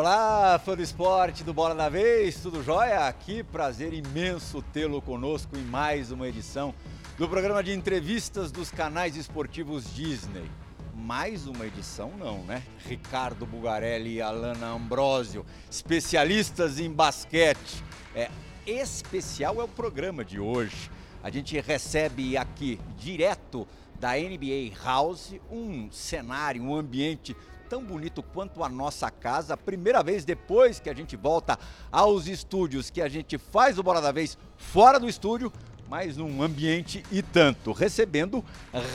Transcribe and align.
Olá, 0.00 0.60
fã 0.64 0.76
do 0.76 0.80
esporte 0.80 1.42
do 1.42 1.52
Bola 1.52 1.74
da 1.74 1.88
Vez, 1.88 2.36
tudo 2.36 2.62
jóia? 2.62 3.08
Aqui, 3.08 3.42
prazer 3.42 3.92
imenso 3.92 4.62
tê-lo 4.72 5.02
conosco 5.02 5.58
em 5.58 5.62
mais 5.62 6.12
uma 6.12 6.28
edição 6.28 6.72
do 7.18 7.28
programa 7.28 7.64
de 7.64 7.72
entrevistas 7.72 8.52
dos 8.52 8.70
canais 8.70 9.16
esportivos 9.16 9.92
Disney. 9.92 10.48
Mais 10.94 11.48
uma 11.48 11.66
edição, 11.66 12.12
não, 12.16 12.44
né? 12.44 12.62
Ricardo 12.86 13.44
Bugarelli 13.44 14.14
e 14.14 14.22
Alana 14.22 14.68
Ambrosio, 14.68 15.44
especialistas 15.68 16.78
em 16.78 16.92
basquete. 16.92 17.82
É, 18.14 18.30
especial 18.64 19.60
é 19.60 19.64
o 19.64 19.68
programa 19.68 20.24
de 20.24 20.38
hoje. 20.38 20.92
A 21.24 21.28
gente 21.28 21.60
recebe 21.60 22.36
aqui, 22.36 22.78
direto 22.96 23.66
da 23.98 24.12
NBA 24.12 24.76
House, 24.80 25.34
um 25.50 25.90
cenário, 25.90 26.62
um 26.62 26.76
ambiente 26.76 27.36
tão 27.68 27.82
bonito 27.82 28.22
quanto 28.22 28.64
a 28.64 28.68
nossa 28.68 29.10
casa. 29.10 29.56
Primeira 29.56 30.02
vez 30.02 30.24
depois 30.24 30.80
que 30.80 30.88
a 30.88 30.94
gente 30.94 31.16
volta 31.16 31.58
aos 31.92 32.26
estúdios, 32.26 32.90
que 32.90 33.02
a 33.02 33.08
gente 33.08 33.36
faz 33.36 33.78
o 33.78 33.82
Bola 33.82 34.00
da 34.00 34.10
Vez 34.10 34.38
fora 34.56 34.98
do 34.98 35.08
estúdio, 35.08 35.52
mas 35.88 36.16
num 36.16 36.42
ambiente 36.42 37.02
e 37.12 37.22
tanto. 37.22 37.72
Recebendo 37.72 38.44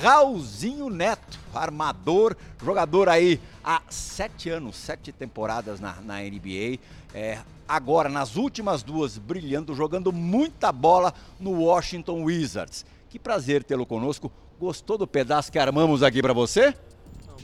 Raulzinho 0.02 0.90
Neto, 0.90 1.40
armador, 1.54 2.36
jogador 2.64 3.10
aí 3.10 3.40
há 3.64 3.82
sete 3.90 4.50
anos, 4.50 4.76
sete 4.76 5.12
temporadas 5.12 5.80
na, 5.80 5.96
na 6.02 6.20
NBA. 6.22 6.80
É, 7.14 7.40
agora, 7.68 8.10
nas 8.10 8.36
últimas 8.36 8.84
duas, 8.84 9.18
brilhando, 9.18 9.74
jogando 9.76 10.12
muita 10.12 10.72
bola 10.72 11.14
no 11.40 11.64
Washington 11.64 12.24
Wizards. 12.24 12.86
Que 13.10 13.20
prazer 13.20 13.64
tê-lo 13.64 13.86
conosco. 13.86 14.32
Gostou 14.60 14.98
do 14.98 15.08
pedaço 15.08 15.52
que 15.52 15.60
armamos 15.60 16.02
aqui 16.04 16.22
para 16.22 16.34
você? 16.34 16.76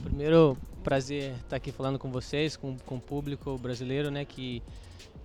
Primeiro, 0.04 0.58
prazer 0.80 1.34
estar 1.44 1.56
aqui 1.56 1.72
falando 1.72 2.00
com 2.00 2.12
vocês, 2.12 2.56
com, 2.56 2.78
com 2.86 2.96
o 2.96 3.02
público 3.02 3.58
brasileiro, 3.58 4.10
né, 4.10 4.26
que 4.26 4.62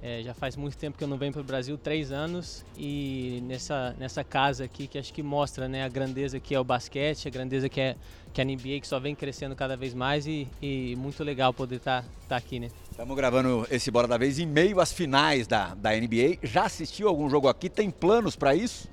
é, 0.02 0.22
já 0.22 0.34
faz 0.34 0.55
muito 0.55 0.77
tempo 0.77 0.98
que 0.98 1.02
eu 1.02 1.08
não 1.08 1.16
venho 1.16 1.33
para 1.33 1.41
o 1.41 1.44
Brasil, 1.44 1.78
três 1.78 2.12
anos, 2.12 2.62
e 2.77 3.42
nessa, 3.44 3.96
nessa 3.98 4.22
casa 4.22 4.64
aqui 4.64 4.86
que 4.86 4.98
acho 4.98 5.12
que 5.12 5.22
mostra 5.22 5.66
né, 5.66 5.83
a 5.83 5.88
grandeza 5.88 6.38
que 6.38 6.55
é 6.55 6.61
o 6.61 6.64
basquete, 6.64 7.27
a 7.27 7.30
grandeza 7.30 7.70
que 7.70 7.80
é, 7.80 7.96
que 8.33 8.41
é 8.41 8.44
a 8.44 8.46
NBA, 8.46 8.80
que 8.80 8.86
só 8.86 9.00
vem 9.00 9.14
crescendo 9.14 9.56
cada 9.56 9.77
vez 9.77 9.94
mais 9.94 10.27
e, 10.27 10.46
e 10.61 10.94
muito 10.96 11.24
legal 11.24 11.55
poder 11.55 11.77
estar 11.77 12.02
tá, 12.02 12.08
tá 12.28 12.36
aqui, 12.36 12.61
né. 12.61 12.68
Estamos 12.91 13.16
gravando 13.16 13.66
esse 13.70 13.91
Bora 13.91 14.06
da 14.06 14.18
Vez 14.18 14.39
em 14.39 14.46
meio 14.46 14.78
às 14.78 14.92
finais 14.92 15.46
da, 15.46 15.74
da 15.74 15.92
NBA. 15.92 16.39
Já 16.42 16.64
assistiu 16.64 17.08
algum 17.08 17.28
jogo 17.30 17.48
aqui? 17.48 17.70
Tem 17.70 17.91
planos 17.91 18.36
para 18.36 18.55
isso? 18.55 18.89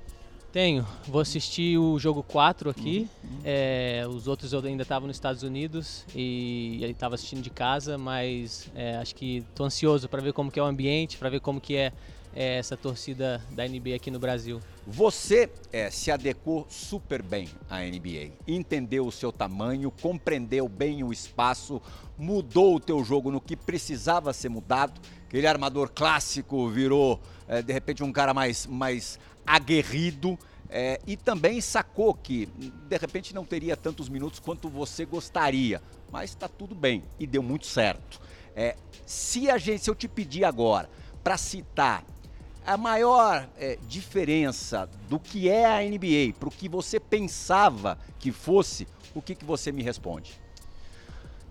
Tenho. 0.52 0.86
Vou 1.08 1.22
assistir 1.22 1.78
o 1.78 1.98
jogo 1.98 2.22
4 2.22 2.68
aqui. 2.68 3.08
Uhum. 3.24 3.40
É, 3.42 4.04
os 4.06 4.28
outros 4.28 4.52
eu 4.52 4.60
ainda 4.60 4.82
estava 4.82 5.06
nos 5.06 5.16
Estados 5.16 5.42
Unidos 5.42 6.04
e 6.14 6.84
estava 6.84 7.14
assistindo 7.14 7.40
de 7.40 7.48
casa, 7.48 7.96
mas 7.96 8.68
é, 8.74 8.96
acho 8.96 9.14
que 9.14 9.38
estou 9.38 9.64
ansioso 9.64 10.10
para 10.10 10.20
ver 10.20 10.34
como 10.34 10.50
que 10.50 10.60
é 10.60 10.62
o 10.62 10.66
ambiente, 10.66 11.16
para 11.16 11.30
ver 11.30 11.40
como 11.40 11.58
que 11.58 11.74
é, 11.74 11.90
é, 12.36 12.58
essa 12.58 12.76
torcida 12.76 13.42
da 13.50 13.66
NBA 13.66 13.94
aqui 13.96 14.10
no 14.10 14.18
Brasil. 14.18 14.60
Você 14.86 15.50
é, 15.72 15.90
se 15.90 16.10
adequou 16.10 16.66
super 16.68 17.22
bem 17.22 17.48
à 17.70 17.80
NBA, 17.80 18.32
entendeu 18.46 19.06
o 19.06 19.12
seu 19.12 19.32
tamanho, 19.32 19.90
compreendeu 20.02 20.68
bem 20.68 21.02
o 21.02 21.10
espaço, 21.10 21.80
mudou 22.18 22.76
o 22.76 22.80
teu 22.80 23.02
jogo 23.02 23.30
no 23.30 23.40
que 23.40 23.56
precisava 23.56 24.34
ser 24.34 24.50
mudado. 24.50 25.00
Aquele 25.28 25.46
armador 25.46 25.90
clássico 25.94 26.68
virou, 26.68 27.18
é, 27.48 27.62
de 27.62 27.72
repente, 27.72 28.04
um 28.04 28.12
cara 28.12 28.34
mais, 28.34 28.66
mais 28.66 29.18
aguerrido 29.46 30.38
é, 30.68 31.00
e 31.06 31.16
também 31.16 31.60
sacou 31.60 32.14
que 32.14 32.46
de 32.46 32.96
repente 32.96 33.34
não 33.34 33.44
teria 33.44 33.76
tantos 33.76 34.08
minutos 34.08 34.40
quanto 34.40 34.68
você 34.68 35.04
gostaria, 35.04 35.82
mas 36.10 36.30
está 36.30 36.48
tudo 36.48 36.74
bem 36.74 37.04
e 37.18 37.26
deu 37.26 37.42
muito 37.42 37.66
certo. 37.66 38.20
É, 38.56 38.76
se 39.04 39.50
a 39.50 39.58
gente, 39.58 39.84
se 39.84 39.90
eu 39.90 39.94
te 39.94 40.08
pedir 40.08 40.44
agora 40.44 40.88
para 41.22 41.36
citar 41.36 42.04
a 42.64 42.76
maior 42.76 43.48
é, 43.58 43.78
diferença 43.86 44.88
do 45.08 45.18
que 45.18 45.48
é 45.48 45.66
a 45.66 45.82
NBA 45.82 46.34
para 46.38 46.48
o 46.48 46.52
que 46.52 46.68
você 46.68 46.98
pensava 46.98 47.98
que 48.18 48.30
fosse, 48.30 48.86
o 49.14 49.20
que, 49.20 49.34
que 49.34 49.44
você 49.44 49.72
me 49.72 49.82
responde? 49.82 50.40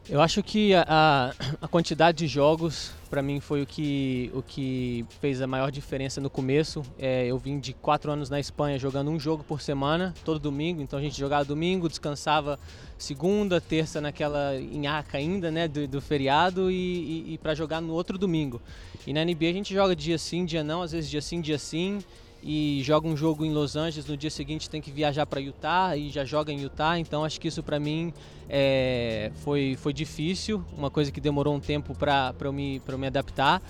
Eu 0.09 0.19
acho 0.19 0.41
que 0.41 0.73
a, 0.73 1.33
a 1.61 1.67
quantidade 1.67 2.17
de 2.17 2.27
jogos 2.27 2.91
para 3.09 3.21
mim 3.21 3.39
foi 3.39 3.61
o 3.61 3.65
que, 3.65 4.31
o 4.33 4.41
que 4.41 5.05
fez 5.19 5.41
a 5.41 5.47
maior 5.47 5.71
diferença 5.71 6.19
no 6.19 6.29
começo. 6.29 6.81
É, 6.97 7.27
eu 7.27 7.37
vim 7.37 7.59
de 7.59 7.73
quatro 7.73 8.11
anos 8.11 8.29
na 8.29 8.39
Espanha 8.39 8.79
jogando 8.79 9.11
um 9.11 9.19
jogo 9.19 9.43
por 9.43 9.61
semana, 9.61 10.13
todo 10.25 10.39
domingo. 10.39 10.81
Então 10.81 10.97
a 10.97 11.01
gente 11.01 11.19
jogava 11.19 11.45
domingo, 11.45 11.87
descansava 11.87 12.59
segunda, 12.97 13.61
terça 13.61 14.01
naquela 14.01 14.55
enhaca 14.55 15.17
ainda, 15.17 15.51
né, 15.51 15.67
do, 15.67 15.87
do 15.87 16.01
feriado 16.01 16.71
e, 16.71 16.75
e, 16.75 17.33
e 17.33 17.37
para 17.37 17.53
jogar 17.53 17.79
no 17.79 17.93
outro 17.93 18.17
domingo. 18.17 18.61
E 19.05 19.13
na 19.13 19.23
NBA 19.23 19.49
a 19.49 19.53
gente 19.53 19.73
joga 19.73 19.95
dia 19.95 20.17
sim, 20.17 20.45
dia 20.45 20.63
não, 20.63 20.81
às 20.81 20.91
vezes 20.91 21.09
dia 21.09 21.21
sim, 21.21 21.41
dia 21.41 21.59
sim 21.59 21.99
e 22.43 22.81
joga 22.83 23.07
um 23.07 23.15
jogo 23.15 23.45
em 23.45 23.51
Los 23.51 23.75
Angeles, 23.75 24.07
no 24.07 24.17
dia 24.17 24.29
seguinte 24.29 24.69
tem 24.69 24.81
que 24.81 24.91
viajar 24.91 25.25
para 25.25 25.39
Utah 25.39 25.95
e 25.95 26.09
já 26.09 26.25
joga 26.25 26.51
em 26.51 26.59
Utah, 26.59 26.97
então 26.97 27.23
acho 27.23 27.39
que 27.39 27.47
isso 27.47 27.61
para 27.61 27.79
mim 27.79 28.13
é, 28.49 29.31
foi, 29.43 29.77
foi 29.79 29.93
difícil, 29.93 30.63
uma 30.75 30.89
coisa 30.89 31.11
que 31.11 31.21
demorou 31.21 31.55
um 31.55 31.59
tempo 31.59 31.93
para 31.95 32.33
eu, 32.41 32.53
me, 32.53 32.81
eu 32.85 32.97
me 32.97 33.07
adaptar. 33.07 33.61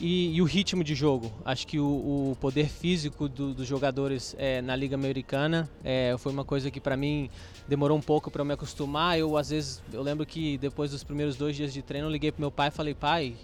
E, 0.00 0.34
e, 0.34 0.42
o 0.42 0.44
ritmo 0.44 0.82
de 0.82 0.96
jogo. 0.96 1.30
Acho 1.44 1.64
que 1.64 1.78
o, 1.78 1.84
o 2.32 2.36
poder 2.40 2.66
físico 2.66 3.28
do, 3.28 3.54
dos 3.54 3.68
jogadores 3.68 4.34
é, 4.36 4.60
na 4.60 4.74
Liga 4.74 4.96
Americana 4.96 5.70
é, 5.84 6.16
foi 6.18 6.32
uma 6.32 6.44
coisa 6.44 6.72
que 6.72 6.80
para 6.80 6.96
mim 6.96 7.30
demorou 7.68 7.96
um 7.96 8.00
pouco 8.00 8.28
para 8.28 8.40
eu 8.40 8.44
me 8.46 8.54
acostumar. 8.54 9.16
Eu 9.16 9.36
às 9.36 9.50
vezes 9.50 9.80
eu 9.92 10.02
lembro 10.02 10.26
que 10.26 10.58
depois 10.58 10.90
dos 10.90 11.04
primeiros 11.04 11.36
dois 11.36 11.54
dias 11.54 11.72
de 11.72 11.82
treino 11.82 12.08
eu 12.08 12.10
liguei 12.10 12.32
pro 12.32 12.40
meu 12.40 12.50
pai 12.50 12.68
e 12.68 12.70
falei 12.72 12.94
pai 12.94 13.36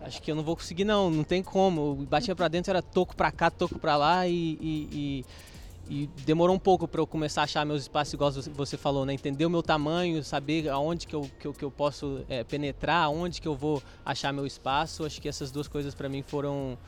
acho 0.00 0.20
que 0.22 0.30
eu 0.30 0.34
não 0.34 0.42
vou 0.42 0.56
conseguir 0.56 0.84
não, 0.84 1.10
não 1.10 1.24
tem 1.24 1.42
como. 1.42 1.94
Batia 2.08 2.34
para 2.34 2.48
dentro, 2.48 2.70
era 2.70 2.82
toco 2.82 3.16
para 3.16 3.30
cá, 3.30 3.50
toco 3.50 3.78
para 3.78 3.96
lá 3.96 4.26
e, 4.26 4.58
e, 4.60 5.24
e, 5.88 5.94
e, 6.02 6.06
demorou 6.24 6.54
um 6.54 6.58
pouco 6.58 6.86
para 6.86 7.00
eu 7.00 7.06
começar 7.06 7.42
a 7.42 7.44
achar 7.44 7.64
meus 7.64 7.82
espaços, 7.82 8.14
igual 8.14 8.32
você 8.32 8.76
falou, 8.76 9.04
né? 9.04 9.12
Entender 9.14 9.46
o 9.46 9.50
meu 9.50 9.62
tamanho, 9.62 10.22
saber 10.22 10.68
aonde 10.68 11.06
que 11.06 11.14
eu, 11.14 11.30
que 11.38 11.46
eu, 11.46 11.52
que 11.52 11.64
eu 11.64 11.70
posso 11.70 12.24
é, 12.28 12.44
penetrar, 12.44 13.04
aonde 13.04 13.40
que 13.40 13.48
eu 13.48 13.54
vou 13.54 13.82
achar 14.04 14.32
meu 14.32 14.46
espaço. 14.46 15.04
Acho 15.04 15.20
que 15.20 15.28
essas 15.28 15.50
duas 15.50 15.68
coisas 15.68 15.94
para 15.94 16.08
mim 16.08 16.22
foram 16.22 16.78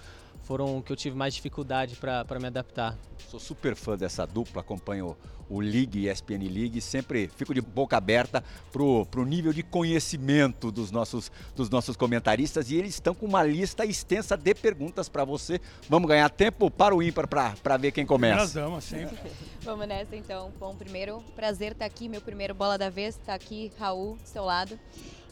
foram 0.42 0.82
que 0.82 0.92
eu 0.92 0.96
tive 0.96 1.16
mais 1.16 1.34
dificuldade 1.34 1.96
para 1.96 2.38
me 2.38 2.46
adaptar. 2.46 2.98
Sou 3.28 3.40
super 3.40 3.74
fã 3.74 3.96
dessa 3.96 4.26
dupla, 4.26 4.60
acompanho 4.60 5.16
o 5.48 5.60
League 5.60 5.98
e 5.98 6.08
ESPN 6.08 6.48
League, 6.48 6.80
sempre 6.80 7.28
fico 7.28 7.54
de 7.54 7.60
boca 7.60 7.96
aberta 7.96 8.42
pro, 8.72 9.06
pro 9.06 9.24
nível 9.24 9.52
de 9.52 9.62
conhecimento 9.62 10.70
dos 10.70 10.90
nossos, 10.90 11.30
dos 11.54 11.70
nossos 11.70 11.96
comentaristas 11.96 12.70
e 12.70 12.76
eles 12.76 12.94
estão 12.94 13.14
com 13.14 13.26
uma 13.26 13.42
lista 13.42 13.84
extensa 13.84 14.36
de 14.36 14.54
perguntas 14.54 15.08
para 15.08 15.24
você. 15.24 15.60
Vamos 15.88 16.08
ganhar 16.08 16.28
tempo 16.30 16.70
para 16.70 16.94
o 16.94 17.02
ímpar 17.02 17.28
para 17.28 17.76
ver 17.76 17.92
quem 17.92 18.06
começa. 18.06 18.40
Nós 18.40 18.54
vamos, 18.54 18.84
sempre. 18.84 19.16
vamos 19.62 19.86
nessa 19.86 20.16
então. 20.16 20.52
Bom, 20.58 20.74
primeiro, 20.74 21.22
prazer 21.34 21.72
estar 21.72 21.84
aqui, 21.84 22.08
meu 22.08 22.20
primeiro 22.20 22.54
bola 22.54 22.78
da 22.78 22.90
vez, 22.90 23.16
está 23.16 23.34
aqui 23.34 23.72
Raul, 23.78 24.16
do 24.16 24.28
seu 24.28 24.44
lado. 24.44 24.78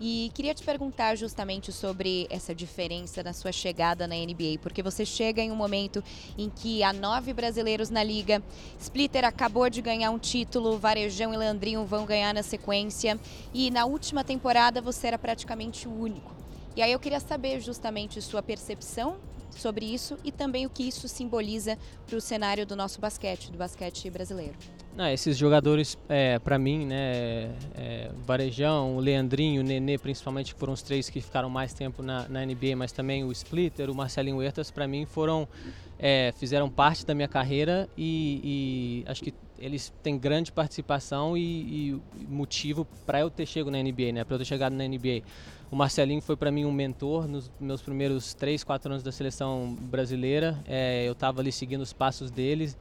E 0.05 0.33
queria 0.35 0.53
te 0.53 0.65
perguntar 0.65 1.15
justamente 1.15 1.71
sobre 1.71 2.27
essa 2.29 2.53
diferença 2.53 3.23
na 3.23 3.33
sua 3.33 3.53
chegada 3.53 4.05
na 4.05 4.17
NBA, 4.17 4.59
porque 4.61 4.83
você 4.83 5.07
chega 5.07 5.41
em 5.41 5.53
um 5.53 5.55
momento 5.55 6.03
em 6.37 6.51
que 6.51 6.83
há 6.83 6.93
nove 6.93 7.33
brasileiros 7.33 7.89
na 7.89 8.03
liga, 8.03 8.43
Splitter 8.81 9.25
acabou 9.25 9.71
de 9.71 9.81
ganhar 9.81 10.02
um 10.11 10.19
título, 10.19 10.79
Varejão 10.79 11.33
e 11.33 11.37
Leandrinho 11.37 11.85
vão 11.85 12.05
ganhar 12.05 12.33
na 12.33 12.43
sequência, 12.43 13.19
e 13.53 13.71
na 13.71 13.85
última 13.85 14.25
temporada 14.25 14.81
você 14.81 15.09
era 15.09 15.19
praticamente 15.19 15.87
o 15.89 15.93
único. 15.93 16.33
E 16.75 16.83
aí 16.83 16.93
eu 16.93 16.99
queria 16.99 17.21
saber 17.21 17.61
justamente 17.61 18.21
sua 18.23 18.43
percepção 18.43 19.17
sobre 19.51 19.85
isso 19.85 20.17
e 20.25 20.33
também 20.33 20.67
o 20.67 20.71
que 20.71 20.83
isso 20.83 21.07
simboliza 21.09 21.79
para 22.07 22.17
o 22.17 22.21
cenário 22.21 22.67
do 22.67 22.75
nosso 22.75 23.01
basquete, 23.01 23.51
do 23.51 23.59
basquete 23.59 24.09
brasileiro. 24.11 24.55
Não, 24.95 25.09
esses 25.09 25.39
jogadores, 25.39 25.97
é, 26.07 26.39
para 26.39 26.59
mim, 26.59 26.85
né, 26.85 27.51
é, 27.75 28.11
Varejão, 28.27 28.97
o 28.97 29.01
Leandrinho, 29.01 29.63
o 29.63 29.65
Nenê, 29.65 29.97
principalmente, 29.97 30.53
que 30.53 30.61
foram 30.61 30.75
os 30.75 30.83
três 30.83 31.09
que 31.09 31.21
ficaram 31.21 31.49
mais 31.49 31.73
tempo 31.73 32.03
na, 32.03 32.29
na 32.29 32.45
NBA, 32.45 32.77
mas 32.77 32.93
também 32.93 33.25
o 33.25 33.33
Splitter, 33.33 33.91
o 33.91 33.95
Marcelinho 33.95 34.37
Huertas, 34.37 34.71
para 34.71 34.87
mim 34.87 35.07
foram, 35.07 35.49
é, 35.99 36.35
fizeram 36.37 36.69
parte 36.69 37.07
da 37.07 37.15
minha 37.15 37.29
carreira 37.29 37.89
e, 37.97 39.05
e, 39.07 39.11
acho 39.11 39.23
que 39.23 39.33
eles 39.63 39.93
têm 40.03 40.19
grande 40.19 40.51
participação 40.51 41.37
e, 41.37 41.93
e 41.93 42.01
motivo 42.29 42.87
para 43.07 43.21
eu 43.21 43.31
ter 43.31 43.47
chegado 43.47 43.71
na 43.71 43.81
NBA, 43.81 44.13
né, 44.13 44.25
para 44.25 44.35
eu 44.35 44.39
ter 44.39 44.45
chegado 44.45 44.73
na 44.73 44.87
NBA. 44.87 45.23
O 45.71 45.77
Marcelinho 45.77 46.21
foi 46.21 46.37
para 46.37 46.51
mim 46.51 46.65
um 46.65 46.73
mentor 46.73 47.27
nos 47.27 47.51
meus 47.59 47.81
primeiros 47.81 48.35
três, 48.35 48.63
quatro 48.63 48.91
anos 48.91 49.03
da 49.03 49.11
seleção 49.11 49.75
brasileira. 49.81 50.59
É, 50.67 51.05
eu 51.07 51.13
estava 51.13 51.41
ali 51.41 51.51
seguindo 51.51 51.81
os 51.81 51.93
passos 51.93 52.31
deles 52.31 52.77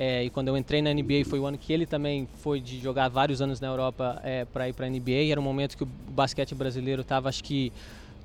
é, 0.00 0.22
e 0.22 0.30
quando 0.30 0.46
eu 0.46 0.56
entrei 0.56 0.80
na 0.80 0.94
NBA 0.94 1.24
foi 1.24 1.40
o 1.40 1.46
ano 1.46 1.58
que 1.58 1.72
ele 1.72 1.84
também 1.84 2.28
foi 2.36 2.60
de 2.60 2.78
jogar 2.78 3.08
vários 3.08 3.42
anos 3.42 3.60
na 3.60 3.66
Europa 3.66 4.20
é, 4.22 4.44
para 4.44 4.68
ir 4.68 4.72
para 4.72 4.86
a 4.86 4.88
NBA. 4.88 5.32
Era 5.32 5.40
um 5.40 5.42
momento 5.42 5.76
que 5.76 5.82
o 5.82 5.86
basquete 5.86 6.54
brasileiro 6.54 7.02
estava, 7.02 7.28
acho 7.28 7.42
que, 7.42 7.72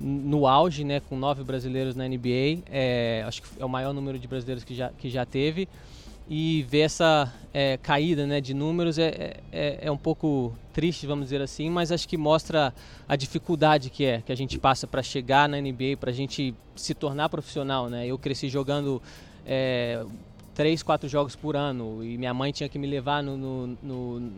no 0.00 0.46
auge, 0.46 0.84
né, 0.84 1.00
com 1.00 1.16
nove 1.16 1.42
brasileiros 1.42 1.96
na 1.96 2.06
NBA. 2.06 2.62
É, 2.70 3.24
acho 3.26 3.42
que 3.42 3.48
é 3.58 3.64
o 3.64 3.68
maior 3.68 3.92
número 3.92 4.20
de 4.20 4.28
brasileiros 4.28 4.62
que 4.62 4.72
já, 4.72 4.90
que 4.90 5.10
já 5.10 5.26
teve. 5.26 5.68
E 6.28 6.62
ver 6.68 6.80
essa 6.80 7.32
é, 7.52 7.76
caída 7.76 8.26
né, 8.26 8.40
de 8.40 8.54
números 8.54 8.98
é, 8.98 9.36
é, 9.52 9.78
é, 9.82 9.90
um 9.90 9.96
pouco 9.96 10.52
triste, 10.72 11.06
vamos 11.06 11.26
dizer 11.26 11.42
assim, 11.42 11.68
mas 11.68 11.92
acho 11.92 12.08
que 12.08 12.16
mostra 12.16 12.74
a 13.08 13.14
dificuldade 13.14 13.90
que 13.90 14.04
é 14.04 14.22
que 14.22 14.32
a 14.32 14.34
gente 14.36 14.58
passa 14.58 14.86
para 14.86 15.02
chegar 15.02 15.48
na 15.48 15.60
NBA, 15.60 15.96
para 16.00 16.10
a 16.10 16.14
gente 16.14 16.54
se 16.74 16.94
tornar 16.94 17.28
profissional. 17.28 17.88
Né? 17.90 18.06
Eu 18.06 18.18
cresci 18.18 18.48
jogando 18.48 19.02
é, 19.46 20.04
três, 20.54 20.82
quatro 20.82 21.08
jogos 21.08 21.36
por 21.36 21.56
ano 21.56 22.02
e 22.02 22.16
minha 22.16 22.32
mãe 22.32 22.52
tinha 22.52 22.68
que 22.68 22.78
me 22.78 22.86
levar 22.86 23.22
no, 23.22 23.36
no, 23.36 23.78
no 23.82 24.32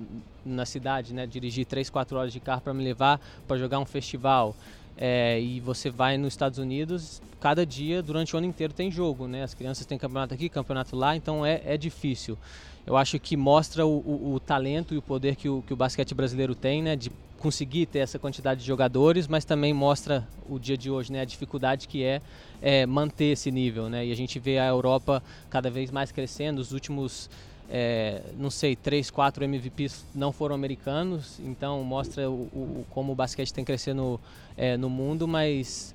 na 0.45 0.67
cidade, 0.67 1.15
né? 1.15 1.27
dirigir 1.27 1.67
três, 1.67 1.89
quatro 1.89 2.19
horas 2.19 2.33
de 2.33 2.41
carro 2.41 2.61
para 2.61 2.75
me 2.75 2.83
levar 2.83 3.21
para 3.47 3.57
jogar 3.57 3.79
um 3.79 3.87
festival. 3.87 4.55
É, 4.99 5.39
e 5.41 5.61
você 5.61 5.91
vai 5.91 6.17
nos 6.17 6.33
Estados 6.33 6.59
Unidos, 6.59 7.21
cada 7.41 7.67
dia, 7.67 8.03
durante 8.03 8.35
o 8.35 8.39
ano 8.39 8.47
inteiro, 8.47 8.73
tem 8.73 8.91
jogo, 8.91 9.27
né? 9.27 9.43
As 9.43 9.53
crianças 9.53 9.85
têm 9.85 9.99
campeonato 9.99 10.33
aqui, 10.33 10.49
campeonato 10.49 10.97
lá, 10.97 11.15
então 11.15 11.45
é, 11.45 11.61
é 11.65 11.77
difícil. 11.77 12.39
Eu 12.87 12.97
acho 12.97 13.19
que 13.19 13.37
mostra 13.37 13.85
o, 13.85 13.99
o, 13.99 14.35
o 14.35 14.41
talento 14.41 14.95
e 14.95 14.97
o 14.97 15.03
poder 15.03 15.37
que 15.37 15.49
o, 15.49 15.63
que 15.67 15.73
o 15.73 15.77
basquete 15.77 16.15
brasileiro 16.15 16.55
tem, 16.55 16.83
né? 16.83 16.97
De 16.97 17.11
conseguir 17.39 17.87
ter 17.87 17.99
essa 17.99 18.19
quantidade 18.19 18.61
de 18.61 18.67
jogadores, 18.67 19.29
mas 19.29 19.45
também 19.45 19.75
mostra 19.75 20.27
o 20.49 20.59
dia 20.59 20.77
de 20.79 20.91
hoje, 20.91 21.13
né? 21.13 21.21
A 21.21 21.25
dificuldade 21.25 21.87
que 21.87 22.03
é, 22.03 22.23
é 22.63 22.87
manter 22.87 23.33
esse 23.33 23.51
nível, 23.51 23.91
né? 23.91 24.07
E 24.07 24.13
a 24.13 24.17
gente 24.17 24.39
vê 24.39 24.59
a 24.59 24.67
Europa 24.67 25.23
cada 25.51 25.71
vez 25.71 25.91
mais 25.91 26.11
crescendo. 26.11 26.59
Os 26.59 26.73
últimos 26.73 27.29
é, 27.69 28.23
não 28.39 28.51
sei, 28.51 28.77
três, 28.77 29.11
quatro 29.11 29.45
MVPs 29.45 30.05
não 30.15 30.33
foram 30.33 30.55
americanos, 30.55 31.39
então 31.41 31.83
mostra 31.83 32.31
o, 32.31 32.35
o 32.35 32.87
como 32.91 33.13
o 33.13 33.15
basquete 33.15 33.53
tem 33.53 33.65
crescendo 33.65 34.21
é, 34.57 34.77
no 34.77 34.89
mundo, 34.89 35.27
mas 35.27 35.95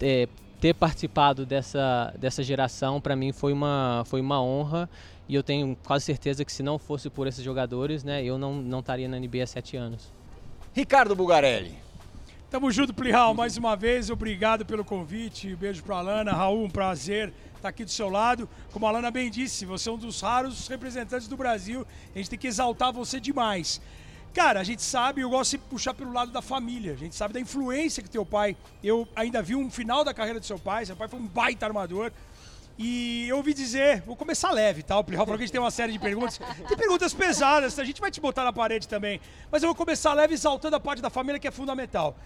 é, 0.00 0.28
ter 0.60 0.74
participado 0.74 1.46
dessa, 1.46 2.12
dessa 2.18 2.42
geração 2.42 3.00
para 3.00 3.14
mim 3.14 3.32
foi 3.32 3.52
uma, 3.52 4.02
foi 4.06 4.20
uma 4.20 4.42
honra. 4.42 4.88
E 5.28 5.34
eu 5.34 5.42
tenho 5.42 5.76
quase 5.84 6.04
certeza 6.04 6.44
que 6.44 6.52
se 6.52 6.62
não 6.62 6.78
fosse 6.78 7.08
por 7.08 7.26
esses 7.26 7.42
jogadores, 7.42 8.04
né, 8.04 8.22
eu 8.22 8.36
não, 8.36 8.54
não 8.54 8.80
estaria 8.80 9.08
na 9.08 9.18
NBA 9.18 9.42
há 9.42 9.46
sete 9.46 9.76
anos. 9.76 10.12
Ricardo 10.74 11.14
Bugarelli. 11.14 11.74
Tamo 12.50 12.70
junto, 12.70 12.92
Plihal, 12.92 13.34
mais 13.34 13.56
uma 13.56 13.74
vez, 13.74 14.10
obrigado 14.10 14.64
pelo 14.64 14.84
convite, 14.84 15.56
beijo 15.56 15.82
para 15.82 15.96
Alana, 15.96 16.32
Raul, 16.32 16.64
um 16.64 16.70
prazer 16.70 17.32
está 17.64 17.70
aqui 17.70 17.84
do 17.84 17.90
seu 17.90 18.10
lado. 18.10 18.48
Como 18.72 18.84
a 18.84 18.90
Alana 18.90 19.10
bem 19.10 19.30
disse, 19.30 19.64
você 19.64 19.88
é 19.88 19.92
um 19.92 19.96
dos 19.96 20.20
raros 20.20 20.68
representantes 20.68 21.26
do 21.26 21.36
Brasil. 21.36 21.86
A 22.14 22.18
gente 22.18 22.28
tem 22.28 22.38
que 22.38 22.46
exaltar 22.46 22.92
você 22.92 23.18
demais. 23.18 23.80
Cara, 24.34 24.60
a 24.60 24.64
gente 24.64 24.82
sabe, 24.82 25.22
eu 25.22 25.30
gosto 25.30 25.52
de 25.52 25.58
puxar 25.58 25.94
pelo 25.94 26.12
lado 26.12 26.30
da 26.30 26.42
família. 26.42 26.92
A 26.92 26.96
gente 26.96 27.14
sabe 27.14 27.32
da 27.32 27.40
influência 27.40 28.02
que 28.02 28.10
teu 28.10 28.26
pai. 28.26 28.54
Eu 28.82 29.08
ainda 29.16 29.40
vi 29.40 29.54
um 29.54 29.70
final 29.70 30.04
da 30.04 30.12
carreira 30.12 30.38
do 30.38 30.44
seu 30.44 30.58
pai. 30.58 30.84
Seu 30.84 30.94
pai 30.96 31.08
foi 31.08 31.18
um 31.18 31.26
baita 31.26 31.64
armador. 31.64 32.12
E 32.76 33.26
eu 33.28 33.38
ouvi 33.38 33.54
dizer, 33.54 34.02
vou 34.02 34.16
começar 34.16 34.50
leve, 34.50 34.82
tá? 34.82 34.98
O 34.98 35.04
Plihal 35.04 35.24
falou 35.24 35.38
que 35.38 35.44
a 35.44 35.46
gente 35.46 35.52
tem 35.52 35.60
uma 35.60 35.70
série 35.70 35.92
de 35.92 35.98
perguntas. 35.98 36.38
Tem 36.68 36.76
perguntas 36.76 37.14
pesadas, 37.14 37.78
a 37.78 37.84
gente 37.84 38.00
vai 38.00 38.10
te 38.10 38.20
botar 38.20 38.44
na 38.44 38.52
parede 38.52 38.88
também. 38.88 39.20
Mas 39.50 39.62
eu 39.62 39.68
vou 39.68 39.76
começar 39.76 40.12
leve 40.12 40.34
exaltando 40.34 40.76
a 40.76 40.80
parte 40.80 41.00
da 41.00 41.08
família 41.08 41.38
que 41.38 41.46
é 41.46 41.52
fundamental. 41.52 42.16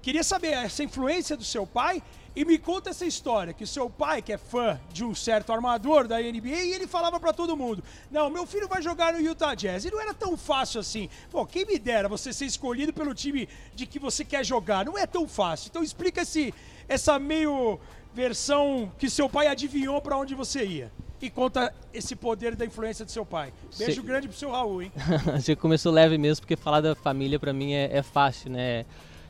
Queria 0.00 0.24
saber 0.24 0.52
essa 0.52 0.82
influência 0.82 1.36
do 1.36 1.44
seu 1.44 1.66
pai 1.66 2.02
e 2.38 2.44
me 2.44 2.56
conta 2.56 2.90
essa 2.90 3.04
história, 3.04 3.52
que 3.52 3.66
seu 3.66 3.90
pai, 3.90 4.22
que 4.22 4.32
é 4.32 4.38
fã 4.38 4.80
de 4.92 5.04
um 5.04 5.12
certo 5.12 5.52
armador 5.52 6.06
da 6.06 6.20
NBA, 6.20 6.62
e 6.66 6.72
ele 6.72 6.86
falava 6.86 7.18
para 7.18 7.32
todo 7.32 7.56
mundo: 7.56 7.82
Não, 8.12 8.30
meu 8.30 8.46
filho 8.46 8.68
vai 8.68 8.80
jogar 8.80 9.12
no 9.12 9.20
Utah 9.20 9.56
Jazz. 9.56 9.84
E 9.84 9.90
não 9.90 10.00
era 10.00 10.14
tão 10.14 10.36
fácil 10.36 10.78
assim. 10.78 11.10
Pô, 11.32 11.44
quem 11.44 11.66
me 11.66 11.80
dera 11.80 12.08
você 12.08 12.32
ser 12.32 12.44
escolhido 12.44 12.92
pelo 12.92 13.12
time 13.12 13.48
de 13.74 13.86
que 13.86 13.98
você 13.98 14.24
quer 14.24 14.44
jogar. 14.44 14.84
Não 14.84 14.96
é 14.96 15.04
tão 15.04 15.26
fácil. 15.26 15.66
Então 15.68 15.82
explica 15.82 16.22
esse, 16.22 16.54
essa 16.88 17.18
meio 17.18 17.80
versão 18.14 18.92
que 18.96 19.10
seu 19.10 19.28
pai 19.28 19.48
adivinhou 19.48 20.00
para 20.00 20.16
onde 20.16 20.36
você 20.36 20.64
ia. 20.64 20.92
E 21.20 21.28
conta 21.28 21.74
esse 21.92 22.14
poder 22.14 22.54
da 22.54 22.64
influência 22.64 23.04
do 23.04 23.10
seu 23.10 23.26
pai. 23.26 23.52
Beijo 23.76 24.00
Cê... 24.00 24.06
grande 24.06 24.28
pro 24.28 24.36
seu 24.36 24.52
Raul, 24.52 24.82
hein? 24.82 24.92
Você 25.34 25.56
começou 25.56 25.90
leve 25.90 26.16
mesmo, 26.16 26.42
porque 26.42 26.54
falar 26.54 26.80
da 26.80 26.94
família 26.94 27.40
para 27.40 27.52
mim 27.52 27.72
é, 27.72 27.96
é 27.96 28.02
fácil, 28.04 28.52
né? 28.52 28.86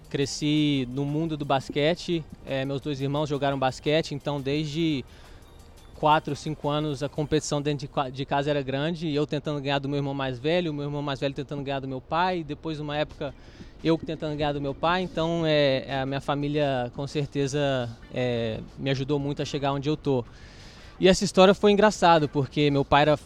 Cresci 0.08 0.88
no 0.90 1.05
mundo 1.05 1.37
do 1.37 1.44
basquete, 1.44 2.25
é, 2.46 2.64
meus 2.64 2.81
dois 2.81 3.00
irmãos 3.00 3.28
jogaram 3.28 3.58
basquete, 3.58 4.14
então 4.14 4.40
desde 4.40 5.05
4, 5.99 6.34
5 6.34 6.69
anos 6.69 7.02
a 7.02 7.08
competição 7.08 7.60
dentro 7.60 7.88
de, 8.12 8.25
casa 8.25 8.50
era 8.50 8.62
grande, 8.62 9.12
eu 9.12 9.26
tentando 9.26 9.60
ganhar 9.60 9.78
do 9.78 9.88
meu 9.88 9.99
irmão 9.99 10.14
mais 10.14 10.38
velho, 10.38 10.72
meu 10.72 10.84
irmão 10.84 11.02
mais 11.02 11.20
velho 11.20 11.34
tentando 11.34 11.62
ganhar 11.62 11.81
do 11.81 11.88
meu 11.88 12.00
pai, 12.00 12.44
depois 12.44 12.81
uma 12.81 12.96
época 12.96 13.34
eu 13.82 13.99
tentando 13.99 14.37
ganhar 14.37 14.52
do 14.52 14.60
meu 14.60 14.75
pai, 14.75 15.02
então 15.02 15.43
é, 15.44 15.84
é 15.87 16.00
a 16.00 16.06
minha 16.06 16.20
família 16.20 16.90
com 16.94 17.06
certeza 17.06 17.88
é, 18.14 18.60
me 18.78 18.90
ajudou 18.90 19.19
muito 19.19 19.43
a 19.43 19.44
chegar 19.44 19.72
onde 19.72 19.88
eu 19.88 19.96
tô. 19.96 20.25
E 21.00 21.06
essa 21.06 21.25
história 21.25 21.55
foi 21.55 21.72
engraçada, 21.72 22.26
porque 22.26 22.70
meu 22.70 22.84
pai 22.84 23.02
era 23.02 23.19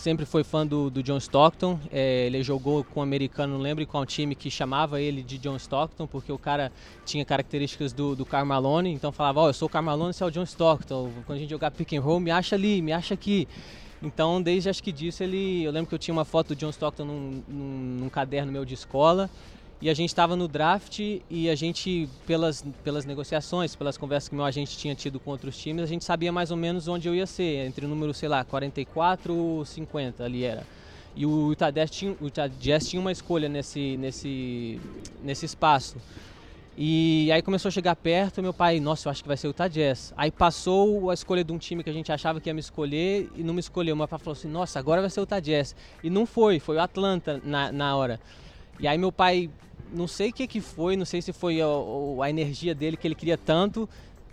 sempre 0.00 0.24
foi 0.24 0.42
fã 0.42 0.66
do, 0.66 0.90
do 0.90 1.02
John 1.02 1.18
Stockton. 1.18 1.78
É, 1.92 2.26
ele 2.26 2.42
jogou 2.42 2.82
com 2.82 3.00
o 3.00 3.02
um 3.02 3.04
americano, 3.04 3.54
não 3.54 3.60
lembro 3.60 3.86
qual 3.86 4.04
time, 4.06 4.34
que 4.34 4.50
chamava 4.50 5.00
ele 5.00 5.22
de 5.22 5.38
John 5.38 5.56
Stockton, 5.56 6.06
porque 6.06 6.32
o 6.32 6.38
cara 6.38 6.72
tinha 7.04 7.24
características 7.24 7.92
do, 7.92 8.16
do 8.16 8.24
Carmalone. 8.24 8.90
Então 8.90 9.12
falava: 9.12 9.40
Ó, 9.40 9.44
oh, 9.44 9.48
eu 9.50 9.54
sou 9.54 9.66
o 9.66 9.70
Carmalone, 9.70 10.12
você 10.12 10.24
é 10.24 10.26
o 10.26 10.30
John 10.30 10.42
Stockton. 10.42 11.10
Quando 11.26 11.36
a 11.36 11.40
gente 11.40 11.50
jogar 11.50 11.70
pick 11.70 11.92
and 11.92 12.00
roll, 12.00 12.18
me 12.18 12.30
acha 12.30 12.56
ali, 12.56 12.80
me 12.80 12.92
acha 12.92 13.14
aqui. 13.14 13.46
Então, 14.02 14.40
desde 14.40 14.70
acho 14.70 14.82
que 14.82 14.90
disso, 14.90 15.22
ele. 15.22 15.62
Eu 15.62 15.70
lembro 15.70 15.88
que 15.88 15.94
eu 15.94 15.98
tinha 15.98 16.14
uma 16.14 16.24
foto 16.24 16.48
do 16.48 16.56
John 16.56 16.70
Stockton 16.70 17.04
num, 17.04 17.42
num, 17.46 17.98
num 18.00 18.08
caderno 18.08 18.50
meu 18.50 18.64
de 18.64 18.74
escola. 18.74 19.28
E 19.82 19.88
a 19.88 19.94
gente 19.94 20.10
estava 20.10 20.36
no 20.36 20.46
draft 20.46 20.98
e 21.30 21.48
a 21.48 21.54
gente, 21.54 22.06
pelas, 22.26 22.62
pelas 22.84 23.06
negociações, 23.06 23.74
pelas 23.74 23.96
conversas 23.96 24.28
que 24.28 24.34
meu 24.34 24.44
agente 24.44 24.76
tinha 24.76 24.94
tido 24.94 25.18
com 25.18 25.30
outros 25.30 25.56
times, 25.56 25.82
a 25.82 25.86
gente 25.86 26.04
sabia 26.04 26.30
mais 26.30 26.50
ou 26.50 26.56
menos 26.56 26.86
onde 26.86 27.08
eu 27.08 27.14
ia 27.14 27.26
ser, 27.26 27.66
entre 27.66 27.86
o 27.86 27.88
número, 27.88 28.12
sei 28.12 28.28
lá, 28.28 28.44
44 28.44 29.34
ou 29.34 29.64
50 29.64 30.22
ali 30.22 30.44
era. 30.44 30.66
E 31.16 31.24
o 31.24 31.48
Utah 31.48 31.70
Jazz 31.70 31.90
tinha, 31.90 32.14
o 32.20 32.26
Utah 32.26 32.46
Jazz 32.46 32.88
tinha 32.88 33.00
uma 33.00 33.10
escolha 33.10 33.48
nesse, 33.48 33.96
nesse, 33.96 34.78
nesse 35.24 35.46
espaço. 35.46 35.96
E 36.76 37.32
aí 37.32 37.40
começou 37.40 37.70
a 37.70 37.72
chegar 37.72 37.96
perto, 37.96 38.42
meu 38.42 38.52
pai, 38.52 38.80
nossa, 38.80 39.08
eu 39.08 39.10
acho 39.10 39.22
que 39.22 39.28
vai 39.28 39.36
ser 39.38 39.46
o 39.46 39.50
Utah 39.50 39.66
Jazz. 39.66 40.12
Aí 40.14 40.30
passou 40.30 41.08
a 41.08 41.14
escolha 41.14 41.42
de 41.42 41.52
um 41.52 41.58
time 41.58 41.82
que 41.82 41.88
a 41.88 41.92
gente 41.92 42.12
achava 42.12 42.38
que 42.38 42.50
ia 42.50 42.54
me 42.54 42.60
escolher 42.60 43.30
e 43.34 43.42
não 43.42 43.54
me 43.54 43.60
escolheu. 43.60 43.96
Meu 43.96 44.06
pai 44.06 44.18
falou 44.18 44.32
assim, 44.32 44.48
nossa, 44.48 44.78
agora 44.78 45.00
vai 45.00 45.08
ser 45.08 45.20
o 45.20 45.22
Utah 45.22 45.40
Jazz. 45.40 45.74
E 46.04 46.10
não 46.10 46.26
foi, 46.26 46.60
foi 46.60 46.76
o 46.76 46.80
Atlanta 46.80 47.40
na, 47.42 47.72
na 47.72 47.96
hora. 47.96 48.20
E 48.78 48.86
aí 48.86 48.96
meu 48.96 49.12
pai 49.12 49.50
não 49.92 50.06
sei 50.06 50.30
o 50.30 50.32
que, 50.32 50.46
que 50.46 50.60
foi, 50.60 50.96
não 50.96 51.04
sei 51.04 51.20
se 51.22 51.32
foi 51.32 51.60
a, 51.60 51.66
a, 51.66 52.30
energia 52.30 52.74
dele 52.74 52.96
que 52.96 53.06
ele 53.06 53.14
queria 53.14 53.38
tanto. 53.38 53.88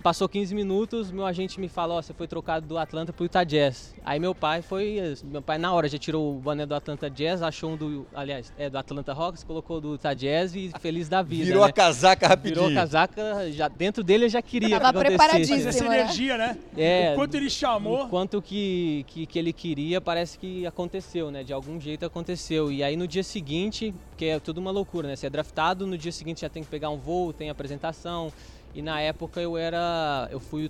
Passou 0.07 0.29
15 0.29 0.55
minutos, 0.55 1.11
meu 1.11 1.25
agente 1.25 1.59
me 1.59 1.67
falou, 1.67 1.97
oh, 1.97 2.01
você 2.01 2.13
foi 2.13 2.29
trocado 2.29 2.65
do 2.65 2.77
Atlanta 2.77 3.11
pro 3.11 3.25
Utah 3.25 3.43
Jazz. 3.43 3.93
Aí 4.05 4.21
meu 4.21 4.33
pai 4.33 4.61
foi, 4.61 5.17
meu 5.25 5.41
pai 5.41 5.57
na 5.57 5.73
hora 5.73 5.89
já 5.89 5.97
tirou 5.97 6.33
o 6.33 6.39
boné 6.39 6.65
do 6.65 6.73
Atlanta 6.73 7.09
Jazz, 7.09 7.41
achou 7.41 7.71
um 7.71 7.75
do, 7.75 8.07
aliás, 8.15 8.53
é 8.57 8.69
do 8.69 8.77
Atlanta 8.77 9.11
Hawks, 9.11 9.43
colocou 9.43 9.81
do 9.81 9.95
Utah 9.95 10.13
Jazz 10.13 10.55
e 10.55 10.71
feliz 10.79 11.09
da 11.09 11.21
vida, 11.21 11.43
Virou 11.43 11.63
né? 11.63 11.69
a 11.71 11.73
casaca 11.73 12.25
rapidinho. 12.25 12.67
Virou 12.67 12.71
a 12.71 12.81
casaca, 12.83 13.51
já 13.51 13.67
dentro 13.67 14.01
dele 14.01 14.23
eu 14.23 14.29
já 14.29 14.41
queria 14.41 14.79
Tava 14.79 15.03
que 15.03 15.09
preparadíssimo. 15.09 15.67
Essa 15.67 15.89
né? 15.89 15.99
energia, 15.99 16.37
né? 16.37 16.57
É, 16.77 17.11
o 17.11 17.15
quanto 17.15 17.35
ele 17.35 17.49
chamou. 17.49 18.05
O 18.05 18.07
quanto 18.07 18.41
que, 18.41 19.03
que, 19.09 19.25
que 19.25 19.37
ele 19.37 19.51
queria, 19.51 19.99
parece 19.99 20.39
que 20.39 20.65
aconteceu, 20.65 21.29
né? 21.29 21.43
De 21.43 21.51
algum 21.51 21.81
jeito 21.81 22.05
aconteceu. 22.05 22.71
E 22.71 22.81
aí 22.81 22.95
no 22.95 23.09
dia 23.09 23.23
seguinte, 23.23 23.93
que 24.15 24.23
é 24.23 24.39
tudo 24.39 24.59
uma 24.59 24.71
loucura, 24.71 25.09
né? 25.09 25.17
Você 25.17 25.27
é 25.27 25.29
draftado, 25.29 25.85
no 25.85 25.97
dia 25.97 26.13
seguinte 26.13 26.39
já 26.39 26.49
tem 26.49 26.63
que 26.63 26.69
pegar 26.69 26.91
um 26.91 26.97
voo, 26.97 27.33
tem 27.33 27.49
apresentação. 27.49 28.31
E 28.77 28.81
na 28.83 29.01
época 29.01 29.41
eu 29.41 29.57
era. 29.57 30.29
Eu 30.31 30.39
fui. 30.39 30.69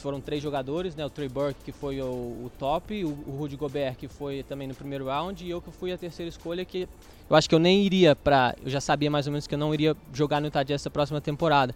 Foram 0.00 0.20
três 0.20 0.40
jogadores, 0.40 0.94
né? 0.94 1.04
O 1.04 1.10
Trey 1.10 1.28
Burke, 1.28 1.64
que 1.64 1.72
foi 1.72 2.00
o, 2.00 2.04
o 2.04 2.50
top, 2.60 3.04
o, 3.04 3.08
o 3.08 3.36
Rudy 3.36 3.56
Gobert, 3.56 3.96
que 3.96 4.06
foi 4.06 4.44
também 4.44 4.68
no 4.68 4.74
primeiro 4.74 5.06
round, 5.06 5.44
e 5.44 5.50
eu 5.50 5.60
que 5.60 5.68
fui 5.72 5.90
a 5.90 5.98
terceira 5.98 6.28
escolha, 6.28 6.64
que 6.64 6.86
eu 7.28 7.34
acho 7.34 7.48
que 7.48 7.54
eu 7.54 7.58
nem 7.58 7.82
iria 7.82 8.14
pra. 8.14 8.54
Eu 8.62 8.70
já 8.70 8.80
sabia 8.80 9.10
mais 9.10 9.26
ou 9.26 9.32
menos 9.32 9.48
que 9.48 9.54
eu 9.56 9.58
não 9.58 9.74
iria 9.74 9.96
jogar 10.14 10.40
no 10.40 10.46
Utah 10.46 10.64
essa 10.68 10.88
próxima 10.88 11.20
temporada. 11.20 11.74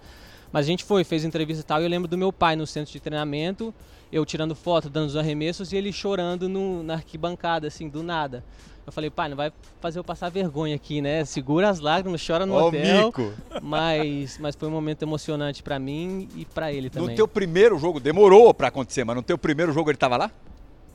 Mas 0.53 0.65
a 0.65 0.69
gente 0.69 0.85
foi, 0.85 1.03
fez 1.03 1.25
entrevista 1.25 1.63
e 1.63 1.67
tal, 1.67 1.81
e 1.81 1.85
eu 1.85 1.91
lembro 1.91 2.07
do 2.07 2.17
meu 2.17 2.33
pai 2.33 2.55
no 2.55 2.69
centro 2.69 2.93
de 2.93 3.01
treinamento, 3.01 3.75
eu 4.15 4.25
tirando 4.25 4.55
foto, 4.55 4.89
dando 4.89 5.09
os 5.09 5.17
arremessos 5.17 5.73
e 5.73 5.77
ele 5.77 5.93
chorando 5.93 6.49
no, 6.49 6.85
na 6.85 6.95
arquibancada, 6.95 7.67
assim, 7.67 7.89
do 7.89 8.01
nada. 8.01 8.45
Eu 8.87 8.93
falei, 8.93 9.11
pai, 9.11 9.29
não 9.29 9.37
vai 9.37 9.53
fazer 9.81 9.99
eu 9.99 10.05
passar 10.05 10.29
vergonha 10.31 10.77
aqui, 10.77 11.01
né? 11.01 11.25
Segura 11.25 11.69
as 11.69 11.81
lágrimas, 11.81 12.25
chora 12.25 12.47
no 12.47 12.55
Ó, 12.55 12.69
hotel. 12.69 13.07
mico. 13.07 13.33
Mas, 13.61 14.39
mas 14.39 14.55
foi 14.55 14.69
um 14.69 14.71
momento 14.71 15.03
emocionante 15.03 15.65
pra 15.65 15.81
mim 15.81 16.29
e 16.37 16.45
pra 16.45 16.73
ele 16.73 16.91
também. 16.91 17.09
No 17.09 17.17
teu 17.17 17.27
primeiro 17.27 17.77
jogo, 17.77 17.99
demorou 17.99 18.55
pra 18.55 18.69
acontecer, 18.69 19.03
mas 19.03 19.17
no 19.17 19.23
teu 19.23 19.37
primeiro 19.37 19.73
jogo 19.73 19.91
ele 19.91 19.99
tava 19.99 20.17
lá? 20.17 20.31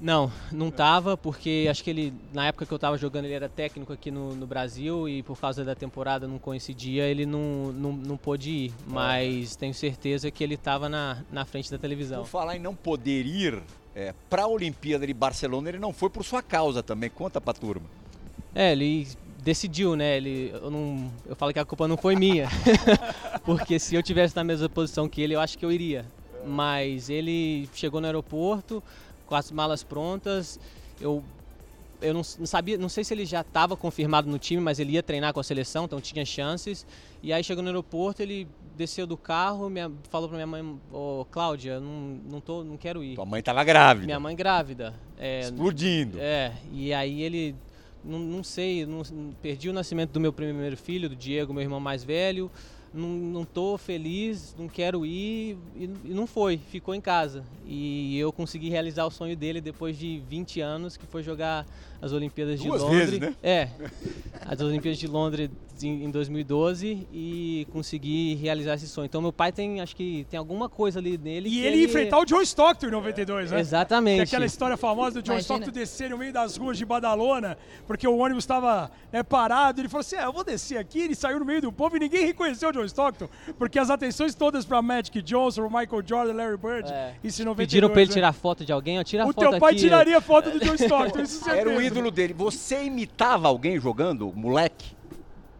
Não, 0.01 0.31
não 0.51 0.71
tava, 0.71 1.17
porque 1.17 1.67
acho 1.69 1.83
que 1.83 1.89
ele, 1.89 2.13
na 2.33 2.47
época 2.47 2.65
que 2.65 2.71
eu 2.71 2.79
tava 2.79 2.97
jogando, 2.97 3.25
ele 3.25 3.33
era 3.33 3.49
técnico 3.49 3.91
aqui 3.91 4.09
no, 4.09 4.33
no 4.33 4.47
Brasil 4.47 5.09
e 5.09 5.21
por 5.21 5.37
causa 5.37 5.65
da 5.65 5.75
temporada 5.75 6.25
não 6.25 6.39
coincidia, 6.39 7.05
ele 7.05 7.25
não, 7.25 7.73
não, 7.73 7.91
não 7.91 8.17
pôde 8.17 8.49
ir. 8.49 8.73
Mas 8.87 9.57
tenho 9.57 9.73
certeza 9.73 10.31
que 10.31 10.41
ele 10.41 10.55
tava 10.55 10.87
na, 10.87 11.23
na 11.29 11.43
frente 11.43 11.69
da 11.69 11.77
televisão. 11.77 12.21
Por 12.21 12.29
falar 12.29 12.55
em 12.55 12.59
não 12.59 12.73
poder 12.73 13.25
ir 13.25 13.61
é, 13.93 14.13
para 14.29 14.43
a 14.43 14.47
Olimpíada 14.47 15.05
de 15.05 15.13
Barcelona, 15.13 15.67
ele 15.67 15.79
não 15.79 15.91
foi 15.91 16.09
por 16.09 16.23
sua 16.23 16.41
causa 16.41 16.81
também. 16.81 17.09
Conta 17.09 17.41
pra 17.41 17.53
turma. 17.53 17.85
É, 18.55 18.71
ele 18.71 19.05
decidiu, 19.43 19.97
né? 19.97 20.15
Ele, 20.15 20.51
eu, 20.53 20.71
não, 20.71 21.11
eu 21.25 21.35
falo 21.35 21.51
que 21.51 21.59
a 21.59 21.65
culpa 21.65 21.87
não 21.89 21.97
foi 21.97 22.15
minha, 22.15 22.47
porque 23.43 23.77
se 23.77 23.95
eu 23.95 24.03
tivesse 24.03 24.35
na 24.35 24.43
mesma 24.45 24.69
posição 24.69 25.09
que 25.09 25.21
ele, 25.21 25.35
eu 25.35 25.41
acho 25.41 25.57
que 25.57 25.65
eu 25.65 25.71
iria. 25.71 26.05
Mas 26.45 27.09
ele 27.09 27.67
chegou 27.73 27.99
no 27.99 28.07
aeroporto 28.07 28.81
com 29.29 29.35
as 29.35 29.51
malas 29.51 29.83
prontas. 29.83 30.59
Eu 30.99 31.23
eu 32.01 32.13
não, 32.13 32.21
não, 32.39 32.45
sabia, 32.45 32.77
não 32.77 32.87
sei 32.87 33.03
se 33.03 33.13
ele 33.13 33.25
já 33.25 33.41
estava 33.41 33.75
confirmado 33.75 34.29
no 34.29 34.39
time, 34.39 34.61
mas 34.61 34.79
ele 34.79 34.93
ia 34.93 35.03
treinar 35.03 35.33
com 35.33 35.39
a 35.41 35.43
seleção, 35.43 35.83
então 35.83 35.99
tinha 35.99 36.25
chances. 36.25 36.87
E 37.21 37.33
aí 37.33 37.43
chegou 37.43 37.61
no 37.61 37.69
aeroporto, 37.69 38.21
ele 38.21 38.47
desceu 38.77 39.05
do 39.05 39.17
carro, 39.17 39.69
minha, 39.69 39.91
falou 40.09 40.29
para 40.29 40.37
minha 40.37 40.47
mãe, 40.47 40.61
ô 40.93 41.19
oh, 41.19 41.25
Cláudia, 41.25 41.77
não, 41.81 42.17
não, 42.25 42.39
tô, 42.39 42.63
não 42.63 42.77
quero 42.77 43.03
ir. 43.03 43.15
Tua 43.15 43.25
mãe 43.25 43.41
estava 43.41 43.61
grávida. 43.65 44.05
Minha 44.05 44.19
mãe 44.19 44.33
grávida. 44.33 44.93
É, 45.17 45.41
Explodindo. 45.41 46.17
É, 46.21 46.53
e 46.71 46.93
aí 46.93 47.21
ele, 47.21 47.53
não, 48.01 48.17
não 48.17 48.43
sei, 48.45 48.85
não, 48.85 49.03
perdi 49.41 49.69
o 49.69 49.73
nascimento 49.73 50.11
do 50.11 50.21
meu 50.21 50.31
primeiro 50.31 50.77
filho, 50.77 51.09
do 51.09 51.17
Diego, 51.17 51.53
meu 51.53 51.63
irmão 51.63 51.81
mais 51.81 52.01
velho 52.01 52.49
não, 52.93 53.09
não 53.09 53.45
tô 53.45 53.77
feliz, 53.77 54.55
não 54.57 54.67
quero 54.67 55.05
ir 55.05 55.57
e, 55.75 55.89
e, 56.05 56.13
não 56.13 56.25
foi, 56.25 56.57
ficou 56.57 56.95
em 56.95 57.01
casa. 57.01 57.43
E 57.65 58.17
eu 58.17 58.31
consegui 58.31 58.69
realizar 58.69 59.05
o 59.05 59.11
sonho 59.11 59.35
dele 59.35 59.61
depois 59.61 59.97
de 59.97 60.21
20 60.27 60.61
anos, 60.61 60.97
que 60.97 61.05
foi 61.05 61.21
jogar 61.21 61.65
as 62.01 62.11
Olimpíadas 62.11 62.59
Duas 62.59 62.81
de 62.81 62.87
Londres. 62.87 63.09
Vezes, 63.09 63.19
né? 63.19 63.35
É, 63.43 63.69
as 64.45 64.59
Olimpíadas 64.61 64.99
de 64.99 65.07
Londres 65.07 65.49
em 65.87 66.09
2012 66.09 67.07
e 67.11 67.67
consegui 67.71 68.35
realizar 68.35 68.75
esse 68.75 68.87
sonho. 68.87 69.05
Então 69.05 69.21
meu 69.21 69.33
pai 69.33 69.51
tem, 69.51 69.81
acho 69.81 69.95
que 69.95 70.25
tem 70.29 70.37
alguma 70.37 70.69
coisa 70.69 70.99
ali 70.99 71.17
nele. 71.17 71.49
E 71.49 71.59
ele, 71.59 71.77
ele 71.77 71.85
enfrentar 71.85 72.19
o 72.19 72.25
John 72.25 72.41
Stockton 72.41 72.87
em 72.87 72.91
92, 72.91 73.51
né? 73.51 73.59
Exatamente. 73.59 74.15
Que 74.15 74.21
é 74.21 74.23
aquela 74.23 74.45
história 74.45 74.77
famosa 74.77 75.21
do 75.21 75.21
John 75.21 75.33
Imagina. 75.33 75.55
Stockton 75.57 75.71
descer 75.71 76.09
no 76.09 76.17
meio 76.17 76.33
das 76.33 76.57
ruas 76.57 76.77
de 76.77 76.85
Badalona, 76.85 77.57
porque 77.87 78.07
o 78.07 78.17
ônibus 78.17 78.43
estava 78.43 78.91
né, 79.11 79.23
parado. 79.23 79.81
Ele 79.81 79.89
falou 79.89 80.01
assim: 80.01 80.15
é, 80.15 80.25
eu 80.25 80.33
vou 80.33 80.43
descer 80.43 80.77
aqui. 80.77 81.01
Ele 81.01 81.15
saiu 81.15 81.39
no 81.39 81.45
meio 81.45 81.61
do 81.61 81.71
povo 81.71 81.97
e 81.97 81.99
ninguém 81.99 82.25
reconheceu 82.25 82.69
o 82.69 82.71
John 82.71 82.85
Stockton, 82.85 83.29
porque 83.57 83.79
as 83.79 83.89
atenções 83.89 84.35
todas 84.35 84.65
para 84.65 84.81
Magic 84.81 85.21
Johnson, 85.21 85.63
Michael 85.63 86.03
Jordan, 86.05 86.33
Larry 86.33 86.57
Bird. 86.57 86.91
É. 86.91 87.15
Isso 87.23 87.41
em 87.41 87.45
92, 87.45 87.67
Pediram 87.67 87.89
para 87.89 88.01
ele 88.01 88.09
né? 88.09 88.13
tirar 88.13 88.33
foto 88.33 88.65
de 88.65 88.71
alguém, 88.71 88.99
ó, 88.99 89.03
tira 89.03 89.23
a 89.23 89.27
o 89.27 89.33
teu 89.33 89.59
pai 89.59 89.71
aqui. 89.71 89.81
tiraria 89.81 90.21
foto 90.21 90.51
do 90.51 90.59
John 90.59 90.75
Stockton, 90.75 91.21
isso 91.21 91.47
Era 91.49 91.69
o 91.69 91.81
ídolo 91.81 92.11
dele. 92.11 92.33
Você 92.33 92.83
imitava 92.83 93.47
alguém 93.47 93.79
jogando, 93.79 94.31
moleque? 94.35 94.98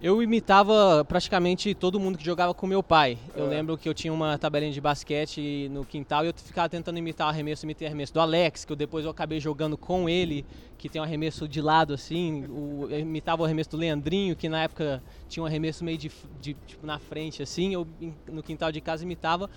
Eu 0.02 0.24
imitava 0.24 1.04
praticamente 1.04 1.76
todo 1.76 2.00
mundo 2.00 2.18
que 2.18 2.24
jogava 2.24 2.54
com 2.54 2.66
meu 2.66 2.82
pai. 2.82 3.18
Eu 3.36 3.48
é. 3.48 3.50
lembro 3.50 3.78
que 3.78 3.90
eu 3.90 3.94
tinha 3.94 4.14
uma 4.14 4.38
tabelinha 4.38 4.72
de 4.72 4.80
basquete 4.80 5.68
no 5.70 5.84
quintal 5.84 6.24
e 6.24 6.30
eu 6.30 6.34
ficava 6.34 6.70
tentando 6.70 6.98
imitar 6.98 7.28
o 7.28 7.30
arremesso, 7.30 7.66
imitar 7.66 7.84
o 7.84 7.88
arremesso 7.88 8.14
do 8.14 8.22
Alex, 8.22 8.64
que 8.64 8.72
eu 8.72 8.78
depois 8.78 9.04
eu 9.04 9.12
acabei 9.12 9.42
jogando 9.42 9.78
com 9.78 10.08
ele, 10.08 10.46
que 10.78 10.88
tem 10.88 11.02
um 11.02 11.04
arremesso 11.04 11.50
de 11.50 11.62
lado 11.62 11.94
assim. 11.94 12.46
O, 12.46 12.88
eu 12.90 13.00
imitava 13.00 13.42
o 13.42 13.46
arremesso 13.46 13.72
do 13.72 13.78
Leandrinho, 13.78 14.38
que 14.38 14.48
na 14.48 14.64
época 14.64 15.04
tinha 15.28 15.44
um 15.44 15.46
arremesso 15.46 15.84
meio 15.84 15.98
de, 15.98 16.10
de 16.40 16.56
tipo, 16.66 16.88
na 16.88 16.98
frente 16.98 17.44
assim. 17.44 17.74
Eu 17.74 17.86
no 18.26 18.42
quintal 18.42 18.72
de 18.72 18.80
casa 18.80 19.04
imitava. 19.04 19.50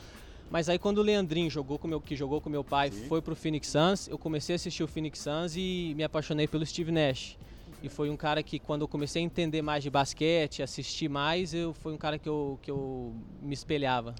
Mas 0.50 0.68
aí 0.68 0.78
quando 0.78 0.98
o 0.98 1.02
Leandrinho 1.02 1.48
jogou 1.50 1.78
com 1.78 1.86
meu, 1.86 2.00
que 2.00 2.16
jogou 2.16 2.40
com 2.40 2.50
meu 2.50 2.64
pai, 2.64 2.90
Sim. 2.90 3.06
foi 3.06 3.22
pro 3.22 3.36
Phoenix 3.36 3.68
Suns, 3.68 4.08
eu 4.08 4.18
comecei 4.18 4.54
a 4.54 4.56
assistir 4.56 4.82
o 4.82 4.88
Phoenix 4.88 5.20
Suns 5.20 5.56
e 5.56 5.94
me 5.96 6.02
apaixonei 6.02 6.48
pelo 6.48 6.66
Steve 6.66 6.90
Nash. 6.90 7.38
E 7.82 7.88
foi 7.88 8.08
um 8.10 8.16
cara 8.16 8.42
que, 8.42 8.58
quando 8.58 8.82
eu 8.82 8.88
comecei 8.88 9.20
a 9.20 9.24
entender 9.24 9.60
mais 9.60 9.82
de 9.82 9.90
basquete, 9.90 10.62
assistir 10.62 11.08
mais, 11.08 11.52
eu, 11.52 11.74
foi 11.74 11.92
um 11.92 11.98
cara 11.98 12.18
que 12.18 12.28
eu, 12.28 12.58
que 12.62 12.70
eu 12.70 13.12
me 13.40 13.52
espelhava. 13.52 14.14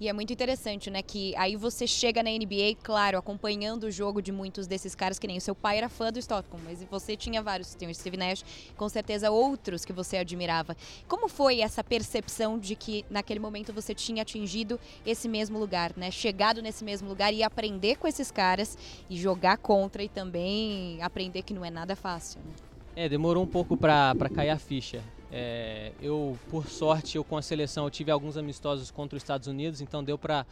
E 0.00 0.08
é 0.08 0.12
muito 0.12 0.32
interessante, 0.32 0.90
né? 0.90 1.02
Que 1.02 1.34
aí 1.36 1.56
você 1.56 1.84
chega 1.84 2.22
na 2.22 2.30
NBA, 2.30 2.76
claro, 2.84 3.18
acompanhando 3.18 3.84
o 3.84 3.90
jogo 3.90 4.22
de 4.22 4.30
muitos 4.30 4.68
desses 4.68 4.94
caras, 4.94 5.18
que 5.18 5.26
nem 5.26 5.38
o 5.38 5.40
seu 5.40 5.56
pai 5.56 5.78
era 5.78 5.88
fã 5.88 6.12
do 6.12 6.20
Stockton, 6.20 6.58
mas 6.64 6.84
você 6.84 7.16
tinha 7.16 7.42
vários, 7.42 7.74
tem 7.74 7.90
o 7.90 7.94
Steve 7.94 8.16
Nash, 8.16 8.44
com 8.76 8.88
certeza 8.88 9.28
outros 9.28 9.84
que 9.84 9.92
você 9.92 10.18
admirava. 10.18 10.76
Como 11.08 11.28
foi 11.28 11.60
essa 11.60 11.82
percepção 11.82 12.56
de 12.56 12.76
que 12.76 13.04
naquele 13.10 13.40
momento 13.40 13.72
você 13.72 13.92
tinha 13.92 14.22
atingido 14.22 14.78
esse 15.04 15.28
mesmo 15.28 15.58
lugar, 15.58 15.92
né? 15.96 16.12
Chegado 16.12 16.62
nesse 16.62 16.84
mesmo 16.84 17.08
lugar 17.08 17.34
e 17.34 17.42
aprender 17.42 17.96
com 17.96 18.06
esses 18.06 18.30
caras 18.30 18.78
e 19.10 19.16
jogar 19.16 19.58
contra 19.58 20.00
e 20.04 20.08
também 20.08 21.02
aprender 21.02 21.42
que 21.42 21.52
não 21.52 21.64
é 21.64 21.70
nada 21.70 21.96
fácil. 21.96 22.38
Né? 22.38 22.67
É, 22.98 23.08
demorou 23.08 23.44
um 23.44 23.46
pouco 23.46 23.76
para 23.76 24.28
cair 24.34 24.50
a 24.50 24.58
ficha. 24.58 25.00
É, 25.30 25.92
eu, 26.02 26.36
por 26.50 26.66
sorte, 26.66 27.16
eu 27.16 27.22
com 27.22 27.36
a 27.36 27.42
seleção 27.42 27.84
eu 27.84 27.90
tive 27.90 28.10
alguns 28.10 28.36
amistosos 28.36 28.90
contra 28.90 29.16
os 29.16 29.22
Estados 29.22 29.46
Unidos, 29.46 29.80
então 29.80 30.02
deu 30.02 30.18
para 30.18 30.44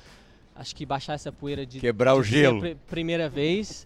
acho 0.54 0.76
que 0.76 0.86
baixar 0.86 1.14
essa 1.14 1.32
poeira 1.32 1.66
de 1.66 1.80
quebrar 1.80 2.12
de 2.12 2.20
o 2.20 2.22
gelo. 2.22 2.60
Pr 2.60 2.76
primeira 2.86 3.28
vez, 3.28 3.84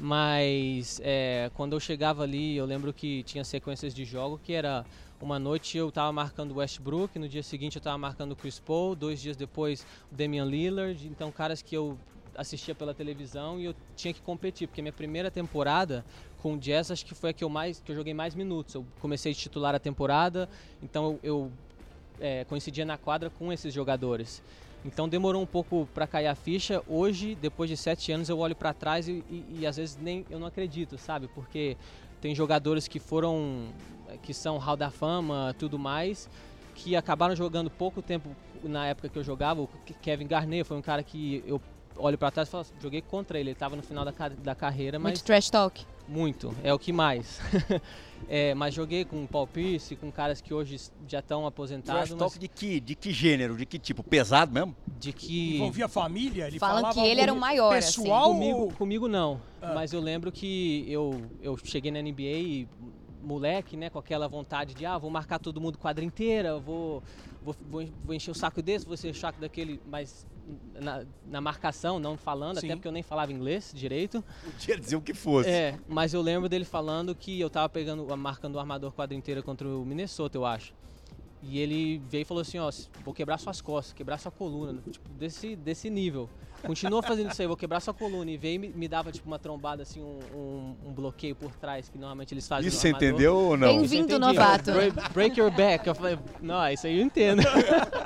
mas 0.00 1.02
é, 1.04 1.50
quando 1.52 1.74
eu 1.74 1.80
chegava 1.80 2.22
ali, 2.22 2.56
eu 2.56 2.64
lembro 2.64 2.94
que 2.94 3.22
tinha 3.24 3.44
sequências 3.44 3.92
de 3.92 4.06
jogo 4.06 4.40
que 4.42 4.54
era 4.54 4.86
uma 5.20 5.38
noite 5.38 5.76
eu 5.76 5.90
estava 5.90 6.10
marcando 6.10 6.54
Westbrook, 6.56 7.18
no 7.18 7.28
dia 7.28 7.42
seguinte 7.42 7.76
eu 7.76 7.80
estava 7.80 7.98
marcando 7.98 8.34
Chris 8.34 8.58
Paul, 8.58 8.96
dois 8.96 9.20
dias 9.20 9.36
depois 9.36 9.86
o 10.10 10.14
Damian 10.14 10.46
Lillard, 10.46 11.06
então 11.06 11.30
caras 11.30 11.60
que 11.60 11.76
eu 11.76 11.98
assistia 12.38 12.74
pela 12.74 12.94
televisão 12.94 13.60
e 13.60 13.64
eu 13.64 13.74
tinha 13.96 14.14
que 14.14 14.22
competir, 14.22 14.68
porque 14.68 14.80
minha 14.80 14.92
primeira 14.92 15.30
temporada 15.30 16.04
com 16.42 16.54
o 16.54 16.58
Jazz 16.58 16.90
acho 16.90 17.04
que 17.04 17.14
foi 17.14 17.30
a 17.30 17.32
que 17.32 17.44
eu 17.44 17.48
mais 17.48 17.80
que 17.80 17.92
eu 17.92 17.96
joguei 17.96 18.14
mais 18.14 18.34
minutos. 18.34 18.74
Eu 18.74 18.84
comecei 19.00 19.32
a 19.32 19.34
titular 19.34 19.74
a 19.74 19.78
temporada, 19.78 20.48
então 20.82 21.18
eu, 21.22 21.34
eu 21.34 21.52
é, 22.20 22.44
coincidia 22.44 22.84
na 22.84 22.96
quadra 22.96 23.30
com 23.30 23.52
esses 23.52 23.72
jogadores. 23.72 24.42
Então 24.84 25.08
demorou 25.08 25.42
um 25.42 25.46
pouco 25.46 25.88
para 25.92 26.06
cair 26.06 26.28
a 26.28 26.34
ficha. 26.34 26.82
Hoje, 26.86 27.34
depois 27.34 27.68
de 27.68 27.76
sete 27.76 28.12
anos, 28.12 28.28
eu 28.28 28.38
olho 28.38 28.54
para 28.54 28.72
trás 28.72 29.08
e, 29.08 29.24
e, 29.28 29.58
e, 29.60 29.66
às 29.66 29.76
vezes 29.76 29.98
nem 30.00 30.24
eu 30.30 30.38
não 30.38 30.46
acredito, 30.46 30.96
sabe? 30.96 31.28
Porque 31.28 31.76
tem 32.20 32.34
jogadores 32.34 32.86
que 32.86 32.98
foram, 32.98 33.68
que 34.22 34.32
são 34.32 34.58
Hall 34.58 34.76
da 34.76 34.90
Fama, 34.90 35.54
tudo 35.58 35.78
mais, 35.78 36.30
que 36.74 36.94
acabaram 36.94 37.34
jogando 37.34 37.70
pouco 37.70 38.00
tempo 38.00 38.30
na 38.62 38.86
época 38.86 39.08
que 39.08 39.18
eu 39.18 39.24
jogava. 39.24 39.62
O 39.62 39.68
Kevin 40.00 40.26
Garnett 40.26 40.64
foi 40.64 40.76
um 40.76 40.82
cara 40.82 41.02
que 41.02 41.42
eu 41.46 41.60
olho 41.96 42.16
para 42.16 42.30
trás 42.30 42.48
e 42.48 42.50
falo, 42.50 42.66
joguei 42.80 43.02
contra 43.02 43.38
ele, 43.38 43.50
ele 43.50 43.56
estava 43.56 43.74
no 43.74 43.82
final 43.82 44.04
da, 44.04 44.12
da 44.28 44.54
carreira, 44.54 44.98
mas... 44.98 45.12
Muito 45.14 45.24
trash 45.24 45.50
talk. 45.50 45.84
Muito, 46.08 46.54
é 46.64 46.72
o 46.72 46.78
que 46.78 46.90
mais. 46.90 47.38
é, 48.28 48.54
mas 48.54 48.72
joguei 48.72 49.04
com 49.04 49.26
Paul 49.26 49.46
Pierce, 49.46 49.94
com 49.94 50.10
caras 50.10 50.40
que 50.40 50.54
hoje 50.54 50.80
já 51.06 51.18
estão 51.18 51.46
aposentados. 51.46 52.08
Trash 52.08 52.18
talk 52.18 52.38
de 52.38 52.48
que, 52.48 52.80
de 52.80 52.94
que 52.94 53.12
gênero, 53.12 53.56
de 53.56 53.66
que 53.66 53.78
tipo? 53.78 54.02
Pesado 54.02 54.50
mesmo? 54.50 54.74
De 54.98 55.12
que... 55.12 55.56
Envolvia 55.56 55.84
a 55.84 55.88
família? 55.88 56.46
Ele 56.46 56.58
Falam 56.58 56.90
que 56.92 57.00
ele 57.00 57.20
era 57.20 57.32
o 57.32 57.38
maior, 57.38 57.76
assim. 57.76 58.00
pessoal 58.00 58.30
assim. 58.30 58.40
Comigo, 58.40 58.74
comigo 58.74 59.08
não, 59.08 59.40
ah. 59.60 59.74
mas 59.74 59.92
eu 59.92 60.00
lembro 60.00 60.32
que 60.32 60.86
eu, 60.88 61.20
eu 61.42 61.58
cheguei 61.62 61.90
na 61.90 62.00
NBA 62.00 62.22
e 62.22 62.68
moleque, 63.22 63.76
né, 63.76 63.90
com 63.90 63.98
aquela 63.98 64.26
vontade 64.26 64.74
de, 64.74 64.86
ah, 64.86 64.96
vou 64.96 65.10
marcar 65.10 65.38
todo 65.38 65.60
mundo 65.60 65.76
quadra 65.76 66.02
inteira, 66.02 66.58
vou, 66.58 67.02
vou, 67.42 67.54
vou, 68.04 68.14
encher 68.14 68.30
o 68.30 68.34
saco 68.34 68.62
desse, 68.62 68.86
vou 68.86 68.94
encher 68.94 69.10
o 69.10 69.14
saco 69.14 69.38
daquele, 69.38 69.78
mas 69.86 70.26
na, 70.80 71.04
na, 71.26 71.40
marcação, 71.40 71.98
não 71.98 72.16
falando, 72.16 72.60
Sim. 72.60 72.66
até 72.66 72.76
porque 72.76 72.88
eu 72.88 72.92
nem 72.92 73.02
falava 73.02 73.32
inglês 73.32 73.72
direito. 73.74 74.24
Podia 74.44 74.78
dizer 74.78 74.96
o 74.96 75.00
que 75.00 75.14
fosse. 75.14 75.48
É, 75.48 75.78
mas 75.88 76.14
eu 76.14 76.22
lembro 76.22 76.48
dele 76.48 76.64
falando 76.64 77.14
que 77.14 77.40
eu 77.40 77.50
tava 77.50 77.68
pegando, 77.68 78.16
marcando 78.16 78.56
o 78.56 78.58
armador 78.58 78.92
quadra 78.92 79.16
inteira 79.16 79.42
contra 79.42 79.68
o 79.68 79.84
Minnesota, 79.84 80.38
eu 80.38 80.44
acho. 80.44 80.72
E 81.42 81.58
ele 81.58 81.98
veio 82.08 82.22
e 82.22 82.24
falou 82.24 82.40
assim, 82.40 82.58
ó, 82.58 82.70
vou 83.04 83.14
quebrar 83.14 83.38
suas 83.38 83.60
costas, 83.60 83.92
quebrar 83.92 84.18
sua 84.18 84.32
coluna, 84.32 84.80
tipo, 84.90 85.08
desse, 85.10 85.54
desse 85.54 85.88
nível. 85.88 86.28
Continua 86.62 87.02
fazendo 87.02 87.30
isso 87.30 87.40
aí, 87.40 87.46
vou 87.46 87.56
quebrar 87.56 87.80
sua 87.80 87.94
coluna. 87.94 88.30
E 88.30 88.36
veio 88.36 88.56
e 88.56 88.58
me, 88.58 88.68
me 88.68 88.88
dava 88.88 89.12
tipo 89.12 89.26
uma 89.26 89.38
trombada, 89.38 89.82
assim, 89.82 90.00
um, 90.00 90.18
um, 90.34 90.76
um, 90.88 90.92
bloqueio 90.92 91.34
por 91.34 91.52
trás, 91.54 91.88
que 91.88 91.96
normalmente 91.98 92.34
eles 92.34 92.46
fazem. 92.46 92.68
Isso 92.68 92.78
você 92.78 92.90
entendeu 92.90 93.36
ou 93.36 93.56
não? 93.56 93.68
Bem-vindo, 93.68 94.18
novato. 94.18 94.72
Break, 94.72 95.12
break, 95.12 95.40
your 95.40 95.50
back. 95.50 95.86
Eu 95.86 95.94
falei, 95.94 96.18
não, 96.40 96.68
isso 96.68 96.86
aí 96.86 96.98
eu 96.98 97.04
entendo. 97.04 97.42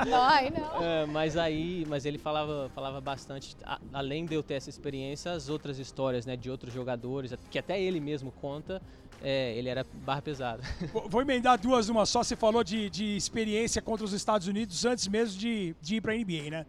não, 0.06 0.24
aí 0.24 0.50
não. 0.50 0.62
É, 0.82 1.06
mas 1.06 1.36
aí, 1.36 1.86
mas 1.88 2.04
ele 2.04 2.18
falava, 2.18 2.70
falava 2.74 3.00
bastante, 3.00 3.56
a, 3.64 3.78
além 3.92 4.26
de 4.26 4.34
eu 4.34 4.42
ter 4.42 4.54
essa 4.54 4.68
experiência, 4.68 5.32
as 5.32 5.48
outras 5.48 5.78
histórias, 5.78 6.26
né, 6.26 6.36
de 6.36 6.50
outros 6.50 6.72
jogadores, 6.72 7.32
que 7.50 7.58
até 7.58 7.80
ele 7.80 8.00
mesmo 8.00 8.32
conta, 8.32 8.82
é, 9.22 9.56
ele 9.56 9.68
era 9.68 9.86
barra 10.04 10.20
pesada. 10.20 10.62
Vou 11.08 11.22
emendar 11.22 11.58
duas 11.58 11.88
uma 11.88 12.04
só. 12.04 12.22
Você 12.22 12.34
falou 12.34 12.64
de, 12.64 12.90
de 12.90 13.16
experiência 13.16 13.80
contra 13.80 14.04
os 14.04 14.12
Estados 14.12 14.48
Unidos 14.48 14.84
antes 14.84 15.06
mesmo 15.06 15.38
de, 15.38 15.74
de 15.80 15.96
ir 15.96 16.00
para 16.00 16.12
a 16.12 16.16
NBA, 16.16 16.50
né? 16.50 16.66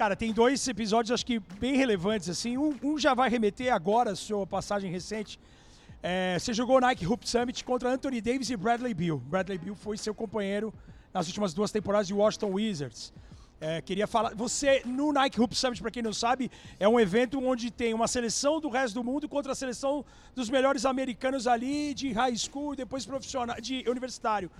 Cara, 0.00 0.16
tem 0.16 0.32
dois 0.32 0.66
episódios, 0.66 1.12
acho 1.12 1.26
que 1.26 1.38
bem 1.60 1.76
relevantes, 1.76 2.26
assim. 2.30 2.56
Um, 2.56 2.74
um 2.82 2.98
já 2.98 3.12
vai 3.12 3.28
remeter 3.28 3.70
agora, 3.70 4.16
sua 4.16 4.46
passagem 4.46 4.90
recente. 4.90 5.38
É, 6.02 6.38
você 6.38 6.54
jogou 6.54 6.78
o 6.78 6.80
Nike 6.80 7.06
Hoop 7.06 7.28
Summit 7.28 7.62
contra 7.62 7.90
Anthony 7.90 8.22
Davis 8.22 8.48
e 8.48 8.56
Bradley 8.56 8.94
Beal. 8.94 9.18
Bradley 9.18 9.58
Beal 9.58 9.76
foi 9.76 9.98
seu 9.98 10.14
companheiro 10.14 10.72
nas 11.12 11.26
últimas 11.26 11.52
duas 11.52 11.70
temporadas 11.70 12.06
de 12.06 12.14
Washington 12.14 12.52
Wizards. 12.52 13.12
É, 13.60 13.82
queria 13.82 14.06
falar. 14.06 14.34
Você, 14.34 14.80
no 14.86 15.12
Nike 15.12 15.38
Hoop 15.38 15.54
Summit, 15.54 15.82
para 15.82 15.90
quem 15.90 16.02
não 16.02 16.14
sabe, 16.14 16.50
é 16.78 16.88
um 16.88 16.98
evento 16.98 17.38
onde 17.38 17.70
tem 17.70 17.92
uma 17.92 18.08
seleção 18.08 18.58
do 18.58 18.70
resto 18.70 18.94
do 18.94 19.04
mundo 19.04 19.28
contra 19.28 19.52
a 19.52 19.54
seleção 19.54 20.02
dos 20.34 20.48
melhores 20.48 20.86
americanos 20.86 21.46
ali 21.46 21.92
de 21.92 22.10
high 22.10 22.34
school 22.38 22.74
depois 22.74 23.04
profissional, 23.04 23.60
de 23.60 23.84
universitário. 23.86 24.50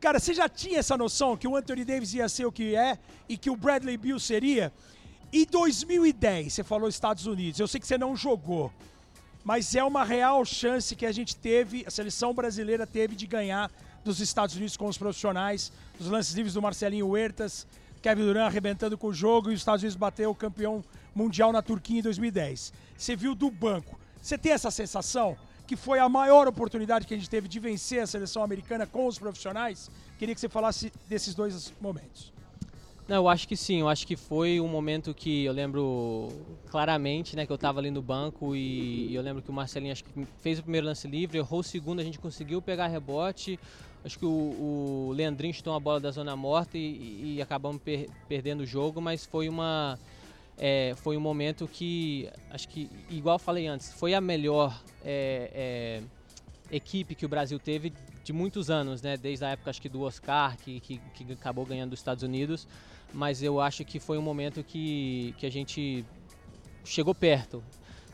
Cara, 0.00 0.18
você 0.18 0.34
já 0.34 0.48
tinha 0.48 0.78
essa 0.78 0.96
noção 0.96 1.36
que 1.36 1.48
o 1.48 1.56
Anthony 1.56 1.84
Davis 1.84 2.12
ia 2.14 2.28
ser 2.28 2.44
o 2.44 2.52
que 2.52 2.74
é 2.74 2.98
e 3.28 3.36
que 3.36 3.50
o 3.50 3.56
Bradley 3.56 3.96
Beal 3.96 4.18
seria? 4.18 4.72
E 5.32 5.46
2010, 5.46 6.52
você 6.52 6.62
falou 6.62 6.88
Estados 6.88 7.26
Unidos, 7.26 7.58
eu 7.58 7.66
sei 7.66 7.80
que 7.80 7.86
você 7.86 7.98
não 7.98 8.14
jogou, 8.14 8.72
mas 9.42 9.74
é 9.74 9.82
uma 9.82 10.04
real 10.04 10.44
chance 10.44 10.94
que 10.94 11.04
a 11.04 11.12
gente 11.12 11.34
teve, 11.34 11.84
a 11.86 11.90
seleção 11.90 12.32
brasileira 12.32 12.86
teve 12.86 13.16
de 13.16 13.26
ganhar 13.26 13.70
dos 14.04 14.20
Estados 14.20 14.54
Unidos 14.54 14.76
com 14.76 14.86
os 14.86 14.98
profissionais, 14.98 15.72
os 15.98 16.06
lances 16.06 16.34
livres 16.34 16.54
do 16.54 16.62
Marcelinho 16.62 17.08
Huertas, 17.08 17.66
Kevin 18.00 18.22
Durant 18.22 18.46
arrebentando 18.46 18.98
com 18.98 19.06
o 19.06 19.14
jogo 19.14 19.50
e 19.50 19.54
os 19.54 19.60
Estados 19.60 19.82
Unidos 19.82 19.96
bateu 19.96 20.30
o 20.30 20.34
campeão 20.34 20.84
mundial 21.14 21.50
na 21.52 21.62
Turquia 21.62 22.00
em 22.00 22.02
2010. 22.02 22.72
Você 22.96 23.16
viu 23.16 23.34
do 23.34 23.50
banco. 23.50 23.98
Você 24.20 24.36
tem 24.36 24.52
essa 24.52 24.70
sensação 24.70 25.36
que 25.66 25.76
foi 25.76 25.98
a 25.98 26.08
maior 26.08 26.46
oportunidade 26.46 27.06
que 27.06 27.14
a 27.14 27.16
gente 27.16 27.30
teve 27.30 27.48
de 27.48 27.58
vencer 27.58 28.02
a 28.02 28.06
seleção 28.06 28.42
americana 28.42 28.86
com 28.86 29.06
os 29.06 29.18
profissionais? 29.18 29.90
Queria 30.18 30.34
que 30.34 30.40
você 30.40 30.48
falasse 30.48 30.92
desses 31.08 31.34
dois 31.34 31.72
momentos. 31.80 32.32
Não, 33.06 33.16
eu 33.16 33.28
acho 33.28 33.46
que 33.46 33.54
sim, 33.54 33.80
eu 33.80 33.88
acho 33.88 34.06
que 34.06 34.16
foi 34.16 34.58
um 34.60 34.68
momento 34.68 35.12
que 35.12 35.44
eu 35.44 35.52
lembro 35.52 36.32
claramente, 36.70 37.36
né, 37.36 37.44
que 37.44 37.52
eu 37.52 37.56
estava 37.56 37.78
ali 37.78 37.90
no 37.90 38.00
banco 38.00 38.56
e, 38.56 39.08
e, 39.10 39.14
eu 39.14 39.20
lembro 39.20 39.42
que 39.42 39.50
o 39.50 39.52
Marcelinho 39.52 39.92
acho 39.92 40.02
que 40.02 40.26
fez 40.40 40.58
o 40.58 40.62
primeiro 40.62 40.86
lance 40.86 41.06
livre, 41.06 41.36
errou 41.36 41.60
o 41.60 41.62
segundo, 41.62 42.00
a 42.00 42.02
gente 42.02 42.18
conseguiu 42.18 42.62
pegar 42.62 42.86
rebote, 42.86 43.60
acho 44.02 44.18
que 44.18 44.24
o, 44.24 44.30
o 45.08 45.12
Leandrinho 45.14 45.52
chutou 45.52 45.74
uma 45.74 45.80
bola 45.80 46.00
da 46.00 46.10
zona 46.10 46.34
morta 46.34 46.78
e, 46.78 47.34
e 47.36 47.42
acabamos 47.42 47.82
per, 47.82 48.08
perdendo 48.26 48.62
o 48.62 48.66
jogo, 48.66 49.02
mas 49.02 49.26
foi 49.26 49.50
uma 49.50 49.98
é, 50.58 50.94
foi 50.96 51.16
um 51.16 51.20
momento 51.20 51.66
que 51.66 52.28
acho 52.50 52.68
que 52.68 52.88
igual 53.10 53.38
falei 53.38 53.66
antes, 53.66 53.92
foi 53.92 54.14
a 54.14 54.20
melhor 54.20 54.82
é, 55.04 56.00
é, 56.70 56.76
equipe 56.76 57.14
que 57.14 57.26
o 57.26 57.28
Brasil 57.28 57.58
teve 57.58 57.92
de 58.22 58.32
muitos 58.32 58.70
anos, 58.70 59.02
né, 59.02 59.16
desde 59.16 59.44
a 59.44 59.50
época 59.50 59.70
acho 59.70 59.82
que 59.82 59.88
do 59.88 60.02
Oscar 60.02 60.56
que, 60.58 60.80
que, 60.80 60.98
que 61.14 61.32
acabou 61.32 61.66
ganhando 61.66 61.90
dos 61.90 61.98
Estados 61.98 62.22
Unidos 62.22 62.66
mas 63.14 63.42
eu 63.42 63.60
acho 63.60 63.84
que 63.84 64.00
foi 64.00 64.18
um 64.18 64.22
momento 64.22 64.64
que, 64.64 65.34
que 65.38 65.46
a 65.46 65.50
gente 65.50 66.04
chegou 66.84 67.14
perto. 67.14 67.62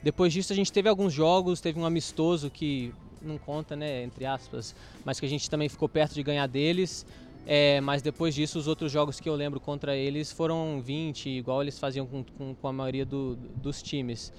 Depois 0.02 0.32
disso 0.32 0.52
a 0.52 0.56
gente 0.56 0.70
teve 0.70 0.88
alguns 0.88 1.12
jogos, 1.12 1.60
teve 1.60 1.80
um 1.80 1.86
amistoso 1.86 2.50
que 2.50 2.92
não 3.20 3.38
conta, 3.38 3.74
né, 3.74 4.02
entre 4.02 4.26
aspas, 4.26 4.74
mas 5.04 5.18
que 5.18 5.26
a 5.26 5.28
gente 5.28 5.48
também 5.48 5.68
ficou 5.68 5.88
perto 5.88 6.14
de 6.14 6.22
ganhar 6.22 6.46
deles. 6.46 7.06
É, 7.46 7.80
mas 7.80 8.02
depois 8.02 8.34
disso, 8.34 8.58
os 8.58 8.68
outros 8.68 8.92
jogos 8.92 9.18
que 9.18 9.28
eu 9.28 9.34
lembro 9.34 9.58
contra 9.58 9.96
eles 9.96 10.30
foram 10.30 10.80
20, 10.80 11.28
igual 11.28 11.62
eles 11.62 11.78
faziam 11.78 12.06
com, 12.06 12.22
com, 12.22 12.54
com 12.54 12.68
a 12.68 12.72
maioria 12.72 13.04
do, 13.04 13.36
dos 13.56 13.82
times. 13.82 14.32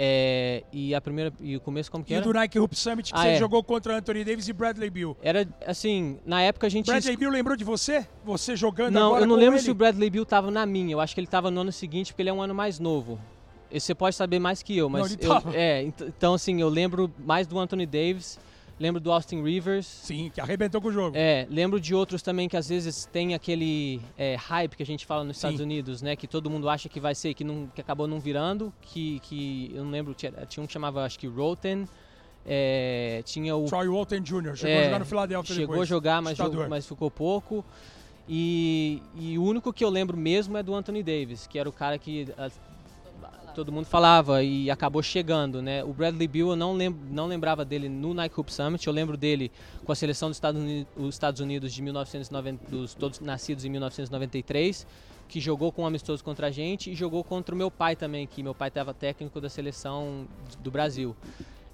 É, 0.00 0.62
e 0.72 0.94
a 0.94 1.00
primeira 1.00 1.32
e 1.40 1.56
o 1.56 1.60
começo 1.60 1.90
como 1.90 2.04
que 2.04 2.12
e 2.12 2.14
era? 2.14 2.24
E 2.24 2.28
do 2.28 2.32
Nike 2.32 2.56
Hoop 2.56 2.76
Summit 2.76 3.12
que 3.12 3.18
ah, 3.18 3.22
você 3.22 3.28
é. 3.30 3.36
jogou 3.36 3.64
contra 3.64 3.96
Anthony 3.98 4.22
Davis 4.22 4.46
e 4.46 4.52
Bradley 4.52 4.90
Bill. 4.90 5.16
Era 5.20 5.44
assim, 5.66 6.20
na 6.24 6.40
época 6.40 6.68
a 6.68 6.70
gente 6.70 6.86
Bradley 6.86 7.16
Bill 7.16 7.30
lembrou 7.30 7.56
de 7.56 7.64
você? 7.64 8.06
Você 8.24 8.54
jogando 8.54 8.94
Não, 8.94 9.08
agora 9.08 9.22
eu 9.24 9.26
não 9.26 9.34
lembro 9.34 9.56
ele? 9.56 9.62
se 9.62 9.70
o 9.72 9.74
Bradley 9.74 10.08
Bill 10.08 10.24
tava 10.24 10.52
na 10.52 10.64
minha. 10.64 10.92
Eu 10.92 11.00
acho 11.00 11.14
que 11.14 11.20
ele 11.20 11.26
tava 11.26 11.50
no 11.50 11.62
ano 11.62 11.72
seguinte, 11.72 12.12
porque 12.12 12.22
ele 12.22 12.30
é 12.30 12.32
um 12.32 12.40
ano 12.40 12.54
mais 12.54 12.78
novo. 12.78 13.18
E 13.72 13.80
Você 13.80 13.92
pode 13.92 14.14
saber 14.14 14.38
mais 14.38 14.62
que 14.62 14.76
eu, 14.76 14.88
mas 14.88 15.16
Não, 15.16 15.34
eu, 15.34 15.52
é, 15.52 15.82
ent- 15.82 16.00
então 16.00 16.34
assim, 16.34 16.60
eu 16.60 16.68
lembro 16.68 17.12
mais 17.18 17.48
do 17.48 17.58
Anthony 17.58 17.84
Davis, 17.84 18.38
lembro 18.78 19.00
do 19.00 19.10
Austin 19.12 19.42
Rivers. 19.42 19.86
Sim, 19.86 20.30
que 20.32 20.40
arrebentou 20.40 20.80
com 20.80 20.88
o 20.88 20.92
jogo. 20.92 21.16
É, 21.16 21.46
lembro 21.50 21.80
de 21.80 21.94
outros 21.94 22.22
também 22.22 22.48
que 22.48 22.56
às 22.56 22.68
vezes 22.68 23.06
tem 23.06 23.34
aquele 23.34 24.00
é, 24.16 24.34
hype 24.36 24.76
que 24.76 24.82
a 24.82 24.86
gente 24.86 25.04
fala 25.06 25.24
nos 25.24 25.36
Sim. 25.36 25.48
Estados 25.48 25.60
Unidos, 25.60 26.02
né? 26.02 26.14
Que 26.16 26.26
todo 26.26 26.48
mundo 26.50 26.68
acha 26.68 26.88
que 26.88 27.00
vai 27.00 27.14
ser, 27.14 27.34
que, 27.34 27.44
não, 27.44 27.66
que 27.74 27.80
acabou 27.80 28.06
não 28.06 28.20
virando, 28.20 28.72
que, 28.80 29.20
que 29.20 29.70
eu 29.74 29.84
não 29.84 29.90
lembro, 29.90 30.14
tinha, 30.14 30.32
tinha 30.48 30.62
um 30.62 30.66
que 30.66 30.72
chamava, 30.72 31.04
acho 31.04 31.18
que 31.18 31.26
Roten, 31.26 31.86
é, 32.46 33.22
tinha 33.24 33.54
o 33.56 33.66
Troy 33.66 33.88
Walton 33.88 34.20
Jr. 34.20 34.56
chegou 34.56 34.68
É, 34.70 34.80
a 34.80 34.84
jogar 34.84 34.98
no 35.00 35.04
Philadelphia 35.06 35.54
chegou 35.54 35.74
depois. 35.74 35.88
a 35.88 35.88
jogar, 35.88 36.22
mas, 36.22 36.36
jogou- 36.38 36.68
mas 36.68 36.86
ficou 36.86 37.10
pouco. 37.10 37.64
E, 38.30 39.02
e 39.18 39.38
o 39.38 39.42
único 39.42 39.72
que 39.72 39.82
eu 39.82 39.88
lembro 39.88 40.16
mesmo 40.16 40.56
é 40.58 40.62
do 40.62 40.74
Anthony 40.74 41.02
Davis, 41.02 41.46
que 41.46 41.58
era 41.58 41.66
o 41.68 41.72
cara 41.72 41.98
que 41.98 42.28
todo 43.58 43.72
mundo 43.72 43.86
falava 43.86 44.40
e 44.40 44.70
acabou 44.70 45.02
chegando, 45.02 45.60
né? 45.60 45.82
O 45.82 45.92
Bradley 45.92 46.28
Beal 46.28 46.50
eu 46.50 46.56
não, 46.56 46.74
lem 46.74 46.94
não 47.10 47.26
lembrava 47.26 47.64
dele 47.64 47.88
no 47.88 48.14
Nike 48.14 48.38
Hoop 48.38 48.52
Summit, 48.52 48.86
eu 48.86 48.92
lembro 48.92 49.16
dele 49.16 49.50
com 49.84 49.90
a 49.90 49.96
seleção 49.96 50.28
dos 50.28 50.36
Estados 50.36 50.60
Unidos, 50.60 50.86
os 50.96 51.14
Estados 51.16 51.40
Unidos 51.40 51.74
de 51.74 51.82
1990, 51.82 52.70
dos 52.70 52.94
todos 52.94 53.18
nascidos 53.18 53.64
em 53.64 53.68
1993, 53.70 54.86
que 55.26 55.40
jogou 55.40 55.72
com 55.72 55.82
um 55.82 55.86
amistoso 55.86 56.22
contra 56.22 56.46
a 56.46 56.50
gente 56.52 56.92
e 56.92 56.94
jogou 56.94 57.24
contra 57.24 57.52
o 57.52 57.58
meu 57.58 57.68
pai 57.68 57.96
também, 57.96 58.28
que 58.28 58.44
meu 58.44 58.54
pai 58.54 58.68
estava 58.68 58.94
técnico 58.94 59.40
da 59.40 59.48
seleção 59.48 60.28
do 60.60 60.70
Brasil. 60.70 61.16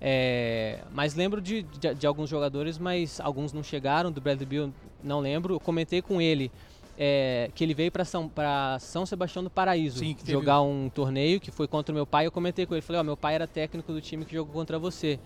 É, 0.00 0.80
mas 0.90 1.14
lembro 1.14 1.38
de, 1.38 1.64
de, 1.64 1.94
de 1.94 2.06
alguns 2.06 2.30
jogadores, 2.30 2.78
mas 2.78 3.20
alguns 3.20 3.52
não 3.52 3.62
chegaram. 3.62 4.10
Do 4.10 4.22
Bradley 4.22 4.46
Beal 4.46 4.70
não 5.02 5.20
lembro. 5.20 5.54
Eu 5.56 5.60
comentei 5.60 6.00
com 6.00 6.18
ele 6.18 6.50
é, 6.98 7.50
que 7.54 7.64
ele 7.64 7.74
veio 7.74 7.90
para 7.90 8.04
São, 8.04 8.28
pra 8.28 8.78
São 8.80 9.04
Sebastião 9.04 9.42
do 9.42 9.50
Paraíso 9.50 9.98
Sim, 9.98 10.14
teve- 10.14 10.32
jogar 10.32 10.60
um 10.62 10.88
torneio 10.88 11.40
que 11.40 11.50
foi 11.50 11.66
contra 11.66 11.92
o 11.92 11.94
meu 11.94 12.06
pai. 12.06 12.26
Eu 12.26 12.32
comentei 12.32 12.66
com 12.66 12.74
ele, 12.74 12.82
falei: 12.82 13.00
Ó, 13.00 13.04
meu 13.04 13.16
pai 13.16 13.34
era 13.34 13.46
técnico 13.46 13.92
do 13.92 14.00
time 14.00 14.24
que 14.24 14.34
jogou 14.34 14.52
contra 14.54 14.78
você. 14.78 15.18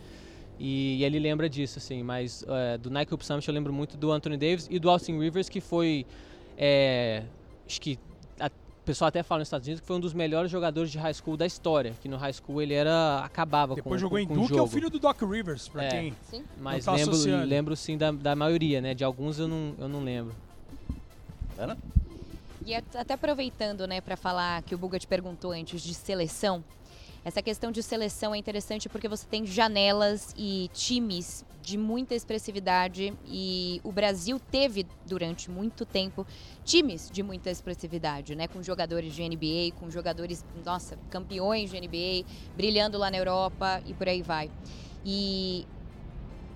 E, 0.61 1.05
ele 1.05 1.19
lembra 1.19 1.49
disso, 1.49 1.79
assim. 1.79 2.03
Mas 2.03 2.45
é, 2.49 2.79
do 2.79 2.91
Nike 2.91 3.15
Up 3.15 3.25
Summit 3.25 3.47
eu 3.47 3.55
lembro 3.55 3.73
muito 3.73 3.97
do 3.97 4.11
Anthony 4.11 4.37
Davis 4.37 4.67
e 4.71 4.79
do 4.79 4.91
Austin 4.91 5.19
Rivers, 5.19 5.49
que 5.49 5.61
foi. 5.61 6.05
é, 6.57 7.23
acho 7.67 7.81
que 7.81 7.99
o 8.41 8.89
pessoal 8.89 9.09
até 9.11 9.23
fala 9.23 9.41
nos 9.41 9.49
Estados 9.49 9.67
Unidos 9.69 9.83
que 9.83 9.87
foi 9.87 9.97
um 9.97 10.01
dos 10.01 10.15
melhores 10.15 10.51
jogadores 10.51 10.91
de 10.91 10.97
high 10.97 11.13
school 11.13 11.37
da 11.37 11.45
história. 11.45 11.93
Que 12.01 12.09
no 12.09 12.17
high 12.17 12.33
school 12.33 12.63
ele 12.63 12.73
era 12.73 13.21
acabava 13.23 13.75
com 13.75 13.83
Depois 13.83 14.01
jogou 14.01 14.17
com, 14.19 14.23
em 14.23 14.27
com 14.27 14.33
o 14.33 14.37
Duke, 14.39 14.53
é 14.53 14.55
o 14.55 14.59
jogo. 14.61 14.71
filho 14.71 14.89
do 14.89 14.99
Doc 14.99 15.21
Rivers, 15.21 15.69
pra 15.69 15.85
É. 15.85 15.89
quem... 15.91 16.15
Sim. 16.23 16.43
Mas 16.59 16.87
Não 16.87 16.95
tá 16.95 16.99
lembro, 16.99 17.13
associando. 17.15 17.47
lembro 17.47 17.77
sim 17.77 17.99
da, 17.99 18.11
da 18.11 18.35
maioria, 18.35 18.81
né? 18.81 18.95
De 18.95 19.05
alguns 19.05 19.39
eu 19.39 19.47
não, 19.47 19.75
eu 19.79 19.89
não 19.91 20.03
lembro. 20.03 20.35
Ana? 21.59 21.77
E 22.65 22.75
at- 22.75 22.97
até 22.97 23.15
aproveitando, 23.15 23.87
né, 23.87 24.01
para 24.01 24.17
falar 24.17 24.63
que 24.63 24.75
o 24.75 24.79
Buga 24.79 24.99
te 24.99 25.07
perguntou 25.07 25.53
antes 25.53 25.83
de 25.83 25.95
seleção, 25.95 26.63
essa 27.25 27.43
questão 27.43 27.73
de 27.73 27.83
seleção 27.83 28.35
é 28.35 28.39
interessante 28.39 28.89
porque 28.89 29.09
você 29.09 29.27
tem 29.27 29.45
janelas 29.45 30.35
e 30.37 30.71
times 30.73 31.45
de 31.61 31.77
muita 31.77 32.15
expressividade 32.15 33.13
e 33.27 33.81
o 33.85 33.93
Brasil 33.93 34.41
teve 34.51 34.87
durante 35.05 35.51
muito 35.51 35.85
tempo 35.85 36.27
times 36.65 37.11
de 37.11 37.23
muita 37.23 37.51
expressividade, 37.51 38.35
né, 38.35 38.47
com 38.49 38.63
jogadores 38.63 39.13
de 39.15 39.23
NBA, 39.23 39.75
com 39.79 39.91
jogadores, 39.91 40.45
nossa, 40.65 40.97
campeões 41.11 41.71
de 41.71 41.77
NBA, 41.77 42.25
brilhando 42.57 42.97
lá 42.97 43.11
na 43.11 43.19
Europa 43.19 43.83
e 43.85 43.93
por 43.93 44.09
aí 44.09 44.23
vai. 44.23 44.51
E 45.05 45.67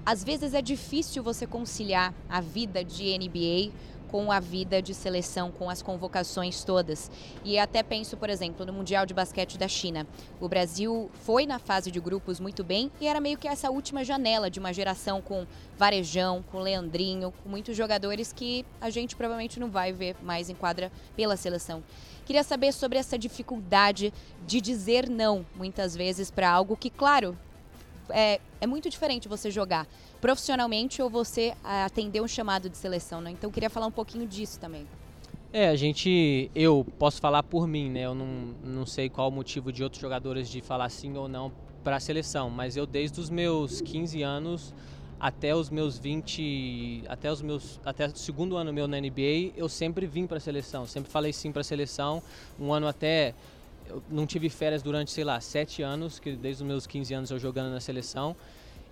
às 0.07 0.25
vezes 0.25 0.55
é 0.55 0.63
difícil 0.63 1.23
você 1.23 1.47
conciliar 1.47 2.15
a 2.29 2.41
vida 2.41 2.83
de 2.85 3.05
NBA 3.11 3.73
com 4.13 4.31
a 4.31 4.39
vida 4.39 4.83
de 4.83 4.93
seleção, 4.93 5.51
com 5.51 5.71
as 5.71 5.81
convocações 5.81 6.63
todas. 6.63 7.11
E 7.43 7.59
até 7.59 7.83
penso, 7.83 8.15
por 8.15 8.29
exemplo, 8.29 8.67
no 8.67 8.73
Mundial 8.73 9.07
de 9.07 9.15
Basquete 9.15 9.57
da 9.57 9.67
China. 9.67 10.07
O 10.39 10.47
Brasil 10.47 11.11
foi 11.25 11.47
na 11.47 11.59
fase 11.59 11.91
de 11.91 11.99
grupos 11.99 12.39
muito 12.39 12.63
bem 12.63 12.93
e 13.01 13.07
era 13.07 13.23
meio 13.23 13.39
que 13.39 13.49
essa 13.49 13.71
última 13.71 14.05
janela 14.05 14.51
de 14.51 14.61
uma 14.61 14.71
geração 14.71 15.23
com 15.23 15.47
Varejão, 15.79 16.45
com 16.53 16.59
Leandrinho, 16.59 17.33
com 17.43 17.49
muitos 17.49 17.75
jogadores 17.75 18.35
que 18.35 18.67
a 18.83 18.91
gente 18.91 19.17
provavelmente 19.17 19.59
não 19.59 19.71
vai 19.71 19.95
ver 19.95 20.15
mais 20.23 20.51
em 20.51 20.55
quadra 20.55 20.93
pela 21.17 21.35
seleção. 21.35 21.83
Queria 22.27 22.45
saber 22.45 22.73
sobre 22.73 22.99
essa 22.99 23.19
dificuldade 23.19 24.13
de 24.47 24.61
dizer 24.61 25.09
não, 25.09 25.47
muitas 25.57 25.97
vezes, 25.97 26.31
para 26.31 26.51
algo 26.51 26.77
que, 26.77 26.91
claro, 26.91 27.37
é, 28.11 28.41
é 28.61 28.67
muito 28.67 28.91
diferente 28.91 29.27
você 29.27 29.51
jogar 29.51 29.87
profissionalmente 30.23 31.03
ou 31.03 31.11
você 31.11 31.53
atender 31.65 32.23
um 32.23 32.29
chamado 32.29 32.71
de 32.71 32.79
seleção, 32.79 33.21
né? 33.21 33.33
Então 33.33 33.51
queria 33.51 33.69
falar 33.69 33.89
um 33.89 33.93
pouquinho 33.93 34.25
disso 34.27 34.59
também. 34.59 34.87
É, 35.53 35.69
a 35.69 35.77
gente. 35.77 36.49
Eu 36.55 36.87
posso 36.99 37.21
falar 37.21 37.43
por 37.43 37.67
mim, 37.67 37.91
né? 37.91 38.03
Eu 38.07 38.15
não, 38.15 38.55
não 38.65 38.87
sei 38.87 39.11
qual 39.11 39.29
o 39.29 39.33
motivo 39.33 39.73
de 39.73 39.83
outros 39.83 40.01
jogadores 40.01 40.49
de 40.49 40.63
falar 40.63 40.89
sim 40.89 41.15
ou 41.17 41.29
não 41.29 41.53
para 41.83 41.97
a 41.97 42.01
seleção, 42.01 42.49
mas 42.49 42.77
eu 42.77 42.87
desde 42.87 43.21
os 43.21 43.29
meus 43.29 43.81
15 43.81 44.23
anos 44.23 44.73
até 45.19 45.55
os 45.55 45.69
meus 45.69 45.99
20, 45.99 47.05
até 47.09 47.31
os 47.31 47.43
meus 47.43 47.81
até 47.85 48.07
o 48.07 48.17
segundo 48.17 48.57
ano 48.57 48.73
meu 48.73 48.87
na 48.87 49.01
NBA, 49.01 49.53
eu 49.57 49.69
sempre 49.69 50.07
vim 50.07 50.27
para 50.27 50.37
a 50.37 50.41
seleção, 50.41 50.87
sempre 50.87 51.11
falei 51.11 51.33
sim 51.33 51.51
para 51.51 51.61
a 51.63 51.65
seleção. 51.65 52.23
Um 52.59 52.73
ano 52.73 52.87
até 52.87 53.35
eu 53.89 54.01
não 54.09 54.25
tive 54.25 54.49
férias 54.49 54.83
durante, 54.83 55.11
sei 55.11 55.25
lá, 55.25 55.41
sete 55.41 55.83
anos, 55.83 56.21
que 56.21 56.33
desde 56.33 56.63
os 56.63 56.69
meus 56.69 56.87
15 56.87 57.13
anos 57.13 57.31
eu 57.33 57.41
jogando 57.41 57.73
na 57.73 57.81
seleção. 57.81 58.37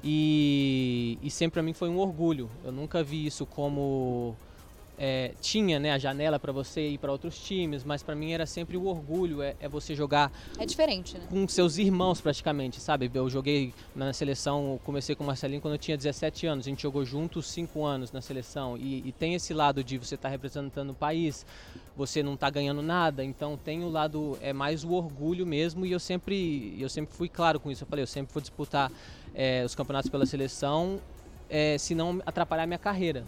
E, 0.02 1.18
e 1.22 1.30
sempre 1.30 1.54
para 1.54 1.62
mim 1.62 1.72
foi 1.72 1.88
um 1.88 1.98
orgulho. 1.98 2.50
Eu 2.64 2.72
nunca 2.72 3.02
vi 3.02 3.26
isso 3.26 3.44
como 3.44 4.34
é, 5.00 5.32
tinha 5.40 5.80
né, 5.80 5.92
a 5.92 5.98
janela 5.98 6.38
para 6.38 6.52
você 6.52 6.90
ir 6.90 6.98
para 6.98 7.10
outros 7.10 7.38
times, 7.38 7.82
mas 7.82 8.02
para 8.02 8.14
mim 8.14 8.32
era 8.32 8.44
sempre 8.44 8.76
o 8.76 8.84
orgulho, 8.84 9.40
é, 9.40 9.56
é 9.58 9.66
você 9.66 9.94
jogar 9.94 10.30
É 10.58 10.66
diferente, 10.66 11.16
né? 11.16 11.26
com 11.30 11.48
seus 11.48 11.78
irmãos 11.78 12.20
praticamente, 12.20 12.78
sabe? 12.78 13.10
Eu 13.12 13.30
joguei 13.30 13.72
na 13.96 14.12
seleção, 14.12 14.78
comecei 14.84 15.14
com 15.14 15.24
o 15.24 15.26
Marcelinho 15.26 15.62
quando 15.62 15.74
eu 15.74 15.78
tinha 15.78 15.96
17 15.96 16.46
anos, 16.46 16.66
a 16.66 16.68
gente 16.68 16.82
jogou 16.82 17.02
juntos 17.02 17.46
5 17.46 17.82
anos 17.82 18.12
na 18.12 18.20
seleção 18.20 18.76
e, 18.76 19.08
e 19.08 19.12
tem 19.12 19.34
esse 19.34 19.54
lado 19.54 19.82
de 19.82 19.96
você 19.96 20.16
estar 20.16 20.28
representando 20.28 20.90
o 20.90 20.94
país, 20.94 21.46
você 21.96 22.22
não 22.22 22.34
está 22.34 22.50
ganhando 22.50 22.82
nada, 22.82 23.24
então 23.24 23.56
tem 23.56 23.82
o 23.82 23.88
lado, 23.88 24.36
é 24.42 24.52
mais 24.52 24.84
o 24.84 24.92
orgulho 24.92 25.46
mesmo 25.46 25.86
e 25.86 25.92
eu 25.92 26.00
sempre, 26.00 26.76
eu 26.78 26.90
sempre 26.90 27.14
fui 27.14 27.28
claro 27.30 27.58
com 27.58 27.70
isso, 27.70 27.84
eu 27.84 27.88
falei, 27.88 28.02
eu 28.02 28.06
sempre 28.06 28.34
vou 28.34 28.42
disputar 28.42 28.92
é, 29.34 29.64
os 29.64 29.74
campeonatos 29.74 30.10
pela 30.10 30.26
seleção, 30.26 31.00
é, 31.48 31.76
se 31.78 31.94
não 31.94 32.22
atrapalhar 32.24 32.66
minha 32.66 32.78
carreira, 32.78 33.24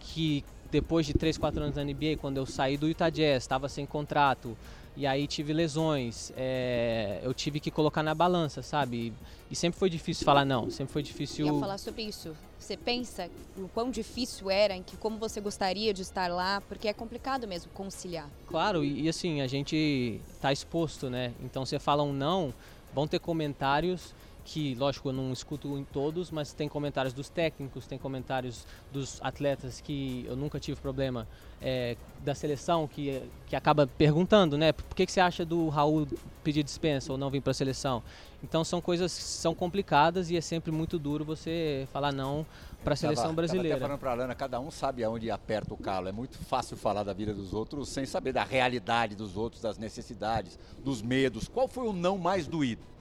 que 0.00 0.44
depois 0.70 1.06
de 1.06 1.14
3, 1.14 1.38
4 1.38 1.62
anos 1.62 1.76
na 1.76 1.84
NBA, 1.84 2.16
quando 2.20 2.38
eu 2.38 2.46
saí 2.46 2.76
do 2.76 2.88
Utah 2.88 3.10
Jazz, 3.10 3.42
estava 3.42 3.68
sem 3.68 3.86
contrato, 3.86 4.56
e 4.96 5.06
aí 5.06 5.26
tive 5.26 5.52
lesões, 5.52 6.32
é, 6.36 7.20
eu 7.22 7.34
tive 7.34 7.60
que 7.60 7.70
colocar 7.70 8.02
na 8.02 8.14
balança, 8.14 8.62
sabe? 8.62 9.12
E 9.50 9.54
sempre 9.54 9.78
foi 9.78 9.90
difícil 9.90 10.24
falar 10.24 10.44
não, 10.44 10.70
sempre 10.70 10.92
foi 10.92 11.02
difícil. 11.02 11.46
Ia 11.46 11.60
falar 11.60 11.78
sobre 11.78 12.02
isso. 12.02 12.34
Você 12.58 12.78
pensa 12.78 13.28
o 13.58 13.68
quão 13.68 13.90
difícil 13.90 14.50
era, 14.50 14.74
em 14.74 14.82
que 14.82 14.96
como 14.96 15.18
você 15.18 15.38
gostaria 15.38 15.92
de 15.92 16.00
estar 16.00 16.30
lá, 16.30 16.62
porque 16.62 16.88
é 16.88 16.94
complicado 16.94 17.46
mesmo 17.46 17.70
conciliar. 17.72 18.28
Claro, 18.46 18.82
e, 18.82 19.02
e 19.02 19.08
assim, 19.08 19.42
a 19.42 19.46
gente 19.46 20.18
tá 20.40 20.50
exposto, 20.50 21.10
né? 21.10 21.34
Então 21.44 21.66
você 21.66 21.78
fala 21.78 22.02
um 22.02 22.12
não, 22.12 22.54
vão 22.94 23.06
ter 23.06 23.18
comentários 23.18 24.14
que, 24.46 24.76
lógico, 24.76 25.08
eu 25.08 25.12
não 25.12 25.32
escuto 25.32 25.76
em 25.76 25.82
todos, 25.82 26.30
mas 26.30 26.52
tem 26.52 26.68
comentários 26.68 27.12
dos 27.12 27.28
técnicos, 27.28 27.84
tem 27.84 27.98
comentários 27.98 28.64
dos 28.92 29.20
atletas 29.20 29.80
que 29.80 30.24
eu 30.28 30.36
nunca 30.36 30.60
tive 30.60 30.80
problema 30.80 31.26
é, 31.60 31.96
da 32.24 32.32
seleção, 32.32 32.86
que, 32.86 33.20
que 33.48 33.56
acaba 33.56 33.88
perguntando, 33.88 34.56
né? 34.56 34.70
Por 34.70 34.94
que, 34.94 35.04
que 35.04 35.10
você 35.10 35.18
acha 35.18 35.44
do 35.44 35.68
Raul 35.68 36.06
pedir 36.44 36.62
dispensa 36.62 37.10
ou 37.10 37.18
não 37.18 37.28
vir 37.28 37.40
para 37.40 37.50
a 37.50 37.54
seleção? 37.54 38.04
Então 38.40 38.62
são 38.62 38.80
coisas 38.80 39.16
que 39.16 39.24
são 39.24 39.52
complicadas 39.52 40.30
e 40.30 40.36
é 40.36 40.40
sempre 40.40 40.70
muito 40.70 40.96
duro 40.96 41.24
você 41.24 41.88
falar 41.92 42.12
não 42.12 42.46
para 42.84 42.94
a 42.94 42.96
seleção 42.96 43.24
tava, 43.24 43.34
brasileira. 43.34 43.80
Tava 43.80 43.94
até 43.94 43.98
falando 43.98 43.98
para 43.98 44.10
a 44.12 44.14
Lana, 44.14 44.34
cada 44.36 44.60
um 44.60 44.70
sabe 44.70 45.02
aonde 45.02 45.28
aperta 45.28 45.74
o 45.74 45.76
calo. 45.76 46.06
É 46.06 46.12
muito 46.12 46.38
fácil 46.38 46.76
falar 46.76 47.02
da 47.02 47.12
vida 47.12 47.34
dos 47.34 47.52
outros 47.52 47.88
sem 47.88 48.06
saber 48.06 48.32
da 48.32 48.44
realidade 48.44 49.16
dos 49.16 49.36
outros, 49.36 49.60
das 49.60 49.76
necessidades, 49.76 50.56
dos 50.84 51.02
medos. 51.02 51.48
Qual 51.48 51.66
foi 51.66 51.88
o 51.88 51.92
não 51.92 52.16
mais 52.16 52.46
doído? 52.46 52.95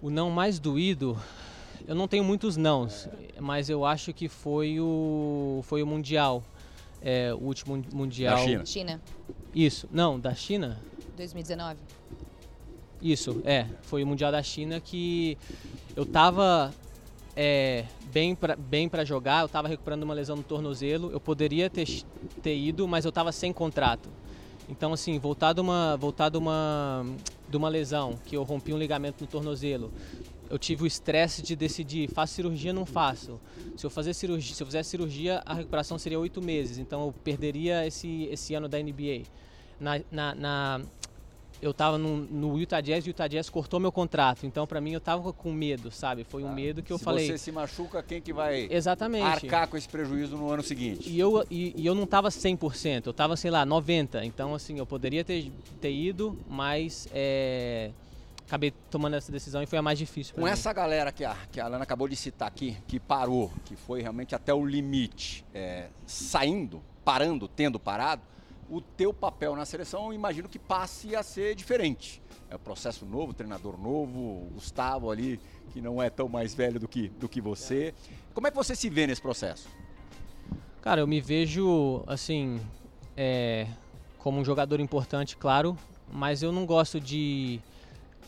O 0.00 0.10
não 0.10 0.30
mais 0.30 0.58
doído, 0.58 1.18
eu 1.86 1.94
não 1.94 2.06
tenho 2.06 2.22
muitos 2.22 2.56
nãos, 2.56 3.08
mas 3.40 3.70
eu 3.70 3.84
acho 3.84 4.12
que 4.12 4.28
foi 4.28 4.78
o, 4.80 5.60
foi 5.64 5.82
o 5.82 5.86
Mundial. 5.86 6.42
É, 7.00 7.32
o 7.32 7.38
último 7.38 7.82
Mundial. 7.92 8.36
Da 8.36 8.44
China. 8.44 8.66
China, 8.66 9.02
Isso, 9.54 9.88
não, 9.92 10.18
da 10.18 10.34
China? 10.34 10.80
2019. 11.16 11.78
Isso, 13.00 13.42
é. 13.44 13.66
Foi 13.82 14.02
o 14.02 14.06
Mundial 14.06 14.32
da 14.32 14.42
China 14.42 14.80
que 14.80 15.38
eu 15.94 16.04
tava 16.04 16.74
é, 17.36 17.84
bem 18.12 18.34
pra, 18.34 18.56
bem 18.56 18.88
pra 18.88 19.04
jogar, 19.04 19.42
eu 19.42 19.48
tava 19.48 19.68
recuperando 19.68 20.02
uma 20.02 20.14
lesão 20.14 20.36
no 20.36 20.42
tornozelo, 20.42 21.10
eu 21.12 21.20
poderia 21.20 21.68
ter, 21.68 21.86
ter 22.42 22.56
ido, 22.56 22.88
mas 22.88 23.04
eu 23.04 23.12
tava 23.12 23.30
sem 23.30 23.52
contrato. 23.52 24.08
Então, 24.68 24.92
assim, 24.92 25.18
voltar 25.18 25.52
de 25.52 25.60
uma, 25.60 25.96
voltar 25.96 26.28
de 26.28 26.38
uma, 26.38 27.06
de 27.48 27.56
uma 27.56 27.68
lesão, 27.68 28.18
que 28.24 28.36
eu 28.36 28.42
rompi 28.42 28.72
um 28.72 28.78
ligamento 28.78 29.22
no 29.22 29.26
tornozelo, 29.26 29.92
eu 30.48 30.58
tive 30.58 30.84
o 30.84 30.86
estresse 30.86 31.42
de 31.42 31.56
decidir, 31.56 32.08
faço 32.08 32.34
cirurgia 32.34 32.70
ou 32.70 32.74
não 32.74 32.86
faço. 32.86 33.40
Se 33.76 33.84
eu, 33.84 33.90
fazer 33.90 34.14
cirurgia, 34.14 34.54
se 34.54 34.62
eu 34.62 34.66
fizer 34.66 34.82
cirurgia, 34.82 35.42
a 35.44 35.54
recuperação 35.54 35.98
seria 35.98 36.18
oito 36.18 36.40
meses, 36.40 36.78
então 36.78 37.06
eu 37.06 37.12
perderia 37.24 37.86
esse, 37.86 38.24
esse 38.30 38.54
ano 38.54 38.68
da 38.68 38.78
NBA. 38.78 39.22
Na, 39.78 40.00
na, 40.10 40.34
na 40.34 40.80
eu 41.66 41.72
estava 41.72 41.98
no, 41.98 42.16
no 42.18 42.58
Utah 42.58 42.80
Jazz 42.80 43.04
e 43.04 43.08
o 43.08 43.10
Utah 43.10 43.26
Jazz 43.28 43.50
cortou 43.50 43.78
meu 43.80 43.90
contrato, 43.92 44.46
então 44.46 44.66
para 44.66 44.80
mim 44.80 44.92
eu 44.92 45.00
tava 45.00 45.32
com 45.32 45.52
medo, 45.52 45.90
sabe? 45.90 46.24
Foi 46.24 46.42
um 46.42 46.48
Ah, 46.48 46.52
medo 46.52 46.82
que 46.82 46.92
eu 46.92 46.98
se 46.98 47.04
falei. 47.04 47.26
você 47.26 47.36
se 47.38 47.50
machuca, 47.52 48.02
quem 48.02 48.20
que 48.20 48.32
vai 48.32 48.68
Exatamente. 48.70 49.24
arcar 49.24 49.68
com 49.68 49.76
esse 49.76 49.88
prejuízo 49.88 50.36
no 50.36 50.50
ano 50.50 50.62
seguinte? 50.62 51.08
E 51.10 51.18
eu, 51.18 51.44
e, 51.50 51.74
e 51.76 51.84
eu 51.86 51.94
não 51.94 52.06
tava 52.06 52.28
100%, 52.28 53.06
eu 53.06 53.12
tava, 53.12 53.36
sei 53.36 53.50
lá, 53.50 53.66
90%. 53.66 54.22
Então, 54.24 54.54
assim, 54.54 54.78
eu 54.78 54.86
poderia 54.86 55.24
ter, 55.24 55.50
ter 55.80 55.92
ido, 55.92 56.38
mas 56.48 57.08
é, 57.12 57.90
acabei 58.46 58.72
tomando 58.90 59.14
essa 59.16 59.32
decisão 59.32 59.62
e 59.62 59.66
foi 59.66 59.78
a 59.78 59.82
mais 59.82 59.98
difícil 59.98 60.34
Com 60.36 60.42
mim. 60.44 60.50
essa 60.50 60.72
galera 60.72 61.10
que 61.10 61.24
a, 61.24 61.36
que 61.50 61.60
a 61.60 61.64
Alana 61.64 61.82
acabou 61.82 62.06
de 62.08 62.14
citar 62.16 62.46
aqui, 62.48 62.76
que 62.86 63.00
parou, 63.00 63.50
que 63.64 63.74
foi 63.76 64.02
realmente 64.02 64.34
até 64.34 64.54
o 64.54 64.64
limite, 64.64 65.44
é, 65.52 65.86
saindo, 66.06 66.80
parando, 67.04 67.48
tendo 67.48 67.78
parado, 67.80 68.22
o 68.68 68.80
teu 68.80 69.12
papel 69.12 69.54
na 69.54 69.64
seleção 69.64 70.12
imagino 70.12 70.48
que 70.48 70.58
passe 70.58 71.14
a 71.14 71.22
ser 71.22 71.54
diferente. 71.54 72.22
É 72.50 72.56
um 72.56 72.58
processo 72.58 73.04
novo, 73.04 73.34
treinador 73.34 73.78
novo, 73.78 74.48
Gustavo 74.54 75.10
ali, 75.10 75.40
que 75.72 75.80
não 75.80 76.02
é 76.02 76.08
tão 76.08 76.28
mais 76.28 76.54
velho 76.54 76.78
do 76.78 76.86
que, 76.86 77.08
do 77.08 77.28
que 77.28 77.40
você. 77.40 77.94
Como 78.32 78.46
é 78.46 78.50
que 78.50 78.56
você 78.56 78.76
se 78.76 78.88
vê 78.88 79.06
nesse 79.06 79.20
processo? 79.20 79.68
Cara, 80.80 81.00
eu 81.00 81.06
me 81.06 81.20
vejo, 81.20 82.04
assim, 82.06 82.60
é, 83.16 83.66
como 84.18 84.40
um 84.40 84.44
jogador 84.44 84.78
importante, 84.78 85.36
claro, 85.36 85.76
mas 86.12 86.42
eu 86.42 86.52
não 86.52 86.64
gosto 86.64 87.00
de 87.00 87.60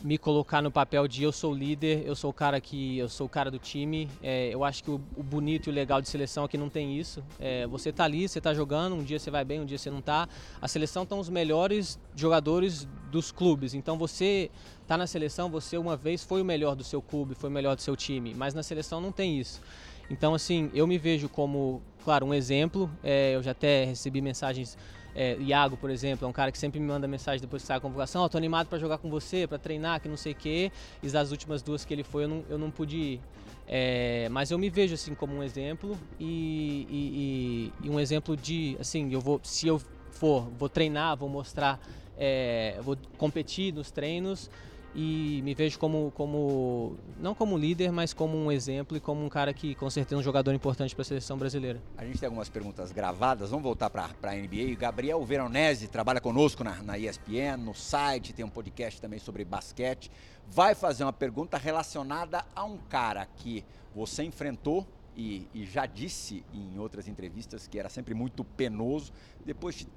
me 0.01 0.17
colocar 0.17 0.61
no 0.61 0.71
papel 0.71 1.07
de 1.07 1.23
eu 1.23 1.31
sou 1.31 1.53
líder, 1.53 2.03
eu 2.05 2.15
sou 2.15 2.29
o 2.29 2.33
cara 2.33 2.61
que 2.61 2.97
eu 2.97 3.09
sou 3.09 3.27
o 3.27 3.29
cara 3.29 3.51
do 3.51 3.59
time. 3.59 4.09
É, 4.21 4.49
eu 4.53 4.63
acho 4.63 4.83
que 4.83 4.91
o, 4.91 5.01
o 5.15 5.23
bonito 5.23 5.67
e 5.67 5.71
o 5.71 5.73
legal 5.73 6.01
de 6.01 6.07
seleção 6.07 6.45
é 6.45 6.47
que 6.47 6.57
não 6.57 6.69
tem 6.69 6.97
isso. 6.97 7.23
É, 7.39 7.67
você 7.67 7.91
tá 7.91 8.05
ali, 8.05 8.27
você 8.27 8.39
tá 8.39 8.53
jogando, 8.53 8.95
um 8.95 9.03
dia 9.03 9.19
você 9.19 9.29
vai 9.29 9.43
bem, 9.43 9.59
um 9.59 9.65
dia 9.65 9.77
você 9.77 9.89
não 9.89 10.01
tá. 10.01 10.27
A 10.61 10.67
seleção 10.67 11.03
estão 11.03 11.19
os 11.19 11.29
melhores 11.29 11.99
jogadores 12.15 12.87
dos 13.11 13.31
clubes. 13.31 13.73
Então 13.73 13.97
você 13.97 14.49
tá 14.87 14.97
na 14.97 15.05
seleção, 15.05 15.49
você 15.49 15.77
uma 15.77 15.95
vez 15.95 16.23
foi 16.23 16.41
o 16.41 16.45
melhor 16.45 16.75
do 16.75 16.83
seu 16.83 17.01
clube, 17.01 17.35
foi 17.35 17.49
o 17.49 17.53
melhor 17.53 17.75
do 17.75 17.81
seu 17.81 17.95
time, 17.95 18.33
mas 18.33 18.53
na 18.53 18.63
seleção 18.63 18.99
não 18.99 19.11
tem 19.11 19.39
isso. 19.39 19.61
Então, 20.09 20.33
assim, 20.33 20.69
eu 20.73 20.87
me 20.87 20.97
vejo 20.97 21.29
como, 21.29 21.81
claro, 22.03 22.25
um 22.25 22.33
exemplo. 22.33 22.89
É, 23.03 23.35
eu 23.35 23.43
já 23.43 23.51
até 23.51 23.85
recebi 23.85 24.21
mensagens. 24.21 24.77
É, 25.15 25.35
Iago, 25.39 25.75
por 25.75 25.89
exemplo, 25.89 26.25
é 26.25 26.29
um 26.29 26.31
cara 26.33 26.51
que 26.51 26.57
sempre 26.57 26.79
me 26.79 26.85
manda 26.87 27.07
mensagem 27.07 27.41
depois 27.41 27.61
que 27.63 27.67
sai 27.67 27.77
a 27.77 27.79
convocação: 27.79 28.23
Ó, 28.23 28.29
tô 28.29 28.37
animado 28.37 28.67
para 28.67 28.77
jogar 28.79 28.97
com 28.97 29.09
você, 29.09 29.47
para 29.47 29.57
treinar, 29.57 29.99
que 30.01 30.07
não 30.07 30.17
sei 30.17 30.31
o 30.33 30.35
quê. 30.35 30.71
E 31.01 31.09
das 31.09 31.31
últimas 31.31 31.61
duas 31.61 31.83
que 31.85 31.93
ele 31.93 32.03
foi, 32.03 32.23
eu 32.23 32.27
não, 32.27 32.43
eu 32.49 32.57
não 32.57 32.71
pude 32.71 32.95
ir. 32.97 33.21
É, 33.67 34.27
mas 34.31 34.49
eu 34.49 34.57
me 34.57 34.67
vejo 34.69 34.95
assim 34.95 35.13
como 35.13 35.35
um 35.35 35.43
exemplo 35.43 35.95
e, 36.19 36.87
e- 36.89 37.81
e- 37.83 37.87
e 37.87 37.89
um 37.89 37.99
exemplo 37.99 38.35
de, 38.35 38.75
assim, 38.79 39.13
eu 39.13 39.21
vou, 39.21 39.39
se 39.43 39.67
eu 39.67 39.79
for, 40.11 40.49
vou 40.57 40.67
treinar, 40.67 41.15
vou 41.15 41.29
mostrar, 41.29 41.79
é, 42.17 42.79
vou 42.81 42.97
competir 43.15 43.71
nos 43.71 43.91
treinos 43.91 44.49
e 44.95 45.41
me 45.43 45.53
vejo 45.53 45.77
como, 45.77 46.11
como 46.15 46.95
não 47.19 47.35
como 47.35 47.57
líder, 47.57 47.91
mas 47.91 48.13
como 48.13 48.37
um 48.37 48.51
exemplo 48.51 48.97
e 48.97 48.99
como 48.99 49.23
um 49.23 49.29
cara 49.29 49.53
que 49.53 49.75
com 49.75 49.89
certeza 49.89 50.15
é 50.15 50.19
um 50.19 50.23
jogador 50.23 50.53
importante 50.53 50.95
para 50.95 51.03
a 51.03 51.05
seleção 51.05 51.37
brasileira. 51.37 51.81
A 51.97 52.05
gente 52.05 52.19
tem 52.19 52.27
algumas 52.27 52.49
perguntas 52.49 52.91
gravadas, 52.91 53.51
vamos 53.51 53.63
voltar 53.63 53.89
para 53.89 54.09
a 54.23 54.35
NBA. 54.35 54.75
Gabriel 54.77 55.23
Veronese 55.23 55.87
trabalha 55.87 56.19
conosco 56.19 56.63
na, 56.63 56.81
na 56.81 56.97
ESPN, 56.97 57.57
no 57.57 57.75
site, 57.75 58.33
tem 58.33 58.43
um 58.43 58.49
podcast 58.49 58.99
também 58.99 59.19
sobre 59.19 59.45
basquete. 59.45 60.11
Vai 60.47 60.73
fazer 60.73 61.03
uma 61.03 61.13
pergunta 61.13 61.57
relacionada 61.57 62.43
a 62.55 62.63
um 62.63 62.77
cara 62.77 63.27
que 63.37 63.63
você 63.93 64.23
enfrentou 64.23 64.87
e, 65.15 65.47
e 65.53 65.65
já 65.65 65.85
disse 65.85 66.43
em 66.53 66.79
outras 66.79 67.07
entrevistas 67.07 67.67
que 67.67 67.77
era 67.77 67.89
sempre 67.89 68.13
muito 68.13 68.43
penoso, 68.43 69.11
depois 69.45 69.75
te 69.75 69.87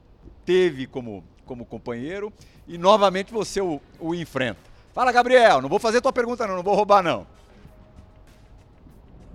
teve 0.44 0.86
como, 0.86 1.24
como 1.44 1.64
companheiro 1.64 2.32
e 2.66 2.78
novamente 2.78 3.32
você 3.32 3.60
o, 3.60 3.80
o 3.98 4.14
enfrenta. 4.14 4.71
Fala, 4.92 5.10
Gabriel, 5.10 5.62
não 5.62 5.70
vou 5.70 5.78
fazer 5.78 6.02
tua 6.02 6.12
pergunta 6.12 6.46
não, 6.46 6.56
não 6.56 6.62
vou 6.62 6.74
roubar 6.74 7.02
não. 7.02 7.26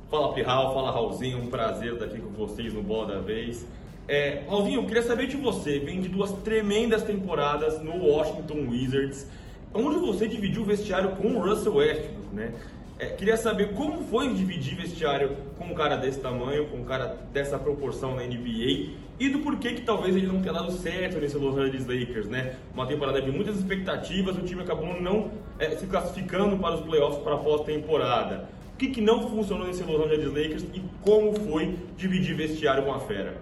Fala 0.10 0.32
Pirral, 0.34 0.74
fala 0.74 0.92
Raulzinho, 0.92 1.40
um 1.40 1.48
prazer 1.48 1.94
estar 1.94 2.06
aqui 2.06 2.20
com 2.20 2.30
vocês 2.30 2.74
no 2.74 2.84
Bola 2.84 3.16
da 3.16 3.20
Vez. 3.20 3.66
É, 4.08 4.44
Raulzinho, 4.48 4.82
eu 4.82 4.86
queria 4.86 5.02
saber 5.02 5.28
de 5.28 5.36
você, 5.36 5.80
vem 5.80 6.00
de 6.00 6.08
duas 6.08 6.32
tremendas 6.32 7.04
temporadas 7.04 7.82
no 7.82 8.06
Washington 8.06 8.70
Wizards, 8.70 9.26
onde 9.74 9.98
você 9.98 10.28
dividiu 10.28 10.62
o 10.62 10.66
vestiário 10.66 11.16
com 11.16 11.30
o 11.30 11.42
Russell 11.42 11.76
Westbrook, 11.76 12.36
né? 12.36 12.54
É, 13.00 13.08
queria 13.08 13.36
saber 13.36 13.74
como 13.74 14.04
foi 14.06 14.34
dividir 14.34 14.76
vestiário 14.76 15.38
com 15.58 15.66
um 15.66 15.74
cara 15.74 15.96
desse 15.98 16.20
tamanho, 16.20 16.68
com 16.68 16.78
um 16.78 16.86
cara 16.86 17.18
dessa 17.34 17.58
proporção 17.58 18.16
na 18.16 18.24
NBA 18.24 18.92
e 19.20 19.30
do 19.30 19.40
porquê 19.40 19.74
que 19.74 19.82
talvez 19.82 20.16
ele 20.16 20.28
não 20.28 20.42
tenha 20.42 20.54
dado 20.54 20.72
certo 20.72 21.20
nesse 21.20 21.38
Los 21.38 21.58
Angeles 21.58 21.88
Lakers, 21.88 22.28
né? 22.28 22.56
Uma 22.74 22.86
temporada 22.86 23.22
de 23.22 23.32
muitas 23.32 23.58
expectativas, 23.58 24.38
o 24.38 24.42
time 24.42 24.62
acabou 24.62 25.02
não 25.02 25.32
é, 25.58 25.72
se 25.72 25.88
classificando 25.88 26.58
para 26.58 26.76
os 26.76 26.82
playoffs 26.82 27.22
para 27.24 27.34
a 27.34 27.38
pós-temporada. 27.38 28.48
O 28.74 28.78
que, 28.78 28.90
que 28.90 29.02
não 29.02 29.28
funcionou 29.28 29.66
nesse 29.66 29.82
Los 29.84 30.06
Angeles 30.06 30.28
Lakers 30.28 30.64
e 30.74 30.82
como 31.02 31.34
foi 31.34 31.76
dividir 31.98 32.36
vestiário 32.36 32.84
com 32.84 32.94
a 32.94 33.00
fera? 33.00 33.42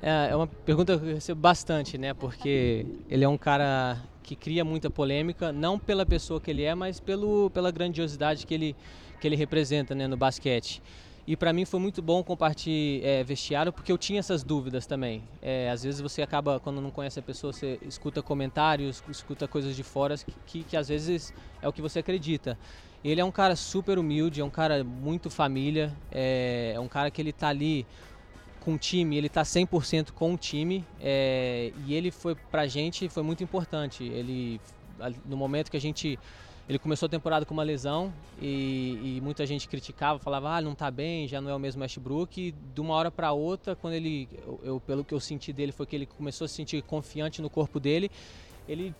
É, 0.00 0.28
é 0.30 0.36
uma 0.36 0.46
pergunta 0.46 0.96
que 0.96 1.04
eu 1.04 1.14
recebo 1.14 1.40
bastante, 1.40 1.98
né? 1.98 2.14
Porque 2.14 2.86
ele 3.10 3.24
é 3.24 3.28
um 3.28 3.36
cara 3.36 4.00
que 4.22 4.36
cria 4.36 4.64
muita 4.64 4.88
polêmica, 4.88 5.50
não 5.52 5.78
pela 5.78 6.06
pessoa 6.06 6.40
que 6.40 6.50
ele 6.50 6.62
é, 6.62 6.74
mas 6.74 7.00
pelo, 7.00 7.50
pela 7.50 7.70
grandiosidade 7.70 8.46
que 8.46 8.54
ele, 8.54 8.76
que 9.20 9.26
ele 9.26 9.34
representa 9.34 9.94
né, 9.94 10.06
no 10.06 10.16
basquete. 10.16 10.82
E 11.28 11.36
para 11.36 11.52
mim 11.52 11.66
foi 11.66 11.78
muito 11.78 12.00
bom 12.00 12.24
compartilhar 12.24 13.06
é, 13.06 13.22
vestiário, 13.22 13.70
porque 13.70 13.92
eu 13.92 13.98
tinha 13.98 14.18
essas 14.18 14.42
dúvidas 14.42 14.86
também. 14.86 15.22
É, 15.42 15.68
às 15.68 15.82
vezes 15.82 16.00
você 16.00 16.22
acaba, 16.22 16.58
quando 16.58 16.80
não 16.80 16.90
conhece 16.90 17.18
a 17.18 17.22
pessoa, 17.22 17.52
você 17.52 17.78
escuta 17.82 18.22
comentários, 18.22 19.02
escuta 19.10 19.46
coisas 19.46 19.76
de 19.76 19.82
fora 19.82 20.16
que, 20.16 20.32
que, 20.46 20.64
que 20.64 20.74
às 20.74 20.88
vezes 20.88 21.30
é 21.60 21.68
o 21.68 21.72
que 21.72 21.82
você 21.82 21.98
acredita. 21.98 22.58
Ele 23.04 23.20
é 23.20 23.24
um 23.26 23.30
cara 23.30 23.54
super 23.56 23.98
humilde, 23.98 24.40
é 24.40 24.44
um 24.44 24.48
cara 24.48 24.82
muito 24.82 25.28
família, 25.28 25.94
é, 26.10 26.72
é 26.74 26.80
um 26.80 26.88
cara 26.88 27.10
que 27.10 27.20
ele 27.20 27.34
tá 27.34 27.48
ali 27.48 27.84
com 28.60 28.72
o 28.72 28.78
time, 28.78 29.18
ele 29.18 29.28
tá 29.28 29.42
100% 29.42 30.12
com 30.14 30.32
o 30.32 30.38
time 30.38 30.82
é, 30.98 31.70
e 31.86 31.92
ele 31.92 32.10
foi 32.10 32.34
pra 32.50 32.66
gente 32.66 33.06
foi 33.10 33.22
muito 33.22 33.44
importante. 33.44 34.02
Ele 34.02 34.58
no 35.26 35.36
momento 35.36 35.70
que 35.70 35.76
a 35.76 35.80
gente 35.80 36.18
ele 36.68 36.78
começou 36.78 37.06
a 37.06 37.08
temporada 37.08 37.46
com 37.46 37.54
uma 37.54 37.62
lesão 37.62 38.12
e, 38.40 39.16
e 39.16 39.20
muita 39.22 39.46
gente 39.46 39.66
criticava, 39.68 40.18
falava 40.18 40.50
ah 40.50 40.60
não 40.60 40.74
tá 40.74 40.90
bem, 40.90 41.26
já 41.26 41.40
não 41.40 41.50
é 41.50 41.54
o 41.54 41.58
mesmo 41.58 41.80
Westbrook. 41.82 42.40
E 42.40 42.52
de 42.52 42.80
uma 42.80 42.94
hora 42.94 43.10
para 43.10 43.32
outra, 43.32 43.74
quando 43.74 43.94
ele 43.94 44.28
eu, 44.46 44.60
eu- 44.62 44.80
pelo 44.80 45.02
que 45.04 45.14
eu 45.14 45.20
senti 45.20 45.52
dele 45.52 45.72
foi 45.72 45.86
que 45.86 45.96
ele 45.96 46.06
começou 46.06 46.44
a 46.44 46.48
se 46.48 46.54
sentir 46.54 46.82
confiante 46.82 47.40
no 47.40 47.48
corpo 47.48 47.80
dele, 47.80 48.10
ele 48.68 48.94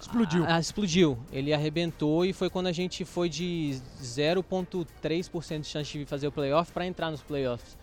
Explodiu. 0.00 0.44
ah, 0.46 0.58
explodiu. 0.60 1.18
Ele 1.32 1.54
arrebentou 1.54 2.24
e 2.26 2.32
foi 2.32 2.50
quando 2.50 2.66
a 2.66 2.72
gente 2.72 3.02
foi 3.04 3.28
de 3.30 3.80
0,3% 4.02 5.60
de 5.60 5.66
chance 5.66 5.98
de 5.98 6.04
fazer 6.04 6.26
o 6.26 6.32
playoff 6.32 6.70
para 6.72 6.86
entrar 6.86 7.10
nos 7.10 7.22
playoffs. 7.22 7.76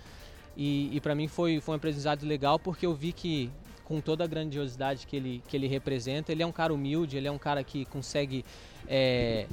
E, 0.55 0.89
e 0.95 1.01
para 1.01 1.15
mim 1.15 1.27
foi, 1.27 1.59
foi 1.59 1.73
um 1.73 1.77
aprendizado 1.77 2.23
legal 2.25 2.59
porque 2.59 2.85
eu 2.85 2.93
vi 2.93 3.11
que 3.11 3.49
com 3.85 3.99
toda 3.99 4.23
a 4.23 4.27
grandiosidade 4.27 5.05
que 5.05 5.15
ele, 5.15 5.43
que 5.47 5.57
ele 5.57 5.67
representa, 5.67 6.31
ele 6.31 6.43
é 6.43 6.45
um 6.45 6.51
cara 6.51 6.73
humilde, 6.73 7.17
ele 7.17 7.27
é 7.27 7.31
um 7.31 7.37
cara 7.37 7.63
que 7.63 7.85
consegue 7.85 8.45
é, 8.87 9.47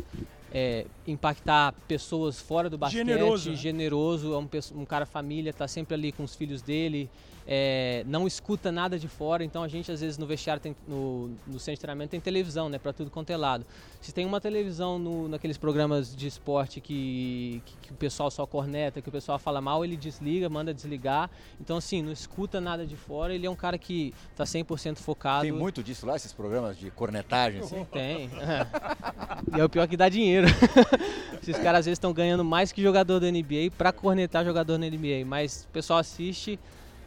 é, 0.53 0.87
impactar 1.07 1.73
pessoas 1.87 2.41
fora 2.41 2.69
do 2.69 2.77
basquete, 2.79 3.07
Generoso, 3.07 3.51
né? 3.51 3.57
generoso, 3.57 4.35
é 4.35 4.39
um, 4.39 4.49
um 4.81 4.85
cara 4.85 5.07
família, 5.07 5.53
tá 5.53 5.69
sempre 5.69 5.95
ali 5.95 6.13
com 6.13 6.25
os 6.25 6.35
filhos 6.35 6.63
dele, 6.63 7.09
é, 7.47 8.05
não 8.07 8.27
escuta 8.27 8.71
nada 8.71 8.99
de 8.99 9.09
fora, 9.09 9.45
então 9.45 9.63
a 9.63 9.69
gente 9.69 9.91
às 9.91 10.01
vezes 10.01 10.19
no 10.19 10.27
vestiário, 10.27 10.63
tem, 10.63 10.75
no, 10.87 11.31
no 11.47 11.59
centro 11.59 11.75
de 11.75 11.81
treinamento 11.81 12.11
tem 12.11 12.21
televisão, 12.21 12.69
né, 12.69 12.79
para 12.79 12.93
tudo 12.93 13.11
quanto 13.11 13.31
é 13.31 13.37
lado. 13.37 13.67
Se 14.01 14.13
tem 14.13 14.25
uma 14.25 14.41
televisão 14.41 14.99
no, 14.99 15.29
naqueles 15.29 15.59
programas 15.59 16.15
de 16.15 16.27
esporte 16.27 16.81
que, 16.81 17.63
que, 17.65 17.77
que 17.77 17.93
o 17.93 17.97
pessoal 17.97 18.31
só 18.31 18.47
corneta, 18.47 19.03
que 19.03 19.09
o 19.09 19.13
pessoal 19.13 19.39
fala 19.39 19.61
mal, 19.61 19.85
ele 19.85 19.97
desliga, 19.97 20.49
manda 20.49 20.73
desligar, 20.73 21.31
então 21.61 21.77
assim, 21.77 22.03
não 22.03 22.13
escuta 22.13 22.61
nada 22.61 22.87
de 22.87 22.97
fora, 22.97 23.35
ele 23.35 23.47
é 23.47 23.51
um 23.51 23.57
cara 23.57 23.79
que 23.79 24.15
tá 24.37 24.45
100% 24.45 24.99
focado. 24.99 25.43
Tem 25.43 25.53
muito 25.53 25.83
disso 25.83 26.07
lá, 26.07 26.17
esses 26.17 26.33
programas 26.33 26.79
de 26.79 26.91
cornetagem, 26.91 27.61
assim? 27.61 27.85
Tem. 27.93 28.31
e 29.57 29.61
é 29.61 29.65
o 29.65 29.69
pior 29.69 29.87
que 29.87 29.97
dá 29.97 30.09
dinheiro. 30.09 30.47
Esses 31.43 31.57
caras 31.57 31.81
às 31.81 31.87
vezes 31.87 31.97
estão 31.97 32.13
ganhando 32.13 32.45
mais 32.45 32.71
que 32.71 32.83
jogador 32.83 33.19
da 33.19 33.31
NBA 33.31 33.71
pra 33.77 33.93
cornetar 33.93 34.45
jogador 34.45 34.79
da 34.79 34.87
NBA. 34.87 35.25
Mas 35.27 35.65
o 35.65 35.69
pessoal 35.69 35.99
assiste. 35.99 36.59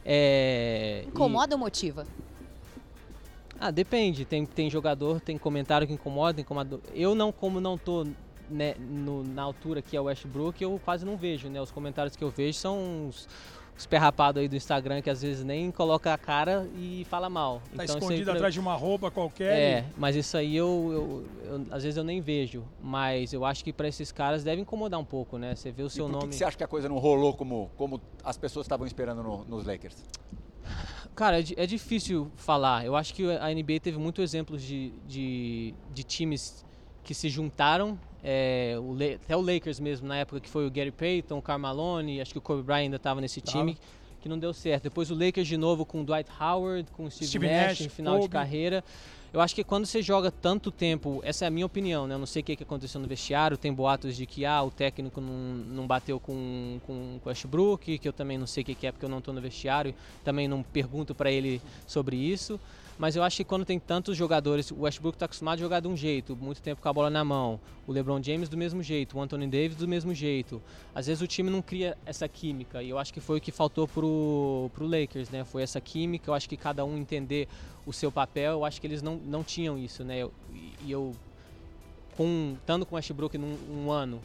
É, 0.06 1.04
e- 1.06 1.10
Incomoda 1.10 1.56
ou 1.56 1.60
motiva? 1.60 2.06
Ah, 3.60 3.72
depende. 3.72 4.26
Tem, 4.26 4.46
tem 4.46 4.70
jogador, 4.70 5.22
tem 5.22 5.38
comentário 5.38 5.88
que 5.88 5.94
incomoda, 5.94 6.42
incomoda. 6.42 6.80
Eu 6.94 7.16
não, 7.16 7.32
como 7.32 7.62
não 7.62 7.78
tô 7.78 8.06
né, 8.50 8.76
no- 8.78 9.24
na 9.24 9.42
altura 9.42 9.82
que 9.82 9.96
é 9.96 10.02
o 10.02 10.06
Westbrook, 10.06 10.62
eu 10.62 10.80
quase 10.84 11.06
não 11.06 11.16
vejo, 11.16 11.50
né? 11.50 11.62
Os 11.62 11.72
comentários 11.72 12.16
que 12.16 12.24
eu 12.24 12.30
vejo 12.30 12.58
são 12.60 12.78
uns, 13.08 13.28
uns 13.76 13.86
perrapados 13.86 14.40
aí 14.42 14.48
do 14.48 14.56
Instagram 14.56 15.02
que 15.02 15.10
às 15.10 15.22
vezes 15.22 15.44
nem 15.44 15.72
coloca 15.72 16.14
a 16.14 16.18
cara 16.18 16.68
e 16.76 17.06
fala 17.10 17.30
mal. 17.30 17.62
Tá 17.76 17.82
aí 17.84 17.88
escondido 17.88 18.26
pra- 18.26 18.34
atrás 18.36 18.54
de 18.54 18.60
uma 18.60 18.76
roupa 18.76 19.10
qualquer. 19.10 19.58
é, 19.58 19.86
mas 19.98 20.16
isso 20.16 20.38
aí 20.38 20.56
eu, 20.56 21.26
eu- 21.46 21.52
eu- 21.56 21.66
às 21.72 21.84
vezes 21.84 21.98
eu 21.98 22.04
nem 22.04 22.22
vejo. 22.22 22.64
Mas 22.82 23.34
eu 23.34 23.44
acho 23.44 23.64
que 23.64 23.74
para 23.74 23.88
esses 23.88 24.12
caras 24.12 24.44
deve 24.44 24.62
incomodar 24.62 25.00
um 25.00 25.06
pouco, 25.06 25.38
né? 25.38 25.56
Você 25.56 25.72
vê 25.72 25.84
o 25.84 25.88
E 25.88 25.90
seu 25.90 26.06
por 26.06 26.12
que 26.12 26.16
nome. 26.18 26.30
que 26.30 26.36
você 26.36 26.44
acha 26.46 26.58
que 26.58 26.64
a 26.64 26.68
coisa 26.68 26.88
não 26.88 27.00
rolou 27.00 27.34
como, 27.34 27.72
como 27.76 28.00
as 28.24 28.38
pessoas 28.38 28.66
estavam 28.66 28.86
esperando 28.86 29.24
no- 29.24 29.44
nos 29.46 29.66
Lakers? 29.66 29.96
Cara, 31.16 31.40
é, 31.40 31.44
é 31.58 31.66
difícil 31.68 32.32
falar. 32.36 32.86
Eu 32.86 32.96
acho 32.96 33.14
que 33.14 33.30
a 33.38 33.52
NBA 33.52 33.80
teve 33.80 33.98
muitos 33.98 34.24
exemplos 34.24 34.62
de, 34.64 34.92
de, 35.08 35.74
de 35.94 36.04
times 36.04 36.66
que 37.04 37.14
se 37.14 37.30
juntaram. 37.30 38.00
É, 38.24 38.76
o 38.80 38.96
até 39.16 39.36
o 39.36 39.42
Lakers 39.42 39.80
mesmo, 39.80 40.08
na 40.08 40.18
época 40.18 40.40
que 40.40 40.50
foi 40.50 40.66
o 40.66 40.72
Gary 40.72 40.92
Payton, 40.92 41.38
o 41.38 41.42
Carmalone, 41.42 42.22
acho 42.22 42.32
que 42.32 42.38
o 42.38 42.42
Kobe 42.42 42.64
Bryant 42.64 42.84
ainda 42.84 42.96
estava 42.96 43.20
nesse 43.20 43.42
Tava. 43.42 43.58
time, 43.58 43.78
que 44.22 44.30
não 44.30 44.40
deu 44.40 44.54
certo. 44.54 44.84
Depois 44.84 45.12
o 45.12 45.16
Lakers 45.16 45.48
de 45.48 45.58
novo 45.58 45.86
com 45.86 46.02
o 46.02 46.04
Dwight 46.06 46.30
Howard, 46.40 46.90
com 46.92 47.06
o 47.06 47.12
Steve, 47.12 47.28
Steve 47.28 47.48
Nash, 47.48 47.68
Nash, 47.68 47.82
em 47.82 47.90
final 47.90 48.16
de 48.16 48.22
Kobe. 48.22 48.32
carreira. 48.32 48.84
Eu 49.34 49.42
acho 49.42 49.56
que 49.56 49.64
quando 49.64 49.88
você 49.88 50.00
joga 50.00 50.30
tanto 50.30 50.70
tempo, 50.70 51.20
essa 51.26 51.44
é 51.44 51.48
a 51.48 51.52
minha 51.52 51.66
opinião, 51.66 52.06
né? 52.06 52.14
Eu 52.14 52.20
não 52.20 52.26
sei 52.28 52.44
o 52.44 52.46
que, 52.46 52.56
que 52.56 52.62
aconteceu 52.62 53.02
no 53.02 53.08
vestiário, 53.08 53.58
tem 53.58 53.74
boatos 53.74 54.16
de 54.16 54.28
que 54.28 54.46
ah, 54.46 54.62
o 54.62 54.70
técnico 54.70 55.20
não, 55.20 55.34
não 55.34 55.88
bateu 55.88 56.20
com, 56.20 56.80
com 56.86 57.20
com 57.20 57.28
o 57.28 57.30
Westbrook, 57.30 57.98
que 57.98 58.08
eu 58.08 58.14
também 58.14 58.38
não 58.38 58.46
sei 58.46 58.62
o 58.62 58.66
que, 58.68 58.76
que 58.76 58.86
é 58.86 58.92
porque 58.92 59.04
eu 59.04 59.10
não 59.10 59.18
estou 59.18 59.34
no 59.34 59.42
vestiário, 59.42 59.94
também 60.24 60.48
não 60.48 60.62
pergunto 60.62 61.16
para 61.16 61.32
ele 61.32 61.60
sobre 61.88 62.16
isso. 62.16 62.60
Mas 62.98 63.16
eu 63.16 63.24
acho 63.24 63.38
que 63.38 63.44
quando 63.44 63.66
tem 63.66 63.80
tantos 63.80 64.16
jogadores, 64.16 64.70
o 64.72 64.82
Westbrook 64.82 65.16
está 65.16 65.26
acostumado 65.26 65.58
a 65.58 65.62
jogar 65.62 65.80
de 65.80 65.88
um 65.88 65.98
jeito, 65.98 66.36
muito 66.36 66.62
tempo 66.62 66.82
com 66.82 66.88
a 66.88 66.94
bola 66.94 67.10
na 67.10 67.24
mão. 67.24 67.60
O 67.88 67.92
LeBron 67.92 68.22
James 68.22 68.50
do 68.50 68.56
mesmo 68.56 68.84
jeito, 68.84 69.18
o 69.18 69.22
Anthony 69.22 69.48
Davis 69.48 69.76
do 69.76 69.88
mesmo 69.88 70.14
jeito. 70.14 70.62
Às 70.94 71.08
vezes 71.08 71.22
o 71.22 71.28
time 71.28 71.50
não 71.50 71.62
cria 71.62 71.98
essa 72.06 72.28
química 72.28 72.84
e 72.84 72.90
eu 72.90 73.00
acho 73.00 73.14
que 73.14 73.20
foi 73.20 73.40
o 73.40 73.42
que 73.42 73.52
faltou 73.52 73.88
pro, 73.88 74.70
pro 74.74 74.86
Lakers, 74.86 75.30
né? 75.30 75.44
Foi 75.44 75.64
essa 75.64 75.82
química, 75.82 76.30
eu 76.30 76.34
acho 76.34 76.48
que 76.48 76.56
cada 76.56 76.86
um 76.86 76.98
entender 76.98 77.48
o 77.86 77.92
seu 77.92 78.12
papel, 78.12 78.54
eu 78.54 78.66
acho 78.66 78.80
que 78.80 78.88
eles 78.88 79.02
não, 79.02 79.16
não 79.18 79.44
tinham 79.44 79.78
isso, 79.78 80.04
né? 80.04 80.28
E 80.86 80.92
eu, 80.92 81.14
com, 82.16 82.56
estando 82.60 82.86
com 82.86 82.96
o 82.96 82.98
Westbrook 82.98 83.38
num 83.38 83.58
um 83.70 83.92
ano, 83.92 84.22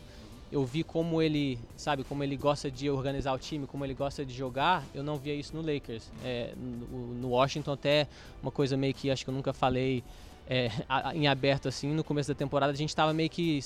eu 0.50 0.64
vi 0.64 0.82
como 0.82 1.20
ele, 1.20 1.58
sabe, 1.76 2.04
como 2.04 2.24
ele 2.24 2.36
gosta 2.36 2.70
de 2.70 2.88
organizar 2.90 3.32
o 3.34 3.38
time, 3.38 3.66
como 3.66 3.84
ele 3.84 3.94
gosta 3.94 4.24
de 4.24 4.32
jogar, 4.32 4.84
eu 4.94 5.02
não 5.02 5.16
via 5.16 5.34
isso 5.34 5.54
no 5.54 5.60
Lakers. 5.62 6.10
É, 6.24 6.52
no, 6.56 7.14
no 7.14 7.28
Washington 7.30 7.72
até 7.72 8.06
uma 8.42 8.50
coisa 8.50 8.76
meio 8.76 8.94
que 8.94 9.10
acho 9.10 9.24
que 9.24 9.30
eu 9.30 9.34
nunca 9.34 9.52
falei 9.52 10.02
é, 10.48 10.70
a- 10.88 11.14
em 11.14 11.26
aberto 11.28 11.68
assim, 11.68 11.92
no 11.92 12.02
começo 12.02 12.28
da 12.28 12.34
temporada 12.34 12.72
a 12.72 12.76
gente 12.76 12.88
estava 12.88 13.12
meio 13.12 13.28
que 13.28 13.60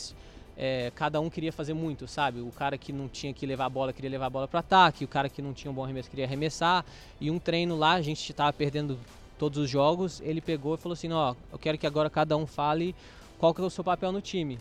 é, 0.56 0.90
cada 0.94 1.20
um 1.20 1.30
queria 1.30 1.52
fazer 1.52 1.72
muito, 1.72 2.06
sabe? 2.08 2.40
O 2.40 2.50
cara 2.52 2.76
que 2.76 2.92
não 2.92 3.08
tinha 3.08 3.32
que 3.32 3.46
levar 3.46 3.66
a 3.66 3.70
bola 3.70 3.92
queria 3.92 4.10
levar 4.10 4.26
a 4.26 4.30
bola 4.30 4.48
para 4.48 4.60
ataque, 4.60 5.04
o 5.04 5.08
cara 5.08 5.28
que 5.28 5.40
não 5.40 5.52
tinha 5.52 5.70
um 5.70 5.74
bom 5.74 5.84
arremesso 5.84 6.10
queria 6.10 6.24
arremessar. 6.24 6.84
E 7.20 7.30
um 7.30 7.38
treino 7.38 7.76
lá, 7.76 7.92
a 7.92 8.02
gente 8.02 8.28
estava 8.28 8.52
perdendo 8.52 8.98
todos 9.38 9.58
os 9.58 9.70
jogos, 9.70 10.20
ele 10.20 10.40
pegou 10.40 10.74
e 10.74 10.78
falou 10.78 10.94
assim, 10.94 11.10
ó, 11.12 11.34
eu 11.50 11.58
quero 11.58 11.78
que 11.78 11.86
agora 11.86 12.10
cada 12.10 12.36
um 12.36 12.46
fale 12.46 12.94
qual 13.38 13.54
que 13.54 13.60
é 13.60 13.64
o 13.64 13.70
seu 13.70 13.82
papel 13.82 14.12
no 14.12 14.20
time. 14.20 14.58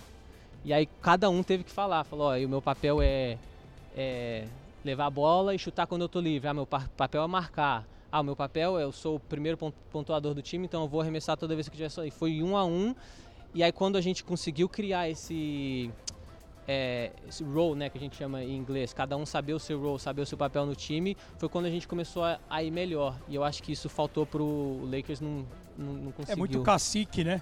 E 0.63 0.71
aí 0.73 0.87
cada 1.01 1.29
um 1.29 1.41
teve 1.43 1.63
que 1.63 1.71
falar, 1.71 2.03
falou, 2.03 2.27
ó, 2.27 2.37
e 2.37 2.45
o 2.45 2.49
meu 2.49 2.61
papel 2.61 3.01
é, 3.01 3.37
é 3.95 4.45
levar 4.85 5.05
a 5.07 5.09
bola 5.09 5.55
e 5.55 5.59
chutar 5.59 5.87
quando 5.87 6.01
eu 6.03 6.09
tô 6.09 6.19
livre. 6.19 6.47
Ah, 6.47 6.53
meu 6.53 6.65
pa- 6.65 6.87
papel 6.95 7.23
é 7.23 7.27
marcar. 7.27 7.85
Ah, 8.11 8.19
o 8.19 8.23
meu 8.23 8.35
papel 8.35 8.77
é 8.77 8.83
eu 8.83 8.91
sou 8.91 9.15
o 9.15 9.19
primeiro 9.19 9.57
pon- 9.57 9.73
pontuador 9.91 10.33
do 10.33 10.41
time, 10.41 10.65
então 10.65 10.83
eu 10.83 10.87
vou 10.87 11.01
arremessar 11.01 11.37
toda 11.37 11.55
vez 11.55 11.67
que 11.67 11.75
tiver 11.77 11.89
só. 11.89 12.03
E 12.05 12.11
foi 12.11 12.43
um 12.43 12.55
a 12.57 12.63
um. 12.65 12.93
E 13.53 13.63
aí 13.63 13.71
quando 13.71 13.95
a 13.97 14.01
gente 14.01 14.23
conseguiu 14.23 14.69
criar 14.69 15.09
esse 15.09 15.89
é, 16.67 17.11
esse 17.27 17.43
role, 17.43 17.75
né, 17.77 17.89
que 17.89 17.97
a 17.97 18.01
gente 18.01 18.15
chama 18.15 18.43
em 18.43 18.55
inglês, 18.55 18.93
cada 18.93 19.17
um 19.17 19.25
saber 19.25 19.53
o 19.53 19.59
seu 19.59 19.81
role, 19.81 19.99
saber 19.99 20.21
o 20.21 20.25
seu 20.25 20.37
papel 20.37 20.65
no 20.65 20.75
time, 20.75 21.17
foi 21.37 21.49
quando 21.49 21.65
a 21.65 21.69
gente 21.69 21.87
começou 21.87 22.23
a, 22.23 22.39
a 22.49 22.63
ir 22.63 22.69
melhor. 22.71 23.15
E 23.27 23.35
eu 23.35 23.43
acho 23.43 23.63
que 23.63 23.71
isso 23.71 23.89
faltou 23.89 24.25
pro 24.25 24.79
Lakers 24.91 25.19
não, 25.19 25.45
não, 25.77 25.93
não 25.93 26.09
É 26.09 26.13
conseguiu. 26.13 26.37
muito 26.37 26.61
cacique, 26.61 27.23
né? 27.23 27.41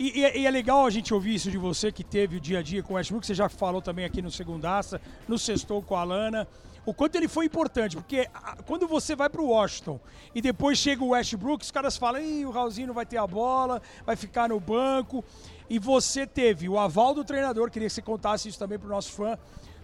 E, 0.00 0.20
e 0.20 0.24
é- 0.24 0.38
e 0.38 0.46
é 0.46 0.50
legal 0.50 0.86
a 0.86 0.88
gente 0.88 1.12
ouvir 1.12 1.34
isso 1.34 1.50
de 1.50 1.58
você 1.58 1.92
que 1.92 2.02
teve 2.02 2.38
o 2.38 2.40
dia 2.40 2.60
a 2.60 2.62
dia 2.62 2.82
com 2.82 2.94
o 2.94 2.96
Westbrook, 2.96 3.26
você 3.26 3.34
já 3.34 3.50
falou 3.50 3.82
também 3.82 4.06
aqui 4.06 4.22
no 4.22 4.30
Segundaça, 4.30 4.98
no 5.28 5.38
Sextou 5.38 5.82
com 5.82 5.94
a 5.94 6.00
Alana, 6.00 6.48
o 6.86 6.94
quanto 6.94 7.16
ele 7.16 7.28
foi 7.28 7.44
importante, 7.44 7.96
porque 7.98 8.26
quando 8.64 8.88
você 8.88 9.14
vai 9.14 9.28
pro 9.28 9.44
Washington 9.44 10.00
e 10.34 10.40
depois 10.40 10.78
chega 10.78 11.04
o 11.04 11.08
Westbrook, 11.08 11.62
os 11.62 11.70
caras 11.70 11.98
falam, 11.98 12.22
Ih, 12.22 12.46
o 12.46 12.50
Raulzinho 12.50 12.86
não 12.86 12.94
vai 12.94 13.04
ter 13.04 13.18
a 13.18 13.26
bola, 13.26 13.82
vai 14.06 14.16
ficar 14.16 14.48
no 14.48 14.58
banco, 14.58 15.22
e 15.68 15.78
você 15.78 16.26
teve 16.26 16.66
o 16.66 16.78
aval 16.78 17.12
do 17.12 17.22
treinador, 17.22 17.70
queria 17.70 17.86
que 17.86 17.92
você 17.92 18.00
contasse 18.00 18.48
isso 18.48 18.58
também 18.58 18.78
pro 18.78 18.88
nosso 18.88 19.12
fã, 19.12 19.36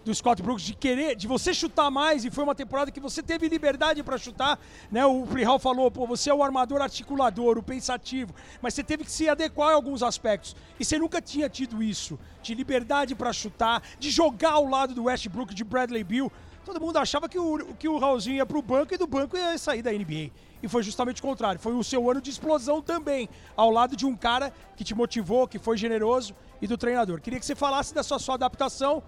do 0.07 0.15
Scott 0.15 0.41
Brooks 0.41 0.65
de 0.65 0.73
querer, 0.73 1.17
de 1.17 1.27
você 1.27 1.53
chutar 1.53 1.91
mais 1.91 2.25
e 2.25 2.31
foi 2.31 2.45
uma 2.45 2.55
temporada 2.55 2.93
que 2.93 3.01
você 3.01 3.21
teve 3.21 3.49
liberdade 3.49 4.05
para 4.05 4.17
chutar, 4.17 4.57
né? 4.89 5.05
O 5.05 5.27
Prihal 5.27 5.59
falou, 5.59 5.91
pô, 5.91 6.07
você 6.07 6.31
é 6.31 6.35
o 6.35 6.45
armador 6.45 6.81
articulador, 6.81 7.59
o 7.59 7.63
pensativo, 7.63 8.33
mas 8.63 8.73
você 8.73 8.85
teve 8.85 9.03
que 9.03 9.11
se 9.11 9.29
adequar 9.29 9.73
em 9.73 9.75
alguns 9.75 10.05
aspectos 10.05 10.55
e 10.79 10.85
você 10.85 10.97
nunca 10.97 11.21
tinha 11.21 11.49
tido 11.49 11.83
isso, 11.83 12.17
de 12.41 12.55
liberdade 12.55 13.17
para 13.17 13.33
chutar, 13.33 13.83
de 13.99 14.09
jogar 14.09 14.53
ao 14.53 14.69
lado 14.69 14.95
do 14.95 15.05
Westbrook, 15.05 15.53
de 15.53 15.65
Bradley 15.65 16.05
Beal. 16.05 16.31
Todo 16.65 16.81
mundo 16.81 16.99
achava 16.99 17.29
que 17.29 17.39
o, 17.39 17.75
que 17.75 17.89
o 17.89 17.99
Raulzinho 17.99 18.37
ia 18.37 18.47
pro 18.47 18.63
banco 18.63 18.95
e 18.95 18.97
do 18.97 19.09
banco 19.09 19.37
ia 19.37 19.59
sair 19.59 19.83
da 19.83 19.91
NBA. 19.91 20.31
E 20.63 20.69
foi 20.69 20.83
justamente 20.83 21.21
o 21.21 21.23
contrário. 21.23 21.61
Foi 21.61 21.75
o 21.75 21.85
seu 21.85 22.11
ano 22.11 22.21
de 22.21 22.31
explosão 22.31 22.81
também, 22.81 23.29
ao 23.57 23.71
lado 23.71 23.97
de 23.97 24.07
um 24.07 24.17
cara 24.17 24.53
que 24.77 24.85
te 24.85 24.95
motivou, 24.95 25.47
que 25.47 25.59
foi 25.59 25.77
generoso 25.77 26.35
e 26.61 26.67
do 26.67 26.79
treinador. 26.79 27.21
Queria 27.21 27.39
que 27.39 27.47
você 27.47 27.55
falasse 27.55 27.95
da 27.95 28.03
sua, 28.03 28.19
sua 28.19 28.35
adaptação 28.35 29.03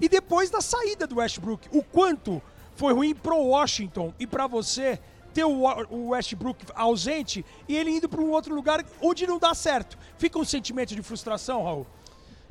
e 0.00 0.08
depois 0.08 0.50
da 0.50 0.60
saída 0.60 1.06
do 1.06 1.16
Westbrook. 1.16 1.68
O 1.76 1.82
quanto 1.82 2.42
foi 2.74 2.92
ruim 2.92 3.14
pro 3.14 3.36
Washington 3.36 4.12
e 4.18 4.26
para 4.26 4.46
você 4.46 4.98
ter 5.32 5.44
o 5.44 6.08
Westbrook 6.10 6.64
ausente 6.74 7.44
e 7.68 7.76
ele 7.76 7.90
indo 7.90 8.08
para 8.08 8.20
um 8.20 8.30
outro 8.30 8.54
lugar 8.54 8.84
onde 9.02 9.26
não 9.26 9.38
dá 9.38 9.52
certo. 9.52 9.98
Fica 10.16 10.38
um 10.38 10.44
sentimento 10.44 10.94
de 10.94 11.02
frustração, 11.02 11.64
Raul? 11.64 11.86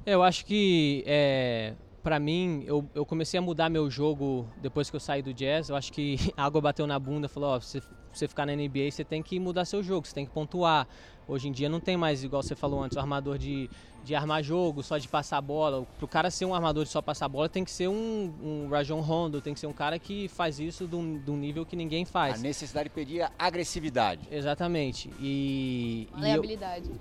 Eu 0.06 0.22
acho 0.22 0.46
que, 0.46 1.02
é, 1.08 1.76
para 2.04 2.20
mim, 2.20 2.64
eu, 2.68 2.86
eu 2.94 3.06
comecei 3.06 3.38
a 3.38 3.42
mudar 3.42 3.70
meu 3.70 3.90
jogo 3.90 4.46
depois 4.62 4.90
que 4.90 4.96
eu 4.98 5.00
saí 5.00 5.22
do 5.22 5.34
Jazz. 5.34 5.70
Eu 5.70 5.78
acho 5.78 5.94
que 5.94 6.18
a 6.36 6.44
água 6.44 6.60
bateu 6.60 6.86
na 6.86 7.00
bunda, 7.00 7.30
falou, 7.30 7.52
ó, 7.52 7.60
se 7.62 7.80
você 7.80 7.88
ficar 8.20 8.46
na 8.46 8.56
NBA, 8.56 8.92
você 8.92 9.04
tem 9.04 9.22
que 9.22 9.40
mudar 9.40 9.66
seu 9.66 9.82
jogo, 9.84 10.08
você 10.08 10.14
tem 10.14 10.26
que 10.26 10.32
pontuar. 10.32 10.88
Hoje 11.26 11.48
em 11.48 11.52
dia 11.54 11.70
não 11.70 11.80
tem 11.80 11.96
mais, 11.96 12.22
igual 12.22 12.44
você 12.44 12.54
falou 12.54 12.84
antes, 12.84 12.98
o 12.98 13.00
armador 13.00 13.38
de, 13.38 13.70
de 14.04 14.14
armar 14.14 14.44
jogo, 14.44 14.84
só 14.84 14.98
de 14.98 15.08
passar 15.08 15.38
a 15.38 15.42
bola. 15.42 15.88
Pro 15.98 16.06
cara 16.06 16.30
ser 16.30 16.44
um 16.44 16.54
armador 16.54 16.84
de 16.84 16.90
só 16.90 17.02
passar 17.02 17.28
a 17.28 17.30
bola, 17.30 17.48
tem 17.48 17.64
que 17.64 17.72
ser 17.72 17.88
um, 17.88 18.34
um 18.44 18.68
Rajon 18.70 19.00
Rondo, 19.00 19.40
tem 19.40 19.54
que 19.54 19.60
ser 19.62 19.68
um 19.68 19.72
cara 19.72 19.98
que 19.98 20.28
faz 20.28 20.60
isso 20.60 20.86
de 20.86 20.98
um, 20.98 21.18
de 21.18 21.32
um 21.32 21.38
nível 21.38 21.66
que 21.66 21.78
ninguém 21.78 22.04
A 22.04 22.06
faz. 22.06 22.42
necessidade 22.42 22.90
pedia 22.90 23.32
agressividade. 23.40 24.28
Exatamente. 24.30 25.10
E, 25.18 26.10
e 26.18 26.22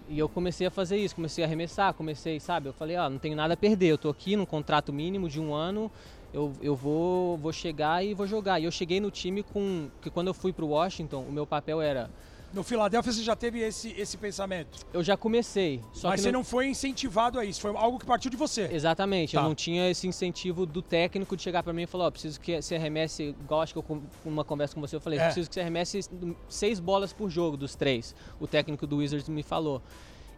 e 0.09 0.19
eu 0.21 0.29
comecei 0.29 0.69
a 0.69 0.71
fazer 0.71 0.97
isso, 0.99 1.17
comecei 1.17 1.43
a 1.43 1.47
arremessar, 1.49 1.93
comecei, 1.93 2.39
sabe? 2.39 2.69
Eu 2.69 2.73
falei, 2.73 2.97
ó, 2.97 3.11
não 3.11 3.19
tenho 3.19 3.35
nada 3.35 3.55
a 3.55 3.57
perder, 3.57 3.89
eu 3.89 3.99
tô 3.99 4.09
aqui 4.09 4.37
num 4.37 4.47
contrato 4.47 4.93
mínimo 4.93 5.29
de 5.29 5.41
um 5.41 5.53
ano, 5.53 5.91
eu, 6.33 6.53
eu 6.63 6.75
vou, 6.75 7.37
vou 7.39 7.53
chegar 7.53 8.05
e 8.05 8.15
vou 8.15 8.27
jogar. 8.27 8.59
E 8.61 8.65
eu 8.65 8.71
cheguei 8.71 9.01
no 9.01 9.11
time 9.11 9.43
com. 9.43 9.89
que 10.01 10.11
quando 10.11 10.29
eu 10.29 10.35
fui 10.35 10.53
pro 10.53 10.67
Washington, 10.69 11.21
o 11.29 11.33
meu 11.33 11.47
papel 11.47 11.81
era. 11.81 12.11
No 12.55 12.63
Philadelphia 12.63 13.11
você 13.11 13.23
já 13.23 13.35
teve 13.35 13.61
esse, 13.61 13.95
esse 13.99 14.19
pensamento. 14.19 14.85
Eu 14.93 15.03
já 15.03 15.17
comecei. 15.17 15.81
Mas 16.03 16.21
você 16.21 16.31
no- 16.31 16.39
não 16.41 16.45
foi 16.45 16.67
incentivado 16.69 17.39
a 17.39 17.45
isso, 17.47 17.59
foi 17.63 17.75
algo 17.75 17.99
que 17.99 18.05
partiu 18.05 18.31
de 18.31 18.37
você. 18.37 18.69
Exatamente, 18.71 19.33
Tá. 19.33 19.41
eu 19.41 19.45
não 19.45 19.55
tinha 19.55 19.89
esse 19.91 20.07
incentivo 20.07 20.67
do 20.67 20.83
técnico 20.83 21.35
de 21.35 21.43
chegar 21.43 21.63
pra 21.63 21.73
mim 21.73 21.85
e 21.85 21.87
falar, 21.87 22.09
ó, 22.09 22.11
preciso 22.11 22.39
que 22.39 22.61
você 22.61 22.75
arremesse, 22.75 23.35
igual 23.41 23.63
acho 23.63 23.73
que 23.73 23.79
eu 23.79 23.83
com 23.83 24.03
uma 24.23 24.45
conversa 24.45 24.75
com 24.75 24.83
você, 24.83 24.95
eu 24.97 25.01
falei, 25.01 25.19
É. 25.19 25.25
preciso 25.25 25.49
que 25.49 25.55
você 25.55 25.63
arremesse 25.63 26.01
seis 26.47 26.79
bolas 26.79 27.11
por 27.11 27.31
jogo 27.31 27.57
dos 27.57 27.75
três. 27.75 28.15
O 28.39 28.47
técnico 28.47 28.87
do 28.87 28.99
Wizards 28.99 29.31
me 29.31 29.43
falou. 29.43 29.81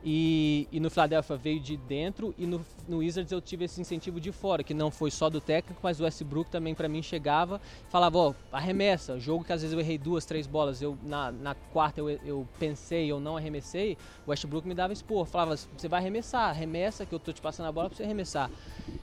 E, 0.06 0.68
e, 0.70 0.78
no 0.78 0.90
Philadelphia 0.90 1.34
veio 1.34 1.58
de 1.58 1.78
dentro 1.78 2.34
e 2.36 2.44
no, 2.44 2.62
no, 2.86 2.98
Wizards 2.98 3.32
eu 3.32 3.40
tive 3.40 3.64
esse 3.64 3.80
incentivo 3.80 4.20
de 4.20 4.30
fora, 4.30 4.62
que 4.62 4.74
não 4.74 4.90
foi 4.90 5.10
só 5.10 5.30
do 5.30 5.40
técnico, 5.40 5.80
mas 5.82 5.98
o 5.98 6.04
Westbrook 6.04 6.50
também 6.50 6.74
para 6.74 6.86
mim 6.90 7.02
chegava, 7.02 7.58
falava, 7.88 8.18
ó, 8.18 8.30
oh, 8.30 8.34
arremessa, 8.54 9.18
jogo 9.18 9.42
que 9.42 9.52
às 9.52 9.62
vezes 9.62 9.72
eu 9.72 9.80
errei 9.80 9.96
duas, 9.96 10.26
três 10.26 10.46
bolas, 10.46 10.82
eu 10.82 10.98
na, 11.02 11.32
na 11.32 11.54
quarta 11.54 12.00
eu, 12.00 12.10
eu 12.10 12.46
pensei, 12.58 13.10
eu 13.10 13.18
não 13.18 13.38
arremessei, 13.38 13.96
o 14.26 14.30
Westbrook 14.30 14.68
me 14.68 14.74
dava 14.74 14.92
expor, 14.92 15.24
falava, 15.24 15.56
você 15.56 15.88
vai 15.88 16.00
arremessar, 16.00 16.50
arremessa 16.50 17.06
que 17.06 17.14
eu 17.14 17.18
tô 17.18 17.32
te 17.32 17.40
passando 17.40 17.66
a 17.68 17.72
bola 17.72 17.88
para 17.88 17.96
você 17.96 18.02
arremessar. 18.02 18.50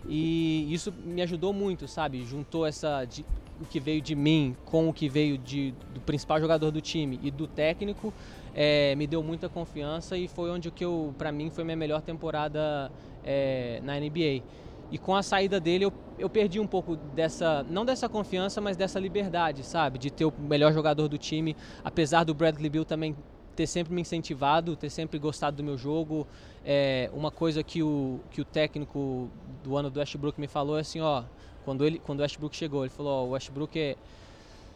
E 0.07 0.71
isso 0.71 0.93
me 1.03 1.23
ajudou 1.23 1.51
muito, 1.51 1.87
sabe? 1.87 2.23
Juntou 2.25 2.63
essa 2.63 3.05
de, 3.05 3.25
o 3.59 3.65
que 3.65 3.79
veio 3.79 4.01
de 4.01 4.13
mim 4.13 4.55
com 4.65 4.87
o 4.87 4.93
que 4.93 5.09
veio 5.09 5.35
de, 5.35 5.73
do 5.95 5.99
principal 6.01 6.39
jogador 6.39 6.69
do 6.69 6.79
time 6.79 7.19
e 7.23 7.31
do 7.31 7.47
técnico 7.47 8.13
é, 8.53 8.95
me 8.95 9.07
deu 9.07 9.23
muita 9.23 9.49
confiança 9.49 10.17
e 10.17 10.27
foi 10.27 10.49
onde 10.49 10.71
que 10.71 10.83
eu, 10.83 11.13
para 11.17 11.31
mim, 11.31 11.49
foi 11.49 11.63
minha 11.63 11.77
melhor 11.77 12.01
temporada 12.01 12.91
é, 13.23 13.79
na 13.83 13.99
NBA. 13.99 14.43
E 14.91 14.97
com 14.97 15.15
a 15.15 15.23
saída 15.23 15.59
dele, 15.59 15.85
eu, 15.85 15.93
eu 16.19 16.29
perdi 16.29 16.59
um 16.59 16.67
pouco 16.67 16.97
dessa, 16.97 17.65
não 17.69 17.85
dessa 17.85 18.09
confiança, 18.09 18.59
mas 18.59 18.75
dessa 18.75 18.99
liberdade, 18.99 19.63
sabe? 19.63 19.97
De 19.97 20.11
ter 20.11 20.25
o 20.25 20.33
melhor 20.37 20.73
jogador 20.73 21.07
do 21.07 21.17
time, 21.17 21.55
apesar 21.83 22.25
do 22.25 22.33
Bradley 22.33 22.69
Bill 22.69 22.83
também 22.83 23.15
ter 23.55 23.67
sempre 23.67 23.93
me 23.93 24.01
incentivado, 24.01 24.75
ter 24.75 24.89
sempre 24.89 25.17
gostado 25.17 25.57
do 25.57 25.63
meu 25.63 25.77
jogo. 25.77 26.27
É, 26.65 27.09
uma 27.13 27.31
coisa 27.31 27.63
que 27.63 27.81
o, 27.81 28.19
que 28.31 28.41
o 28.41 28.45
técnico 28.45 29.29
do 29.63 29.77
ano 29.77 29.89
do 29.89 29.99
Westbrook 29.99 30.39
me 30.39 30.47
falou 30.47 30.77
é 30.77 30.81
assim, 30.81 30.99
ó, 30.99 31.23
quando, 31.63 31.85
ele, 31.85 31.99
quando 31.99 32.19
o 32.19 32.23
Westbrook 32.23 32.55
chegou, 32.55 32.83
ele 32.83 32.89
falou, 32.89 33.11
ó, 33.11 33.25
o 33.27 33.29
Westbrook 33.31 33.79
é, 33.79 33.95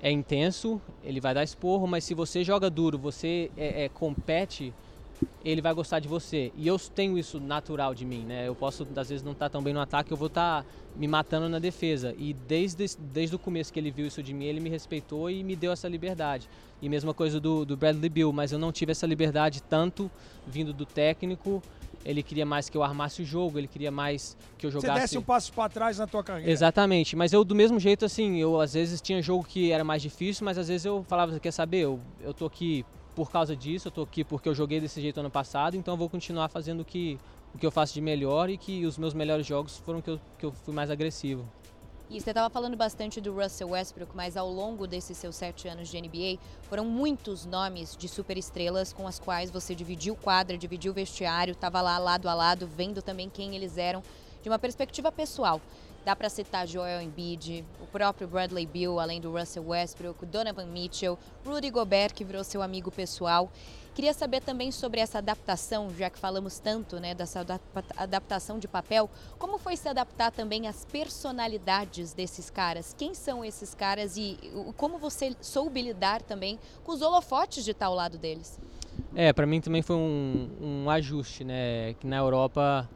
é 0.06 0.12
intenso, 0.12 0.80
ele 1.04 1.20
vai 1.20 1.34
dar 1.34 1.44
esporro, 1.44 1.88
mas 1.88 2.04
se 2.04 2.14
você 2.14 2.44
joga 2.44 2.70
duro, 2.70 2.96
você 2.96 3.50
é, 3.58 3.86
é, 3.86 3.90
compete, 3.90 4.72
ele 5.44 5.64
vai 5.64 5.74
gostar 5.74 6.00
de 6.00 6.08
você. 6.08 6.52
E 6.56 6.68
eu 6.68 6.78
tenho 6.78 7.18
isso 7.18 7.40
natural 7.40 7.96
de 7.96 8.06
mim, 8.06 8.20
né? 8.20 8.48
Eu 8.48 8.54
posso, 8.54 8.86
às 8.96 9.10
vezes, 9.10 9.24
não 9.24 9.32
estar 9.32 9.46
tá 9.46 9.50
tão 9.50 9.64
bem 9.64 9.74
no 9.74 9.80
ataque, 9.80 10.12
eu 10.12 10.18
vou 10.18 10.28
estar 10.28 10.62
tá 10.62 10.70
me 10.96 11.08
matando 11.08 11.50
na 11.50 11.58
defesa. 11.58 12.14
E 12.20 12.36
desde, 12.36 12.86
desde 13.00 13.36
o 13.36 13.40
começo 13.40 13.74
que 13.74 13.80
ele 13.80 13.90
viu 13.90 14.06
isso 14.06 14.22
de 14.22 14.32
mim, 14.32 14.46
ele 14.46 14.60
me 14.60 14.70
respeitou 14.70 15.28
e 15.28 15.44
me 15.44 15.56
deu 15.56 15.72
essa 15.72 15.88
liberdade. 15.88 16.48
E 16.84 16.88
mesma 16.88 17.12
coisa 17.12 17.40
do, 17.40 17.66
do 17.66 17.76
Bradley 17.76 18.10
Bill, 18.10 18.32
mas 18.32 18.52
eu 18.52 18.60
não 18.60 18.72
tive 18.72 18.92
essa 18.92 19.08
liberdade 19.08 19.64
tanto 19.64 20.12
vindo 20.46 20.72
do 20.72 20.86
técnico 20.86 21.64
ele 22.06 22.22
queria 22.22 22.46
mais 22.46 22.70
que 22.70 22.78
eu 22.78 22.84
armasse 22.84 23.24
o 23.24 23.26
jogo, 23.26 23.58
ele 23.58 23.68
queria 23.68 23.92
mais 23.92 24.38
que 24.58 24.68
eu 24.68 24.72
jogasse. 24.72 24.94
Você 24.94 25.02
desse 25.02 25.18
um 25.18 25.24
passo 25.24 25.52
para 25.52 25.68
trás 25.70 25.98
na 25.98 26.06
tua 26.06 26.24
carreira. 26.24 26.50
Exatamente, 26.50 27.16
mas 27.16 27.34
eu 27.34 27.44
do 27.44 27.56
mesmo 27.56 27.80
jeito 27.80 28.06
assim, 28.06 28.38
eu 28.38 28.62
às 28.62 28.74
vezes 28.74 29.02
tinha 29.02 29.22
jogo 29.22 29.44
que 29.44 29.72
era 29.72 29.84
mais 29.84 30.02
difícil, 30.02 30.46
mas 30.46 30.58
às 30.58 30.68
vezes 30.68 30.86
eu 30.86 31.04
falava, 31.04 31.40
quer 31.40 31.52
saber, 31.52 31.80
eu, 31.80 32.00
eu 32.22 32.34
tô 32.34 32.46
aqui 32.46 32.86
por 33.16 33.32
causa 33.32 33.56
disso, 33.56 33.88
eu 33.88 33.92
tô 33.92 34.04
aqui 34.04 34.24
porque 34.24 34.48
eu 34.48 34.54
joguei 34.54 34.80
desse 34.80 35.02
jeito 35.02 35.20
ano 35.20 35.32
passado, 35.32 35.76
então 35.76 35.96
eu 35.96 35.98
vou 35.98 36.10
continuar 36.10 36.48
fazendo 36.50 36.82
o 36.82 36.86
que, 36.86 37.18
o 37.54 37.58
que 37.58 37.66
eu 37.66 37.72
faço 37.72 37.94
de 37.94 38.02
melhor 38.02 38.50
e 38.50 38.58
que 38.58 38.86
os 38.86 38.98
meus 38.98 39.14
melhores 39.14 39.48
jogos 39.48 39.78
foram 39.80 40.02
que 40.02 40.12
eu, 40.12 40.20
que 40.38 40.46
eu 40.46 40.52
fui 40.52 40.74
mais 40.74 40.92
agressivo. 40.92 41.50
E 42.08 42.22
você 42.22 42.30
estava 42.30 42.52
falando 42.52 42.78
bastante 42.78 43.20
do 43.20 43.34
Russell 43.34 43.70
Westbrook, 43.70 44.16
mas 44.16 44.38
ao 44.38 44.48
longo 44.48 44.86
desses 44.86 45.18
seus 45.18 45.36
sete 45.36 45.68
anos 45.68 45.90
de 45.90 46.00
NBA, 46.00 46.40
foram 46.62 46.86
muitos 46.86 47.48
nomes 47.48 47.98
de 47.98 48.08
superestrelas 48.08 48.94
com 48.94 49.08
as 49.08 49.18
quais 49.18 49.50
você 49.50 49.74
dividiu 49.74 50.16
quadra, 50.16 50.56
dividiu 50.56 50.94
vestiário, 50.94 51.54
estava 51.54 51.82
lá 51.82 51.98
lado 51.98 52.30
a 52.30 52.34
lado, 52.36 52.68
vendo 52.68 53.02
também 53.02 53.28
quem 53.28 53.56
eles 53.56 53.76
eram, 53.80 54.04
de 54.44 54.48
uma 54.48 54.60
perspectiva 54.60 55.12
pessoal. 55.12 55.60
Dá 56.06 56.16
para 56.16 56.30
citar 56.30 56.68
Joel 56.68 57.02
Embiid, 57.02 57.66
o 57.82 57.88
próprio 57.88 58.28
Bradley 58.28 58.68
Beal, 58.68 59.00
além 59.00 59.20
do 59.20 59.36
Russell 59.36 59.68
Westbrook, 59.68 60.28
Donovan 60.28 60.68
Mitchell, 60.68 61.18
Rudy 61.44 61.72
Gobert, 61.72 62.14
que 62.14 62.24
virou 62.24 62.44
seu 62.44 62.62
amigo 62.62 62.92
pessoal. 62.92 63.52
Queria 63.96 64.14
saber 64.14 64.42
também 64.42 64.74
sobre 64.74 65.00
essa 65.00 65.20
adaptação, 65.20 65.90
já 65.98 66.10
que 66.10 66.20
falamos 66.20 66.60
tanto 66.60 67.00
né, 67.00 67.16
dessa 67.16 67.46
adaptação 67.96 68.60
de 68.60 68.68
papel, 68.68 69.10
como 69.40 69.58
foi 69.58 69.78
se 69.78 69.88
adaptar 69.88 70.34
também 70.34 70.68
às 70.68 70.84
personalidades 70.84 72.12
desses 72.12 72.50
caras? 72.50 72.94
Quem 72.98 73.14
são 73.14 73.44
esses 73.44 73.74
caras 73.74 74.18
e 74.18 74.38
como 74.76 74.98
você 74.98 75.34
soube 75.40 75.82
lidar 75.82 76.22
também 76.22 76.60
com 76.84 76.92
os 76.92 77.02
holofotes 77.02 77.64
de 77.64 77.72
estar 77.72 77.86
ao 77.86 77.96
lado 77.96 78.18
deles? 78.18 78.60
É, 79.16 79.32
para 79.32 79.46
mim 79.46 79.62
também 79.62 79.82
foi 79.82 79.96
um, 79.96 80.50
um 80.62 80.90
ajuste, 80.90 81.46
né? 81.46 81.94
Que 81.94 82.06
na 82.06 82.18
Europa 82.18 82.90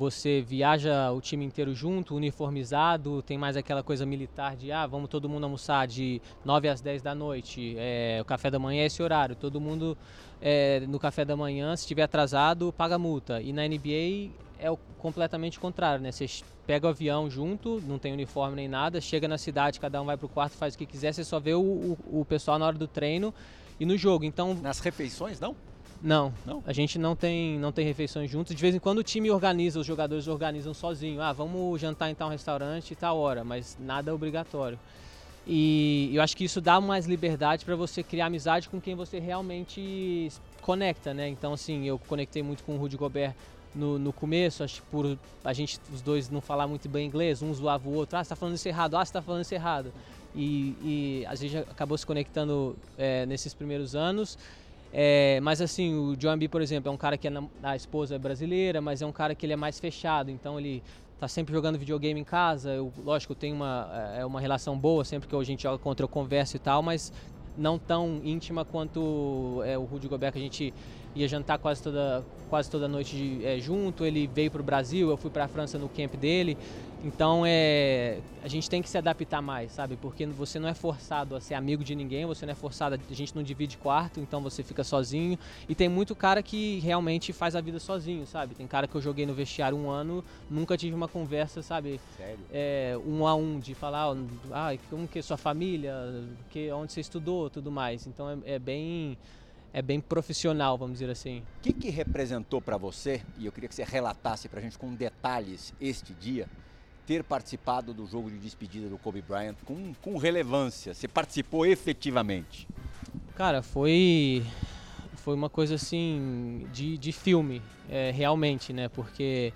você 0.00 0.40
viaja 0.40 1.12
o 1.12 1.20
time 1.20 1.44
inteiro 1.44 1.74
junto, 1.74 2.16
uniformizado, 2.16 3.20
tem 3.20 3.36
mais 3.36 3.54
aquela 3.54 3.82
coisa 3.82 4.06
militar 4.06 4.56
de 4.56 4.72
ah, 4.72 4.86
vamos 4.86 5.10
todo 5.10 5.28
mundo 5.28 5.44
almoçar 5.44 5.86
de 5.86 6.22
9 6.42 6.70
às 6.70 6.80
10 6.80 7.02
da 7.02 7.14
noite, 7.14 7.74
é, 7.76 8.18
o 8.22 8.24
café 8.24 8.50
da 8.50 8.58
manhã 8.58 8.82
é 8.82 8.86
esse 8.86 9.02
horário, 9.02 9.36
todo 9.36 9.60
mundo 9.60 9.98
é, 10.40 10.80
no 10.88 10.98
café 10.98 11.22
da 11.22 11.36
manhã, 11.36 11.76
se 11.76 11.82
estiver 11.82 12.04
atrasado, 12.04 12.72
paga 12.72 12.98
multa. 12.98 13.42
E 13.42 13.52
na 13.52 13.68
NBA 13.68 14.30
é 14.58 14.70
o 14.70 14.78
completamente 14.96 15.60
contrário, 15.60 16.02
né? 16.02 16.10
Você 16.10 16.24
pega 16.66 16.86
o 16.86 16.90
avião 16.90 17.28
junto, 17.28 17.78
não 17.86 17.98
tem 17.98 18.10
uniforme 18.10 18.56
nem 18.56 18.68
nada, 18.68 19.02
chega 19.02 19.28
na 19.28 19.36
cidade, 19.36 19.78
cada 19.78 20.00
um 20.00 20.06
vai 20.06 20.16
pro 20.16 20.30
quarto, 20.30 20.56
faz 20.56 20.74
o 20.74 20.78
que 20.78 20.86
quiser, 20.86 21.12
você 21.12 21.24
só 21.24 21.38
vê 21.38 21.52
o, 21.52 21.60
o, 21.60 22.20
o 22.20 22.24
pessoal 22.24 22.58
na 22.58 22.66
hora 22.66 22.78
do 22.78 22.88
treino 22.88 23.34
e 23.78 23.84
no 23.84 23.98
jogo. 23.98 24.24
Então 24.24 24.54
nas 24.54 24.80
refeições 24.80 25.38
não? 25.38 25.54
Não, 26.02 26.32
não, 26.46 26.62
a 26.66 26.72
gente 26.72 26.98
não 26.98 27.14
tem, 27.14 27.58
não 27.58 27.72
tem 27.72 27.84
refeições 27.84 28.30
juntos. 28.30 28.54
De 28.54 28.60
vez 28.60 28.74
em 28.74 28.78
quando 28.78 28.98
o 28.98 29.02
time 29.02 29.30
organiza, 29.30 29.78
os 29.78 29.86
jogadores 29.86 30.26
organizam 30.28 30.72
sozinho. 30.72 31.20
Ah, 31.20 31.32
vamos 31.32 31.78
jantar 31.78 32.10
em 32.10 32.14
tal 32.14 32.30
restaurante 32.30 32.92
e 32.92 32.96
tal 32.96 33.18
hora, 33.18 33.44
mas 33.44 33.76
nada 33.78 34.14
obrigatório. 34.14 34.78
E 35.46 36.10
eu 36.14 36.22
acho 36.22 36.36
que 36.36 36.44
isso 36.44 36.60
dá 36.60 36.80
mais 36.80 37.06
liberdade 37.06 37.64
para 37.64 37.76
você 37.76 38.02
criar 38.02 38.26
amizade 38.26 38.68
com 38.68 38.80
quem 38.80 38.94
você 38.94 39.18
realmente 39.18 40.30
conecta, 40.62 41.12
né? 41.12 41.28
Então, 41.28 41.52
assim, 41.52 41.86
eu 41.86 41.98
conectei 41.98 42.42
muito 42.42 42.62
com 42.64 42.76
o 42.76 42.78
Rudy 42.78 42.96
Gobert 42.96 43.34
no, 43.74 43.98
no 43.98 44.12
começo, 44.12 44.64
acho 44.64 44.82
que 44.82 44.88
por 44.88 45.18
a 45.44 45.52
gente, 45.52 45.78
os 45.92 46.00
dois 46.00 46.28
não 46.28 46.40
falar 46.40 46.66
muito 46.66 46.88
bem 46.88 47.06
inglês, 47.06 47.40
um 47.42 47.52
zoava 47.54 47.88
o 47.88 47.94
outro, 47.94 48.18
ah, 48.18 48.24
você 48.24 48.30
tá 48.30 48.36
falando 48.36 48.54
isso 48.54 48.68
errado, 48.68 48.96
ah, 48.96 49.04
você 49.04 49.12
tá 49.12 49.22
falando 49.22 49.42
isso 49.42 49.54
errado. 49.54 49.92
E, 50.34 50.76
e 50.82 51.26
a 51.26 51.34
gente 51.34 51.56
acabou 51.56 51.96
se 51.98 52.06
conectando 52.06 52.76
é, 52.96 53.26
nesses 53.26 53.52
primeiros 53.52 53.94
anos. 53.94 54.38
É, 54.92 55.38
mas 55.40 55.60
assim, 55.60 55.94
o 55.94 56.16
John 56.16 56.36
B, 56.36 56.48
por 56.48 56.60
exemplo, 56.60 56.90
é 56.90 56.92
um 56.92 56.96
cara 56.96 57.16
que 57.16 57.28
é 57.28 57.30
na, 57.30 57.44
a 57.62 57.76
esposa 57.76 58.16
é 58.16 58.18
brasileira, 58.18 58.80
mas 58.80 59.02
é 59.02 59.06
um 59.06 59.12
cara 59.12 59.34
que 59.34 59.46
ele 59.46 59.52
é 59.52 59.56
mais 59.56 59.78
fechado, 59.78 60.30
então 60.30 60.58
ele 60.58 60.82
tá 61.18 61.28
sempre 61.28 61.52
jogando 61.54 61.78
videogame 61.78 62.18
em 62.18 62.24
casa. 62.24 62.70
Eu, 62.70 62.92
lógico, 63.04 63.34
tem 63.34 63.52
uma, 63.52 63.88
é, 64.14 64.20
é 64.20 64.26
uma 64.26 64.40
relação 64.40 64.76
boa, 64.76 65.04
sempre 65.04 65.28
que 65.28 65.36
a 65.36 65.44
gente 65.44 65.62
joga 65.62 65.78
contra 65.78 66.02
eu 66.02 66.08
converso 66.08 66.56
e 66.56 66.58
tal, 66.58 66.82
mas 66.82 67.12
não 67.56 67.78
tão 67.78 68.20
íntima 68.24 68.64
quanto 68.64 69.62
é, 69.64 69.76
o 69.76 69.84
Rudy 69.84 70.08
Gobert, 70.08 70.32
que 70.32 70.38
a 70.38 70.42
gente 70.42 70.72
ia 71.14 71.28
jantar 71.28 71.58
quase 71.58 71.82
toda, 71.82 72.24
quase 72.48 72.70
toda 72.70 72.88
noite 72.88 73.16
de, 73.16 73.44
é, 73.44 73.58
junto. 73.58 74.04
Ele 74.04 74.26
veio 74.26 74.50
para 74.50 74.60
o 74.60 74.64
Brasil, 74.64 75.10
eu 75.10 75.16
fui 75.16 75.30
para 75.30 75.44
a 75.44 75.48
França 75.48 75.78
no 75.78 75.88
camp 75.88 76.14
dele. 76.14 76.56
Então 77.02 77.44
é, 77.46 78.18
a 78.42 78.48
gente 78.48 78.68
tem 78.68 78.82
que 78.82 78.88
se 78.88 78.98
adaptar 78.98 79.40
mais, 79.40 79.72
sabe? 79.72 79.96
Porque 79.96 80.26
você 80.26 80.58
não 80.58 80.68
é 80.68 80.74
forçado 80.74 81.34
a 81.34 81.40
ser 81.40 81.54
amigo 81.54 81.82
de 81.82 81.94
ninguém, 81.94 82.26
você 82.26 82.44
não 82.44 82.52
é 82.52 82.54
forçado, 82.54 82.94
a, 82.94 83.14
gente 83.14 83.34
não 83.34 83.42
divide 83.42 83.78
quarto, 83.78 84.20
então 84.20 84.42
você 84.42 84.62
fica 84.62 84.84
sozinho. 84.84 85.38
E 85.66 85.74
tem 85.74 85.88
muito 85.88 86.14
cara 86.14 86.42
que 86.42 86.78
realmente 86.80 87.32
faz 87.32 87.56
a 87.56 87.60
vida 87.60 87.80
sozinho, 87.80 88.26
sabe? 88.26 88.54
Tem 88.54 88.66
cara 88.66 88.86
que 88.86 88.94
eu 88.94 89.00
joguei 89.00 89.24
no 89.24 89.32
vestiário 89.32 89.78
um 89.78 89.88
ano, 89.88 90.22
nunca 90.50 90.76
tive 90.76 90.94
uma 90.94 91.08
conversa, 91.08 91.62
sabe? 91.62 91.98
Sério? 92.18 92.40
É, 92.52 92.98
um 93.06 93.26
a 93.26 93.34
um, 93.34 93.58
de 93.58 93.74
falar, 93.74 94.14
ah, 94.52 94.76
como 94.90 95.08
que 95.08 95.20
é 95.20 95.22
sua 95.22 95.38
família, 95.38 95.94
que, 96.50 96.70
onde 96.70 96.92
você 96.92 97.00
estudou, 97.00 97.48
tudo 97.48 97.70
mais. 97.70 98.06
Então 98.06 98.28
é, 98.28 98.54
é 98.54 98.58
bem 98.58 99.16
é 99.72 99.80
bem 99.80 100.00
profissional, 100.00 100.76
vamos 100.76 100.98
dizer 100.98 101.10
assim. 101.10 101.44
O 101.58 101.62
que, 101.62 101.72
que 101.72 101.90
representou 101.90 102.60
para 102.60 102.76
você, 102.76 103.22
e 103.38 103.46
eu 103.46 103.52
queria 103.52 103.68
que 103.68 103.74
você 103.74 103.84
relatasse 103.84 104.48
para 104.48 104.58
a 104.58 104.62
gente 104.62 104.76
com 104.76 104.92
detalhes 104.92 105.72
este 105.80 106.12
dia, 106.12 106.48
ter 107.10 107.24
participado 107.24 107.92
do 107.92 108.06
jogo 108.06 108.30
de 108.30 108.38
despedida 108.38 108.88
do 108.88 108.96
Kobe 108.96 109.20
Bryant 109.20 109.56
com, 109.64 109.92
com 110.00 110.16
relevância? 110.16 110.94
Você 110.94 111.08
participou 111.08 111.66
efetivamente? 111.66 112.68
Cara, 113.34 113.62
foi 113.62 114.44
foi 115.16 115.34
uma 115.34 115.50
coisa 115.50 115.74
assim 115.74 116.68
de, 116.72 116.96
de 116.96 117.10
filme, 117.10 117.60
é, 117.88 118.12
realmente, 118.12 118.72
né? 118.72 118.88
Porque 118.88 119.52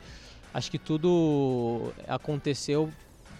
acho 0.52 0.68
que 0.68 0.80
tudo 0.80 1.92
aconteceu 2.08 2.92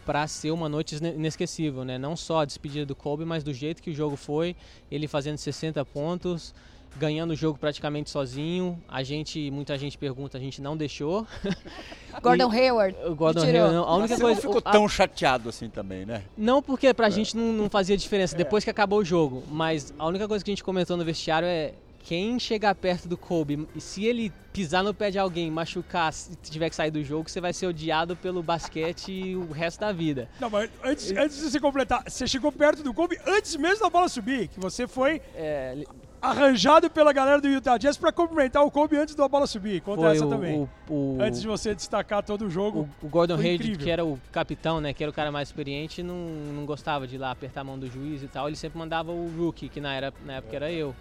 para 0.06 0.24
ser 0.28 0.52
uma 0.52 0.68
noite 0.68 0.94
inesquecível, 0.94 1.84
né? 1.84 1.98
Não 1.98 2.14
só 2.14 2.42
a 2.42 2.44
despedida 2.44 2.86
do 2.86 2.94
Kobe, 2.94 3.24
mas 3.24 3.42
do 3.42 3.52
jeito 3.52 3.82
que 3.82 3.90
o 3.90 3.94
jogo 3.94 4.14
foi, 4.14 4.54
ele 4.92 5.08
fazendo 5.08 5.38
60 5.38 5.84
pontos, 5.86 6.54
ganhando 6.96 7.32
o 7.32 7.36
jogo 7.36 7.58
praticamente 7.58 8.10
sozinho. 8.10 8.80
A 8.88 9.02
gente, 9.02 9.50
muita 9.50 9.76
gente 9.76 9.98
pergunta, 9.98 10.38
a 10.38 10.40
gente 10.40 10.60
não 10.60 10.76
deixou. 10.76 11.26
Gordon 12.22 12.50
Hayward. 12.50 12.96
O 13.06 13.14
Gordon 13.14 13.42
Hayward, 13.42 13.74
não. 13.74 13.84
A 13.84 13.96
única 13.96 14.16
Você 14.16 14.22
coisa, 14.22 14.34
não 14.34 14.54
ficou 14.54 14.62
a, 14.64 14.72
tão 14.72 14.88
chateado 14.88 15.48
assim 15.48 15.68
também, 15.68 16.06
né? 16.06 16.22
Não, 16.36 16.62
porque 16.62 16.92
pra 16.94 17.08
é. 17.08 17.10
gente 17.10 17.36
não, 17.36 17.52
não, 17.52 17.70
fazia 17.70 17.96
diferença 17.96 18.36
depois 18.36 18.64
que 18.64 18.70
acabou 18.70 19.00
o 19.00 19.04
jogo. 19.04 19.42
Mas 19.50 19.92
a 19.98 20.06
única 20.06 20.28
coisa 20.28 20.44
que 20.44 20.50
a 20.50 20.52
gente 20.52 20.64
comentou 20.64 20.96
no 20.96 21.04
vestiário 21.04 21.46
é 21.46 21.74
quem 22.04 22.38
chegar 22.38 22.74
perto 22.74 23.08
do 23.08 23.16
Kobe, 23.16 23.66
e 23.74 23.80
se 23.80 24.04
ele 24.04 24.30
pisar 24.52 24.84
no 24.84 24.92
pé 24.92 25.10
de 25.10 25.18
alguém, 25.18 25.50
machucar, 25.50 26.12
se 26.12 26.36
tiver 26.36 26.68
que 26.68 26.76
sair 26.76 26.90
do 26.90 27.02
jogo, 27.02 27.30
você 27.30 27.40
vai 27.40 27.52
ser 27.52 27.66
odiado 27.66 28.14
pelo 28.14 28.42
basquete 28.42 29.34
o 29.34 29.50
resto 29.50 29.80
da 29.80 29.90
vida. 29.90 30.28
Não, 30.38 30.50
mas 30.50 30.70
antes, 30.84 31.10
antes 31.12 31.38
de 31.38 31.50
você 31.50 31.58
completar, 31.58 32.04
você 32.06 32.26
chegou 32.26 32.52
perto 32.52 32.82
do 32.82 32.92
Kobe 32.92 33.18
antes 33.26 33.56
mesmo 33.56 33.82
da 33.82 33.90
bola 33.90 34.08
subir, 34.08 34.48
que 34.48 34.60
você 34.60 34.86
foi... 34.86 35.22
É, 35.34 35.82
arranjado 36.28 36.88
pela 36.90 37.12
galera 37.12 37.40
do 37.40 37.48
Utah 37.48 37.76
Jazz 37.76 37.96
para 37.96 38.10
cumprimentar 38.12 38.64
o 38.64 38.70
Kobe 38.70 38.96
antes 38.96 39.14
da 39.14 39.28
bola 39.28 39.46
subir. 39.46 39.80
Conta 39.82 40.00
Foi 40.02 40.12
essa 40.12 40.24
o, 40.26 40.28
também. 40.30 40.68
o- 40.88 40.92
o- 40.92 41.18
Antes 41.20 41.40
de 41.40 41.46
você 41.46 41.74
destacar 41.74 42.22
todo 42.22 42.46
o 42.46 42.50
jogo. 42.50 42.88
o, 43.02 43.06
o 43.06 43.08
Gordon 43.08 43.34
Hayward, 43.36 43.76
que 43.78 43.90
era 43.90 44.04
o 44.04 44.18
capitão, 44.32 44.80
né, 44.80 44.92
que 44.92 45.02
era 45.04 45.10
o 45.10 45.14
cara 45.14 45.30
mais 45.30 45.48
experiente, 45.48 46.02
não, 46.02 46.16
não 46.16 46.64
gostava 46.64 47.06
de 47.06 47.16
ir 47.16 47.18
lá 47.18 47.30
apertar 47.30 47.60
a 47.60 47.64
mão 47.64 47.78
do 47.78 47.86
juiz 47.90 48.22
e 48.22 48.26
tal. 48.28 48.48
Ele 48.48 48.56
sempre 48.56 48.78
mandava 48.78 49.12
o 49.12 49.30
rookie, 49.36 49.68
que 49.68 49.80
na, 49.80 49.94
era, 49.94 50.12
na 50.24 50.34
época 50.34 50.56
era 50.56 50.72
eu. 50.72 50.94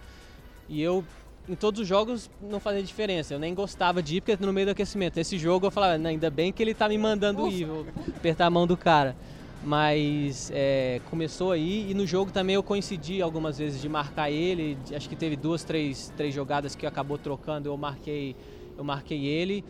E 0.68 0.80
eu, 0.82 1.04
em 1.48 1.54
todos 1.54 1.80
os 1.80 1.86
jogos, 1.86 2.30
não 2.40 2.60
fazia 2.60 2.82
diferença. 2.82 3.34
Eu 3.34 3.38
nem 3.38 3.54
gostava 3.54 4.02
de 4.02 4.16
ir, 4.16 4.20
porque 4.20 4.44
no 4.44 4.52
meio 4.52 4.66
do 4.66 4.70
aquecimento. 4.72 5.16
Nesse 5.16 5.38
jogo 5.38 5.66
eu 5.66 5.70
falava, 5.70 5.96
"Não, 5.98 6.10
ainda 6.10 6.30
bem 6.30 6.52
que 6.52 6.62
ele 6.62 6.74
tá 6.74 6.88
me 6.88 6.98
mandando 6.98 7.46
ir, 7.48 7.64
vou 7.64 7.86
apertar 8.16 8.46
a 8.46 8.50
mão 8.50 8.66
do 8.66 8.76
cara. 8.76 9.16
Mas 9.64 10.50
é, 10.52 11.00
começou 11.08 11.50
aí 11.50 11.90
e 11.90 11.94
no 11.94 12.06
jogo 12.06 12.30
também 12.30 12.54
eu 12.54 12.62
coincidi 12.62 13.22
algumas 13.22 13.56
vezes 13.56 13.80
de 13.80 13.88
marcar 13.88 14.30
ele. 14.30 14.76
Acho 14.94 15.08
que 15.08 15.16
teve 15.16 15.36
duas, 15.36 15.64
três, 15.64 16.12
três 16.16 16.34
jogadas 16.34 16.74
que 16.74 16.86
acabou 16.86 17.16
trocando, 17.16 17.68
eu 17.68 17.76
marquei, 17.76 18.36
eu 18.76 18.84
marquei 18.84 19.24
ele. 19.24 19.64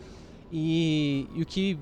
E, 0.51 1.25
e 1.33 1.41
o, 1.41 1.45
que, 1.45 1.77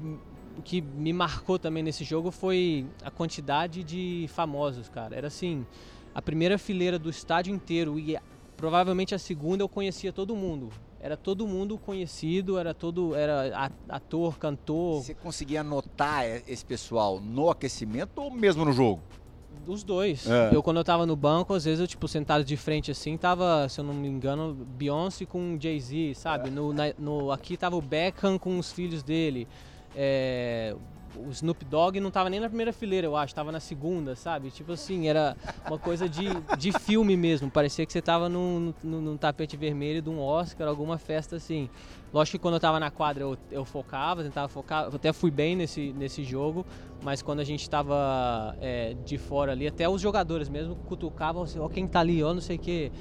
o 0.57 0.61
que 0.61 0.80
me 0.80 1.11
marcou 1.11 1.57
também 1.57 1.82
nesse 1.82 2.03
jogo 2.03 2.30
foi 2.30 2.86
a 3.03 3.09
quantidade 3.09 3.84
de 3.84 4.28
famosos, 4.30 4.88
cara. 4.89 5.16
Era 5.16 5.28
assim, 5.28 5.66
a 6.14 6.22
primeira 6.22 6.57
fileira 6.59 6.99
do 6.99 7.09
estádio 7.09 7.53
inteiro 7.53 7.99
e 7.99 8.16
provavelmente 8.55 9.16
a 9.16 9.20
segunda 9.20 9.64
eu 9.64 9.70
conhecia 9.70 10.14
todo 10.14 10.36
mundo. 10.36 10.72
Era 11.04 11.18
todo 11.18 11.45
mundo 11.45 11.78
conhecido, 11.78 12.58
era 12.58 12.74
todo 12.74 13.14
era 13.14 13.70
ator, 13.89 14.39
cantor, 14.39 15.04
Você 15.04 15.14
conseguia 15.14 15.62
notar 15.62 16.26
e- 16.26 16.41
esse 16.47 16.64
pessoal 16.64 17.20
no 17.20 17.49
aquecimento 17.49 18.22
ou 18.22 18.32
mesmo 18.32 18.64
no 18.64 18.72
jogo? 18.72 19.01
Os 19.68 19.84
dois. 19.84 20.26
É. 20.26 20.56
Eu, 20.56 20.64
quando 20.64 20.78
eu 20.78 20.84
tava 20.84 21.06
no 21.06 21.18
banco, 21.18 21.54
às 21.54 21.66
vezes 21.66 21.82
eu, 21.82 21.88
tipo, 21.88 22.08
sentado 22.08 22.45
de 22.45 22.56
frente 22.56 22.89
assim, 22.89 23.18
tava, 23.18 23.68
se 23.68 23.82
eu 23.82 23.84
não 23.84 23.93
me 23.93 24.08
engano, 24.08 24.54
Beyoncé 24.78 25.26
com 25.26 25.58
Jay-Z, 25.60 26.14
sabe? 26.16 26.49
No, 26.49 26.72
na- 26.72 26.93
no- 26.97 27.32
aqui 27.34 27.58
tava 27.58 27.76
o 27.76 27.82
Beckham 27.82 28.39
com 28.39 28.58
os 28.58 28.72
filhos 28.72 29.04
dele. 29.04 29.45
É, 29.93 30.74
o 31.16 31.30
Snoop 31.30 31.64
Dogg 31.66 31.99
não 31.99 32.11
tava 32.11 32.30
nem 32.30 32.39
na 32.39 32.47
primeira 32.47 32.74
fileira, 32.74 33.07
eu 33.07 33.16
acho, 33.16 33.34
tava 33.34 33.51
na 33.51 33.59
segunda, 33.59 34.16
sabe? 34.16 34.51
Tipo 34.51 34.74
assim, 34.74 35.07
era 35.07 35.36
uma 35.68 35.78
coisa 35.78 36.07
de, 36.07 36.26
de 36.57 36.72
filme 36.80 37.16
mesmo. 37.16 37.49
Parecia 37.49 37.86
que 37.86 37.93
você 37.93 38.01
tava 38.01 38.30
num, 38.30 38.74
num, 38.84 39.01
num 39.01 39.18
tapete 39.18 39.55
vermelho 39.57 40.01
de 40.01 40.09
um 40.09 40.20
Oscar, 40.20 40.68
alguma 40.68 40.97
festa 40.97 41.36
assim. 41.36 41.70
Lógico 42.14 42.38
que 42.38 42.41
quando 42.41 42.55
eu 42.55 42.59
tava 42.59 42.80
na 42.80 42.91
quadra 42.91 43.24
eu, 43.24 43.38
eu 43.51 43.66
focava, 43.66 44.24
tentava 44.24 44.47
focar, 44.47 44.86
eu 44.86 44.95
até 44.95 45.11
fui 45.11 45.32
bem 45.32 45.55
nesse, 45.55 45.91
nesse 45.93 46.24
jogo, 46.24 46.64
mas 47.01 47.24
quando 47.24 47.39
a 47.39 47.43
gente 47.43 47.68
tava 47.68 48.55
é, 48.61 48.95
de 49.03 49.18
fora 49.18 49.51
ali, 49.51 49.66
até 49.66 49.89
os 49.89 49.99
jogadores 49.99 50.47
mesmo 50.47 50.76
cutucavam 50.76 51.41
assim, 51.41 51.57
ó 51.57 51.68
quem 51.68 51.88
tá 51.88 52.01
ali, 52.01 52.24
ó 52.24 52.32
não 52.32 52.41
sei 52.41 52.57
o 52.57 52.59
que, 52.59 52.91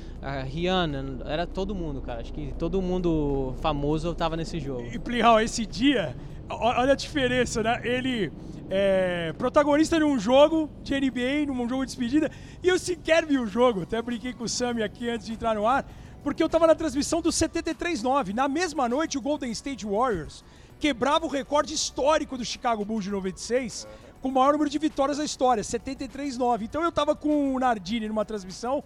Rihanna, 0.47 1.19
era 1.27 1.47
todo 1.47 1.75
mundo, 1.75 2.01
cara. 2.01 2.23
Acho 2.23 2.33
que 2.33 2.55
todo 2.59 2.81
mundo 2.81 3.55
famoso 3.61 4.15
tava 4.15 4.35
nesse 4.35 4.59
jogo. 4.59 4.87
E 4.91 4.99
Plihal, 4.99 5.41
esse 5.41 5.67
dia, 5.67 6.17
olha 6.53 6.93
a 6.93 6.97
diferença, 6.97 7.63
né? 7.63 7.81
Ele 7.85 8.33
é 8.71 9.35
protagonista 9.37 9.99
num 9.99 10.19
jogo 10.19 10.71
de 10.83 10.99
NBA, 10.99 11.47
num 11.47 11.69
jogo 11.69 11.85
de 11.85 11.87
despedida, 11.87 12.31
e 12.63 12.69
eu 12.69 12.79
sequer 12.79 13.27
vi 13.27 13.39
o 13.39 13.47
jogo. 13.47 13.83
Até 13.83 14.01
brinquei 14.01 14.33
com 14.33 14.45
o 14.45 14.49
Sami 14.49 14.83
aqui 14.83 15.09
antes 15.09 15.27
de 15.27 15.33
entrar 15.33 15.55
no 15.55 15.67
ar, 15.67 15.85
porque 16.23 16.43
eu 16.43 16.49
tava 16.49 16.67
na 16.67 16.75
transmissão 16.75 17.21
do 17.21 17.31
73-9. 17.31 18.33
Na 18.33 18.49
mesma 18.49 18.89
noite, 18.89 19.19
o 19.19 19.21
Golden 19.21 19.51
State 19.51 19.85
Warriors 19.85 20.45
quebrava 20.79 21.27
o 21.27 21.29
recorde 21.29 21.75
histórico 21.75 22.37
do 22.37 22.45
Chicago 22.45 22.85
Bulls 22.85 23.05
de 23.05 23.11
96, 23.11 23.87
com 24.21 24.29
o 24.29 24.33
maior 24.33 24.53
número 24.53 24.71
de 24.71 24.79
vitórias 24.79 25.19
da 25.19 25.25
história, 25.25 25.63
73-9. 25.63 26.63
Então 26.63 26.83
eu 26.83 26.93
tava 26.93 27.15
com 27.15 27.55
o 27.55 27.59
Nardini 27.59 28.09
numa 28.09 28.25
transmissão, 28.25 28.83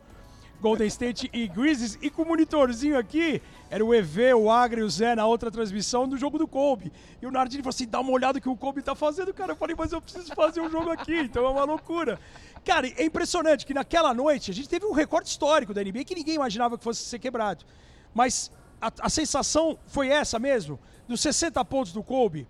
Golden 0.60 0.86
State 0.86 1.30
e 1.32 1.46
Grizzlies. 1.48 1.98
E 2.00 2.10
com 2.10 2.22
o 2.22 2.26
monitorzinho 2.26 2.98
aqui, 2.98 3.40
era 3.70 3.84
o 3.84 3.94
EV, 3.94 4.34
o 4.34 4.50
Agra 4.50 4.80
e 4.80 4.82
o 4.82 4.90
Zé 4.90 5.14
na 5.14 5.26
outra 5.26 5.50
transmissão 5.50 6.08
do 6.08 6.16
jogo 6.16 6.38
do 6.38 6.46
Kobe. 6.46 6.92
E 7.20 7.26
o 7.26 7.30
Nardini 7.30 7.62
falou 7.62 7.74
assim: 7.74 7.86
dá 7.86 8.00
uma 8.00 8.12
olhada 8.12 8.40
que 8.40 8.48
o 8.48 8.56
Kobe 8.56 8.82
tá 8.82 8.94
fazendo, 8.94 9.32
cara. 9.32 9.52
Eu 9.52 9.56
falei, 9.56 9.76
mas 9.76 9.92
eu 9.92 10.00
preciso 10.00 10.34
fazer 10.34 10.60
um 10.60 10.70
jogo 10.70 10.90
aqui, 10.90 11.18
então 11.18 11.44
é 11.44 11.48
uma 11.48 11.64
loucura. 11.64 12.18
Cara, 12.64 12.88
é 12.88 13.04
impressionante 13.04 13.64
que 13.64 13.72
naquela 13.72 14.12
noite 14.12 14.50
a 14.50 14.54
gente 14.54 14.68
teve 14.68 14.84
um 14.86 14.92
recorde 14.92 15.28
histórico 15.28 15.72
da 15.72 15.82
NBA 15.82 16.04
que 16.04 16.14
ninguém 16.14 16.34
imaginava 16.34 16.76
que 16.76 16.84
fosse 16.84 17.04
ser 17.04 17.18
quebrado. 17.18 17.64
Mas 18.12 18.50
a, 18.80 18.90
a 19.02 19.08
sensação 19.08 19.78
foi 19.86 20.08
essa 20.08 20.38
mesmo, 20.38 20.78
dos 21.06 21.20
60 21.20 21.64
pontos 21.64 21.92
do 21.92 22.02
Kobe, 22.02 22.46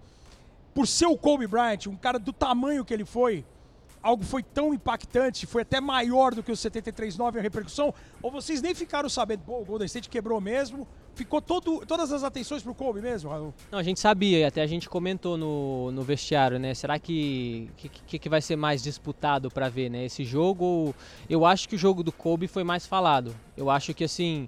por 0.74 0.86
ser 0.86 1.06
o 1.06 1.16
Kobe 1.16 1.46
Bryant, 1.46 1.86
um 1.86 1.96
cara 1.96 2.18
do 2.18 2.32
tamanho 2.32 2.84
que 2.84 2.92
ele 2.92 3.04
foi, 3.04 3.44
algo 4.02 4.24
foi 4.24 4.42
tão 4.42 4.72
impactante, 4.72 5.46
foi 5.46 5.62
até 5.62 5.80
maior 5.80 6.34
do 6.34 6.42
que 6.42 6.52
o 6.52 6.54
73-9 6.54 7.38
a 7.38 7.40
repercussão, 7.40 7.92
ou 8.22 8.30
vocês 8.30 8.62
nem 8.62 8.74
ficaram 8.74 9.08
sabendo, 9.08 9.40
pô, 9.40 9.60
o 9.60 9.64
Golden 9.64 9.86
State 9.86 10.08
quebrou 10.08 10.40
mesmo, 10.40 10.86
ficou 11.14 11.40
todo, 11.40 11.84
todas 11.86 12.12
as 12.12 12.22
atenções 12.22 12.62
pro 12.62 12.74
Kobe 12.74 13.00
mesmo, 13.00 13.30
Raul? 13.30 13.54
Não, 13.70 13.78
a 13.78 13.82
gente 13.82 13.98
sabia, 13.98 14.46
até 14.46 14.62
a 14.62 14.66
gente 14.66 14.88
comentou 14.88 15.36
no, 15.36 15.90
no 15.90 16.02
vestiário, 16.02 16.58
né? 16.58 16.74
Será 16.74 16.98
que 16.98 17.70
que, 17.76 18.18
que, 18.18 18.28
vai 18.28 18.42
ser 18.42 18.56
mais 18.56 18.82
disputado 18.82 19.50
para 19.50 19.68
ver, 19.68 19.90
né? 19.90 20.04
Esse 20.04 20.24
jogo, 20.24 20.94
eu 21.28 21.44
acho 21.44 21.68
que 21.68 21.74
o 21.74 21.78
jogo 21.78 22.02
do 22.02 22.12
Kobe 22.12 22.46
foi 22.46 22.62
mais 22.62 22.86
falado. 22.86 23.34
Eu 23.56 23.70
acho 23.70 23.94
que 23.94 24.04
assim, 24.04 24.46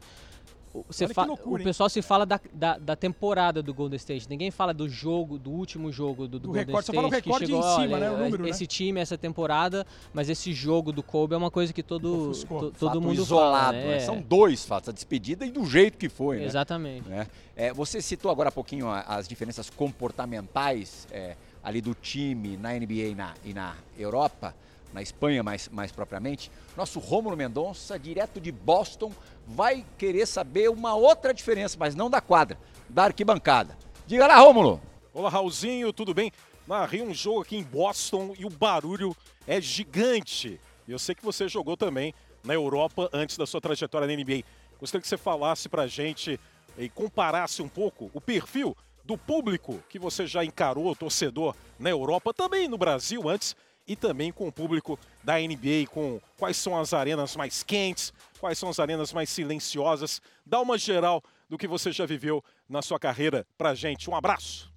você 0.87 1.07
que 1.07 1.21
loucura, 1.25 1.57
o 1.57 1.59
hein? 1.59 1.65
pessoal 1.65 1.89
se 1.89 2.03
fala 2.03 2.25
da, 2.27 2.41
da, 2.53 2.79
da 2.79 2.95
temporada 2.97 3.63
do 3.63 3.73
Golden 3.75 3.97
State. 3.97 4.29
Ninguém 4.29 4.51
fala 4.51 4.73
do 4.75 4.89
jogo, 4.89 5.39
do 5.39 5.51
último 5.51 5.91
jogo 5.91 6.29
do, 6.29 6.39
do 6.39 6.39
Do 6.41 6.47
Golden 6.49 6.67
recorde, 6.67 6.87
só 6.87 6.93
State. 6.93 6.97
fala 6.97 7.09
o 7.09 7.11
que 7.11 7.17
recorde 7.29 7.47
chegou, 7.47 7.61
em 7.61 7.75
cima, 7.83 7.97
olha, 7.97 7.99
né, 7.99 8.11
o 8.11 8.19
número, 8.25 8.43
né? 8.45 8.51
Esse 8.51 8.67
time, 8.67 9.01
essa 9.01 9.19
temporada, 9.19 9.87
mas 10.13 10.29
esse 10.29 10.53
jogo 10.53 10.93
do 10.93 11.03
Kobe 11.03 11.35
é 11.35 11.37
uma 11.37 11.51
coisa 11.51 11.73
que 11.73 11.83
todo, 11.83 12.33
to- 12.33 12.47
todo 12.47 12.73
Fato 12.75 13.01
mundo 13.01 13.15
isolado, 13.21 13.59
fala, 13.67 13.73
né? 13.73 13.87
né? 13.97 14.01
São 14.01 14.21
dois 14.21 14.65
fatos, 14.65 14.89
a 14.89 14.93
despedida 14.93 15.45
e 15.47 15.51
do 15.51 15.65
jeito 15.67 15.97
que 15.99 16.09
foi, 16.09 16.39
né? 16.39 16.45
Exatamente. 16.45 17.09
né? 17.09 17.27
É, 17.57 17.73
você 17.73 18.01
citou 18.01 18.31
agora 18.31 18.51
há 18.51 18.53
pouquinho 18.53 18.89
as 18.89 19.27
diferenças 19.27 19.69
comportamentais 19.71 21.07
é, 21.11 21.37
ali 21.63 21.81
do 21.81 21.95
time 21.95 22.57
na 22.57 22.73
NBA 22.73 22.93
e 23.11 23.15
na, 23.15 23.35
e 23.45 23.55
na 23.55 23.75
Europa, 23.99 24.55
na 24.93 25.03
Espanha 25.03 25.43
mais, 25.43 25.69
mais 25.69 25.93
propriamente. 25.93 26.51
Nosso 26.77 26.99
Rômulo 26.99 27.37
Mendonça, 27.37 27.99
direto 27.99 28.41
de 28.41 28.51
Boston, 28.51 29.13
vai 29.47 29.85
querer 29.97 30.27
saber 30.27 30.69
uma 30.71 30.95
outra 30.95 31.33
diferença, 31.33 31.77
mas 31.79 31.95
não 31.95 32.11
da 32.11 32.21
quadra, 32.21 32.59
da 32.89 33.05
arquibancada. 33.05 33.77
Diga 34.07 34.27
lá, 34.27 34.37
Rômulo! 34.39 34.81
Olá, 35.13 35.29
Raulzinho, 35.29 35.93
tudo 35.93 36.15
bem? 36.15 36.31
Narrei 36.67 37.03
um 37.03 37.15
jogo 37.15 37.43
aqui 37.43 37.57
em 37.57 37.63
Boston 37.63 38.35
e 38.39 38.45
o 38.45 38.51
barulho 38.51 39.17
é 39.47 39.61
gigante. 39.61 40.61
Eu 40.87 40.99
sei 40.99 41.15
que 41.15 41.25
você 41.25 41.49
jogou 41.49 41.77
também 41.77 42.15
na 42.45 42.55
Europa 42.55 43.09
antes 43.13 43.37
da 43.37 43.47
sua 43.47 43.61
trajetória 43.61 44.07
na 44.07 44.15
NBA. 44.15 44.43
Gostaria 44.79 45.03
que 45.03 45.09
você 45.09 45.17
falasse 45.17 45.69
pra 45.69 45.87
gente 45.87 46.39
e 46.77 46.89
comparasse 46.89 47.61
um 47.61 47.69
pouco 47.69 48.11
o 48.15 48.21
perfil 48.21 48.77
do 49.05 49.17
público 49.17 49.83
que 49.89 49.99
você 49.99 50.27
já 50.27 50.45
encarou, 50.45 50.95
torcedor, 50.95 51.55
na 51.79 51.91
Europa, 51.91 52.33
também 52.33 52.69
no 52.69 52.77
Brasil 52.77 53.29
antes, 53.29 53.57
e 53.89 53.97
também 53.97 54.31
com 54.31 54.47
o 54.47 54.53
público 54.53 54.99
da 55.25 55.39
NBA, 55.39 55.87
com 55.91 56.21
quais 56.37 56.59
são 56.59 56.79
as 56.79 56.93
arenas 56.93 57.35
mais 57.35 57.63
quentes, 57.63 58.13
quais 58.39 58.59
são 58.59 58.69
as 58.69 58.79
arenas 58.79 59.13
mais 59.13 59.31
silenciosas. 59.31 60.21
Dá 60.45 60.61
uma 60.61 60.77
geral 60.77 61.23
do 61.49 61.57
que 61.57 61.67
você 61.67 61.91
já 61.91 62.05
viveu 62.05 62.45
na 62.69 62.83
sua 62.83 62.99
carreira 62.99 63.47
pra 63.57 63.75
gente. 63.75 64.11
Um 64.11 64.15
abraço! 64.15 64.71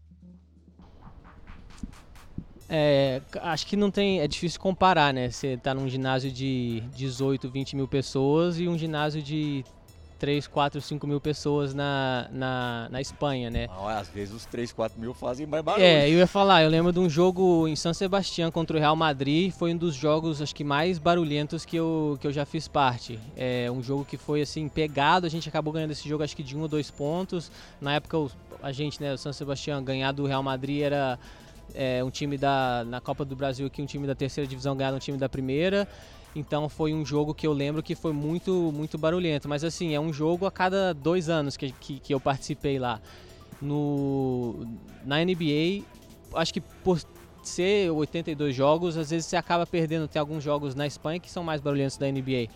É, 2.74 3.22
acho 3.42 3.68
que 3.68 3.76
não 3.76 3.92
tem. 3.92 4.22
É 4.22 4.28
difícil 4.30 4.58
comparar, 4.58 5.14
né? 5.14 5.30
Você 5.30 5.58
tá 5.58 5.74
num 5.74 5.90
ginásio 5.90 6.32
de 6.32 6.82
18, 6.96 7.50
20 7.50 7.76
mil 7.76 7.86
pessoas 7.86 8.58
e 8.58 8.70
um 8.70 8.78
ginásio 8.78 9.22
de 9.22 9.66
3, 10.22 10.46
4, 10.46 10.80
5 10.80 11.08
mil 11.08 11.20
pessoas 11.20 11.74
na, 11.74 12.28
na, 12.32 12.88
na 12.92 13.02
Espanha, 13.02 13.50
né? 13.50 13.68
Ah, 13.72 13.98
às 13.98 14.08
vezes 14.08 14.36
os 14.36 14.46
3, 14.46 14.72
4 14.72 15.02
mil 15.02 15.16
fazem 15.16 15.48
mais 15.48 15.64
barulho. 15.64 15.84
É, 15.84 16.08
eu 16.08 16.20
ia 16.20 16.28
falar, 16.28 16.62
eu 16.62 16.70
lembro 16.70 16.94
de 16.94 17.00
um 17.00 17.10
jogo 17.10 17.68
em 17.68 17.76
San 17.76 17.92
Sebastián 17.92 18.52
contra 18.52 18.78
o 18.78 18.80
Real 18.80 18.96
Madrid, 18.96 19.52
foi 19.52 19.74
um 19.74 19.78
dos 19.78 19.96
jogos 19.96 20.40
acho 20.40 20.54
que 20.54 20.64
mais 20.64 21.00
barulhentos 21.00 21.66
que 21.66 21.76
eu, 21.76 22.20
que 22.22 22.28
eu 22.28 22.32
já 22.32 22.46
fiz 22.46 22.68
parte. 22.68 23.20
É 23.36 23.72
um 23.72 23.82
jogo 23.82 24.06
que 24.06 24.16
foi 24.16 24.44
assim 24.44 24.70
pegado, 24.70 25.26
a 25.26 25.30
gente 25.30 25.50
acabou 25.50 25.74
ganhando 25.74 25.90
esse 25.90 26.08
jogo 26.08 26.24
acho 26.24 26.36
que 26.36 26.44
de 26.44 26.56
um 26.56 26.62
ou 26.62 26.68
dois 26.68 26.92
pontos. 26.92 27.52
Na 27.82 27.96
época 27.96 28.16
a 28.62 28.72
gente, 28.72 29.02
né, 29.02 29.16
o 29.16 29.18
San 29.18 29.34
Sebastián 29.34 29.84
ganhar 29.84 30.12
do 30.12 30.28
Real 30.28 30.44
Madrid 30.44 30.84
era 30.84 31.18
é, 31.74 32.04
um 32.04 32.12
time 32.12 32.38
da 32.38 32.84
na 32.86 33.02
Copa 33.02 33.26
do 33.26 33.36
Brasil 33.36 33.66
aqui, 33.66 33.82
um 33.82 33.88
time 33.88 34.06
da 34.06 34.14
terceira 34.14 34.48
divisão 34.48 34.78
ganhar 34.78 34.94
um 34.94 35.00
time 35.00 35.18
da 35.18 35.28
primeira. 35.28 35.88
Então 36.36 36.70
foi 36.70 36.94
um 36.94 37.06
jogo 37.06 37.34
que 37.34 37.46
eu 37.46 37.52
lembro 37.52 37.84
que 37.84 37.94
foi 37.94 38.14
muito 38.14 38.72
muito 38.74 38.98
barulhento, 38.98 39.50
mas 39.50 39.64
assim, 39.64 39.94
é 39.94 40.00
um 40.00 40.14
jogo 40.14 40.46
a 40.46 40.52
cada 40.52 40.94
dois 40.94 41.28
anos 41.28 41.58
que, 41.58 41.72
que, 41.72 42.00
que 42.00 42.14
eu 42.14 42.20
participei 42.20 42.80
lá. 42.80 43.02
No, 43.62 44.66
na 45.06 45.24
NBA, 45.24 45.84
acho 46.34 46.54
que 46.54 46.62
por 46.62 47.00
ser 47.44 47.92
82 47.92 48.56
jogos, 48.56 48.98
às 48.98 49.10
vezes 49.10 49.26
você 49.26 49.36
acaba 49.36 49.66
perdendo. 49.66 50.08
Tem 50.08 50.20
alguns 50.20 50.44
jogos 50.44 50.76
na 50.76 50.88
Espanha 50.88 51.20
que 51.20 51.30
são 51.30 51.44
mais 51.44 51.62
barulhentos 51.62 51.98
da 51.98 52.10
NBA. 52.10 52.48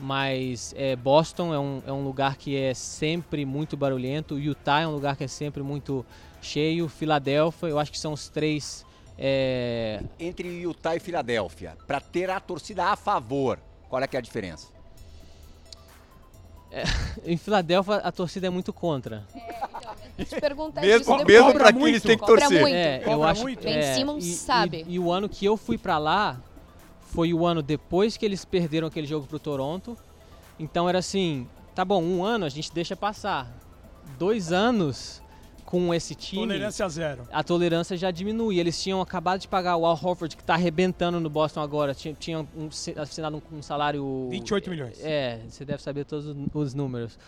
Mas 0.00 0.74
é, 0.76 0.96
Boston 0.96 1.54
é 1.54 1.58
um, 1.58 1.82
é 1.86 1.92
um 1.92 2.02
lugar 2.02 2.36
que 2.36 2.56
é 2.56 2.74
sempre 2.74 3.44
muito 3.44 3.76
barulhento. 3.76 4.38
Utah 4.38 4.80
é 4.80 4.86
um 4.86 4.92
lugar 4.92 5.16
que 5.16 5.24
é 5.24 5.28
sempre 5.28 5.62
muito 5.62 6.04
cheio. 6.40 6.88
Filadélfia, 6.88 7.68
eu 7.68 7.78
acho 7.78 7.92
que 7.92 7.98
são 7.98 8.12
os 8.12 8.28
três. 8.28 8.84
É, 9.18 10.02
Entre 10.18 10.48
Utah 10.48 10.96
e 10.96 11.00
Filadélfia, 11.00 11.76
para 11.86 12.00
ter 12.00 12.30
a 12.30 12.40
torcida 12.40 12.86
a 12.86 12.96
favor, 12.96 13.58
qual 13.88 14.02
é 14.02 14.06
que 14.06 14.16
é 14.16 14.18
a 14.18 14.22
diferença? 14.22 14.68
É, 16.70 16.84
em 17.24 17.36
Filadélfia 17.36 17.96
a 17.96 18.10
torcida 18.10 18.46
é 18.46 18.50
muito 18.50 18.72
contra. 18.72 19.26
É, 20.18 20.24
te 20.24 20.40
perguntar 20.40 20.80
Mesmo, 20.80 20.98
disso 21.00 21.10
depois. 21.18 21.26
mesmo 21.26 21.46
Cobra 21.52 21.64
pra 21.64 21.72
quem 21.72 21.88
eles 21.88 22.02
têm 22.02 22.18
que 22.18 22.26
torcer. 22.26 22.60
muito. 22.60 22.74
É, 22.74 23.02
eu 23.06 23.22
acho 23.22 23.42
muito. 23.42 23.62
Ben 23.62 23.76
é, 23.78 23.94
Simmons 23.94 24.24
e- 24.24 24.34
sabe. 24.34 24.84
E, 24.88 24.94
e 24.94 24.98
o 24.98 25.10
ano 25.12 25.28
que 25.28 25.44
eu 25.44 25.56
fui 25.56 25.76
pra 25.78 25.98
lá 25.98 26.40
foi 27.00 27.32
o 27.34 27.46
ano 27.46 27.62
depois 27.62 28.16
que 28.16 28.24
eles 28.24 28.44
perderam 28.44 28.88
aquele 28.88 29.06
jogo 29.06 29.26
pro 29.26 29.38
Toronto. 29.38 29.96
Então 30.58 30.88
era 30.88 30.98
assim, 30.98 31.46
tá 31.74 31.84
bom, 31.84 32.02
um 32.02 32.24
ano 32.24 32.44
a 32.44 32.48
gente 32.48 32.72
deixa 32.72 32.96
passar. 32.96 33.50
Dois 34.18 34.52
anos 34.52 35.21
com 35.72 35.94
esse 35.94 36.14
time, 36.14 36.42
Tolerância 36.42 36.86
zero. 36.90 37.26
a 37.32 37.42
tolerância 37.42 37.96
já 37.96 38.10
diminui. 38.10 38.58
Eles 38.60 38.80
tinham 38.82 39.00
acabado 39.00 39.40
de 39.40 39.48
pagar 39.48 39.74
o 39.78 39.86
Al 39.86 39.94
Horford, 39.94 40.36
que 40.36 40.44
tá 40.44 40.52
arrebentando 40.52 41.18
no 41.18 41.30
Boston 41.30 41.60
agora. 41.62 41.94
Tinha, 41.94 42.12
tinha 42.12 42.40
um, 42.40 42.68
assinado 43.00 43.42
um, 43.50 43.56
um 43.56 43.62
salário... 43.62 44.28
28 44.30 44.68
milhões. 44.68 45.02
É, 45.02 45.40
você 45.48 45.64
deve 45.64 45.82
saber 45.82 46.04
todos 46.04 46.26
os- 46.26 46.36
os 46.52 46.74
números. 46.74 47.18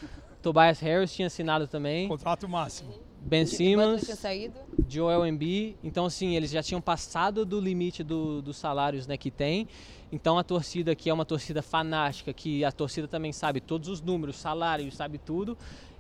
Tobias 0.43 0.79
Harris 0.81 1.11
tinha 1.15 1.27
assinado 1.29 1.67
também. 1.67 2.07
Contrato 2.07 2.47
máximo. 2.47 2.93
Ben 3.19 3.47
Simmons. 3.47 4.03
tinha 4.05 4.15
saído. 4.15 4.59
Joel 4.87 5.27
Embiid. 5.27 5.77
Então, 5.83 6.05
assim, 6.05 6.37
eles 6.37 6.51
já 6.51 6.63
tinham 6.63 6.83
passado 6.83 7.47
do 7.47 7.59
limite 7.59 8.03
do- 8.05 8.43
dos 8.43 8.59
salários 8.59 9.07
né, 9.07 9.17
que 9.17 9.31
tem. 9.31 9.67
Então, 10.13 10.39
a 10.39 10.45
torcida 10.45 10.95
que 10.95 11.09
é 11.09 11.15
uma 11.15 11.25
torcida 11.25 11.63
fanática, 11.63 12.31
que 12.31 12.63
a 12.63 12.71
torcida 12.71 13.09
também 13.09 13.33
sabe 13.33 13.59
todos 13.63 13.89
os 13.89 14.03
números, 14.03 14.37
salários, 14.37 14.95
sabe 14.97 15.17
tudo. 15.17 15.57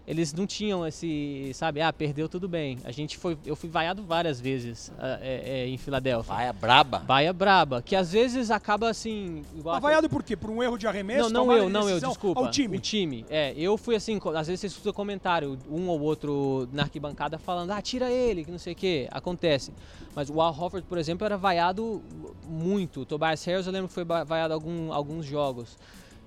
Eles 0.06 0.34
não 0.34 0.46
tinham 0.46 0.86
esse, 0.86 1.50
sabe, 1.54 1.80
ah, 1.80 1.90
perdeu 1.90 2.28
tudo 2.28 2.46
bem. 2.46 2.78
A 2.84 2.92
gente 2.92 3.16
foi, 3.16 3.38
eu 3.46 3.56
fui 3.56 3.70
vaiado 3.70 4.02
várias 4.02 4.38
vezes 4.38 4.92
ah, 4.98 5.18
é, 5.22 5.62
é, 5.62 5.68
em 5.68 5.78
Filadélfia. 5.78 6.34
Vai 6.34 6.46
a 6.46 6.52
braba. 6.52 6.98
Vaia 6.98 7.32
braba, 7.32 7.80
que 7.80 7.96
às 7.96 8.12
vezes 8.12 8.50
acaba 8.50 8.90
assim. 8.90 9.42
Igual 9.56 9.76
Mas 9.76 9.82
vaiado 9.82 10.10
por 10.10 10.22
quê? 10.22 10.36
Por 10.36 10.50
um 10.50 10.62
erro 10.62 10.76
de 10.76 10.86
arremesso? 10.86 11.30
não, 11.30 11.46
não 11.46 11.52
eu, 11.52 11.66
de 11.66 11.72
não 11.72 11.88
eu, 11.88 12.00
desculpa. 12.00 12.40
Ao 12.40 12.50
time. 12.50 12.76
O 12.76 12.80
time. 12.80 13.24
É, 13.30 13.54
eu 13.56 13.78
fui 13.78 13.96
assim, 13.96 14.20
às 14.34 14.46
vezes 14.46 14.60
você 14.60 14.66
escuta 14.66 14.92
comentário, 14.92 15.58
um 15.70 15.88
ou 15.88 15.98
outro 16.00 16.68
na 16.70 16.82
arquibancada 16.82 17.38
falando, 17.38 17.70
ah, 17.70 17.80
tira 17.80 18.10
ele, 18.10 18.44
que 18.44 18.50
não 18.50 18.58
sei 18.58 18.74
o 18.74 18.76
quê. 18.76 19.08
Acontece. 19.10 19.72
Mas 20.14 20.28
o 20.28 20.38
Al 20.38 20.50
Horford, 20.52 20.86
por 20.86 20.98
exemplo, 20.98 21.24
era 21.24 21.38
vaiado 21.38 22.02
muito. 22.46 23.00
O 23.00 23.06
Tobias 23.06 23.42
Harris 23.44 23.66
eu 23.66 23.72
lembro 23.72 23.88
que 23.88 23.94
foi 23.94 24.04
vaiado 24.04 24.52
algum, 24.52 24.92
alguns 24.92 25.24
jogos. 25.24 25.78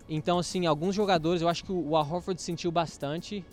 Então, 0.10 0.40
assim, 0.40 0.66
alguns 0.66 0.96
jogadores, 0.96 1.42
eu 1.42 1.50
acho 1.50 1.64
que 1.64 1.72
o 1.72 1.96
Al 1.96 2.10
Horford 2.10 2.42
sentiu 2.42 2.72
bastante. 2.72 3.46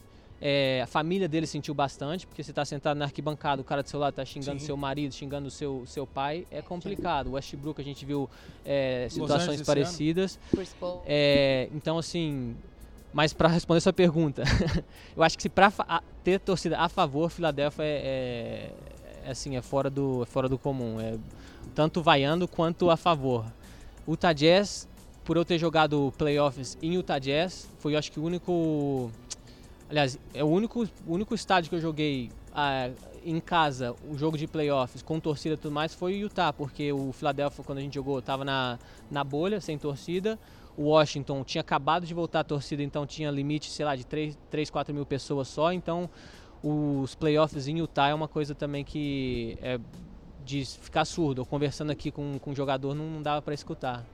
É, 0.47 0.83
a 0.83 0.87
família 0.87 1.27
dele 1.27 1.47
sentiu 1.47 1.73
bastante, 1.73 2.27
porque 2.27 2.43
você 2.43 2.51
está 2.51 2.67
sentado 2.67 2.99
na 2.99 3.07
arquibancada, 3.07 3.63
o 3.63 3.65
cara 3.65 3.83
do 3.83 3.89
seu 3.89 3.99
lado 3.99 4.11
está 4.11 4.27
xingando 4.27 4.61
Sim. 4.61 4.67
seu 4.67 4.77
marido, 4.77 5.15
xingando 5.15 5.51
seu, 5.51 5.85
seu 5.87 6.07
pai, 6.07 6.47
é 6.51 6.61
complicado. 6.61 7.29
O 7.29 7.33
Westbrook 7.33 7.81
a 7.81 7.85
gente 7.85 8.05
viu 8.05 8.29
é, 8.63 9.09
situações 9.11 9.63
parecidas. 9.63 10.39
É, 11.07 11.71
então, 11.73 11.97
assim, 11.97 12.55
mas 13.11 13.33
para 13.33 13.49
responder 13.49 13.81
sua 13.81 13.93
pergunta, 13.95 14.43
eu 15.17 15.23
acho 15.23 15.35
que 15.35 15.43
se 15.45 15.49
para 15.49 15.73
ter 16.23 16.39
torcida 16.41 16.79
a 16.79 16.91
favor, 16.91 17.31
Filadélfia 17.31 17.83
é, 17.83 17.89
é- 17.89 18.71
é, 19.25 19.31
assim, 19.31 19.57
é 19.57 19.63
fora 19.63 19.89
do, 19.89 20.25
é 20.25 20.27
fora 20.27 20.47
do 20.47 20.59
comum. 20.59 21.01
É 21.01 21.17
tanto 21.75 22.03
vaiando 22.03 22.47
quanto 22.47 22.91
a 22.91 22.99
favor. 22.99 23.47
Utah 24.07 24.35
Jazz, 24.35 24.87
por 25.25 25.39
eu 25.39 25.45
ter 25.45 25.59
jogado 25.59 26.13
playoffs 26.19 26.77
em 26.83 26.95
Utah 26.95 27.19
Jazz, 27.19 27.67
foi 27.79 27.95
eu 27.95 27.99
acho 27.99 28.13
que 28.13 28.21
o 28.21 28.25
único. 28.25 29.11
Aliás, 29.95 30.19
é 30.35 30.43
o 30.43 30.49
único, 30.49 30.83
o 31.07 31.15
único 31.15 31.37
estádio 31.37 31.71
que 31.71 31.77
eu 31.77 31.81
joguei 31.81 32.29
ah, 32.53 32.91
em 33.25 33.39
casa, 33.39 33.95
um 34.05 34.19
jogo 34.19 34.37
de 34.37 34.45
playoffs, 34.49 35.03
com 35.03 35.21
torcida 35.21 35.55
e 35.55 35.57
tudo 35.57 35.71
mais, 35.71 35.95
foi 35.95 36.15
o 36.15 36.17
Utah, 36.17 36.53
porque 36.53 36.93
o 36.93 37.13
Philadelphia, 37.13 37.63
quando 37.63 37.79
a 37.79 37.81
gente 37.81 37.95
jogou, 37.95 38.19
estava 38.19 38.45
na, 38.45 38.77
na 39.09 39.23
bolha, 39.23 39.61
sem 39.61 39.79
torcida. 39.79 40.37
O 40.77 40.87
Washington 40.87 41.45
tinha 41.45 41.61
acabado 41.61 42.05
de 42.05 42.13
voltar 42.13 42.41
a 42.41 42.45
torcida, 42.45 42.83
então 42.83 43.07
tinha 43.07 43.31
limite, 43.31 43.71
sei 43.71 43.85
lá, 43.85 43.95
de 43.95 44.05
3, 44.05 44.37
3 44.51 44.69
4 44.69 44.93
mil 44.93 45.07
pessoas 45.07 45.47
só. 45.47 45.73
Então, 45.73 46.11
os 46.61 47.15
playoffs 47.15 47.69
em 47.69 47.79
Utah 47.79 48.09
é 48.09 48.15
uma 48.15 48.27
coisa 48.27 48.53
também 48.53 48.83
que 48.83 49.57
é 49.63 49.79
de 50.45 50.65
ficar 50.65 51.05
surdo. 51.05 51.47
Conversando 51.47 51.93
aqui 51.93 52.11
com, 52.11 52.37
com 52.41 52.51
o 52.51 52.55
jogador 52.57 52.97
não 52.97 53.23
dava 53.23 53.41
para 53.41 53.55
escutar. 53.55 54.05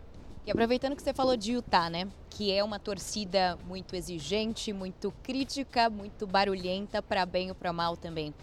E 0.46 0.50
aproveitando 0.50 0.96
que 0.96 1.02
você 1.02 1.12
falou 1.12 1.36
de 1.36 1.52
Utah, 1.52 1.90
né? 1.90 2.08
Que 2.30 2.50
é 2.50 2.64
uma 2.64 2.78
torcida 2.78 3.58
muito 3.66 3.94
exigente, 3.94 4.72
muito 4.72 5.12
crítica, 5.22 5.90
muito 5.90 6.26
barulhenta, 6.26 7.02
para 7.02 7.26
bem 7.26 7.50
ou 7.50 7.54
para 7.54 7.72
mal 7.72 7.96
também. 7.96 8.34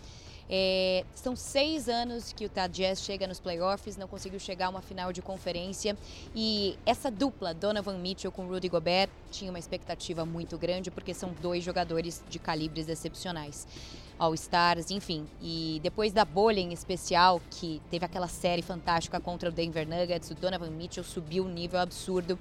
É, 0.49 1.03
são 1.13 1.35
seis 1.35 1.89
anos 1.89 2.31
que 2.31 2.45
o 2.45 2.45
Utah 2.45 2.67
Jazz 2.67 3.01
chega 3.01 3.27
nos 3.27 3.39
playoffs, 3.39 3.97
não 3.97 4.07
conseguiu 4.07 4.39
chegar 4.39 4.67
a 4.67 4.69
uma 4.69 4.81
final 4.81 5.11
de 5.11 5.21
conferência. 5.21 5.97
E 6.35 6.77
essa 6.85 7.11
dupla, 7.11 7.53
Donovan 7.53 7.97
Mitchell 7.97 8.31
com 8.31 8.45
Rudy 8.47 8.69
Gobert, 8.69 9.09
tinha 9.29 9.49
uma 9.49 9.59
expectativa 9.59 10.25
muito 10.25 10.57
grande, 10.57 10.89
porque 10.89 11.13
são 11.13 11.33
dois 11.41 11.63
jogadores 11.63 12.23
de 12.29 12.39
calibres 12.39 12.87
excepcionais. 12.87 13.67
All-Stars, 14.19 14.91
enfim. 14.91 15.27
E 15.41 15.79
depois 15.83 16.11
da 16.11 16.25
bolha 16.25 16.59
em 16.59 16.73
especial, 16.73 17.41
que 17.51 17.81
teve 17.89 18.05
aquela 18.05 18.27
série 18.27 18.61
fantástica 18.61 19.19
contra 19.19 19.49
o 19.49 19.51
Denver 19.51 19.87
Nuggets, 19.87 20.31
o 20.31 20.35
Donovan 20.35 20.69
Mitchell 20.69 21.03
subiu 21.03 21.45
um 21.45 21.49
nível 21.49 21.79
absurdo. 21.79 22.37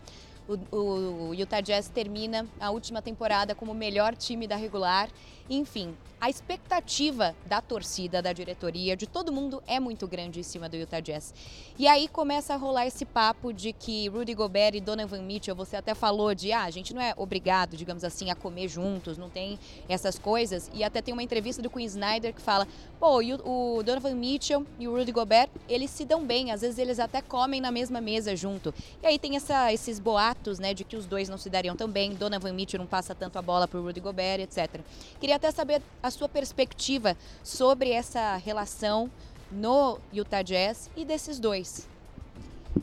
O, 0.49 0.77
o 0.77 1.35
Utah 1.35 1.61
Jazz 1.61 1.89
termina 1.89 2.47
a 2.61 2.71
última 2.71 3.03
temporada 3.03 3.55
como 3.55 3.73
o 3.73 3.75
melhor 3.75 4.15
time 4.15 4.47
da 4.47 4.57
regular. 4.57 5.09
Enfim, 5.49 5.95
a 6.19 6.31
expectativa 6.31 7.37
da 7.45 7.61
torcida, 7.61 8.23
da 8.23 8.33
diretoria, 8.33 8.97
de 8.97 9.07
todo 9.07 9.31
mundo 9.31 9.63
é 9.67 9.79
muito 9.79 10.09
grande 10.09 10.41
em 10.41 10.43
cima 10.43 10.67
do 10.67 10.75
Utah 10.75 10.99
Jazz. 10.99 11.35
E 11.79 11.87
aí 11.87 12.09
começa 12.09 12.55
a 12.55 12.57
rolar 12.57 12.87
esse 12.87 13.05
papo 13.05 13.53
de 13.53 13.73
que 13.73 14.09
Rudy 14.09 14.33
Gobert 14.33 14.75
e 14.75 14.81
Donovan 14.81 15.21
Mitchell, 15.21 15.55
você 15.55 15.77
até 15.77 15.95
falou 15.95 16.35
de, 16.35 16.53
ah, 16.53 16.65
a 16.65 16.71
gente 16.71 16.95
não 16.95 17.03
é 17.03 17.13
obrigado, 17.19 17.77
digamos 17.77 18.03
assim, 18.03 18.31
a 18.31 18.35
comer 18.35 18.67
juntos, 18.67 19.19
não 19.19 19.29
tem 19.29 19.59
essas 19.89 20.19
coisas. 20.19 20.71
E 20.73 20.83
até 20.83 21.03
tem 21.03 21.13
uma 21.13 21.23
entrevista 21.23 21.61
do 21.61 21.69
Queen 21.69 21.87
Snyder 21.87 22.35
que 22.35 22.41
fala, 22.41 22.67
pô, 22.99 23.21
o, 23.21 23.79
o 23.79 23.83
Donovan 23.83 24.15
Mitchell 24.15 24.67
e 24.79 24.89
o 24.89 24.97
Rudy 24.97 25.13
Gobert, 25.13 25.51
eles 25.69 25.91
se 25.91 26.07
dão 26.07 26.25
bem, 26.25 26.51
às 26.51 26.63
vezes 26.63 26.79
eles 26.79 26.99
até 26.99 27.21
comem 27.21 27.61
na 27.61 27.71
mesma 27.71 28.01
mesa 28.01 28.35
junto. 28.35 28.73
E 29.03 29.07
aí 29.07 29.19
tem 29.19 29.37
essa, 29.37 29.71
esses 29.71 30.01
boatos, 30.01 30.59
né, 30.59 30.73
de 30.73 30.83
que 30.83 30.97
os 30.97 31.05
dois 31.05 31.29
não 31.29 31.37
se 31.37 31.51
dariam 31.51 31.77
tão 31.77 31.89
bem, 31.89 32.15
Donovan 32.15 32.55
Mitchell 32.55 32.81
não 32.81 32.87
passa 32.87 33.15
tanto 33.15 33.39
a 33.39 33.43
bola 33.43 33.69
pro 33.69 33.83
Rudy 33.83 34.01
Gobert, 34.01 34.41
etc. 34.41 34.81
Queria 35.21 35.36
até 35.37 35.51
saber 35.51 35.81
a 36.03 36.11
sua 36.11 36.29
perspectiva 36.29 37.17
sobre 37.43 37.91
essa 37.91 38.37
relação 38.37 39.11
no 39.51 39.99
Utah 40.13 40.43
Jazz 40.43 40.91
e 40.97 41.05
desses 41.05 41.39
dois. 41.39 41.89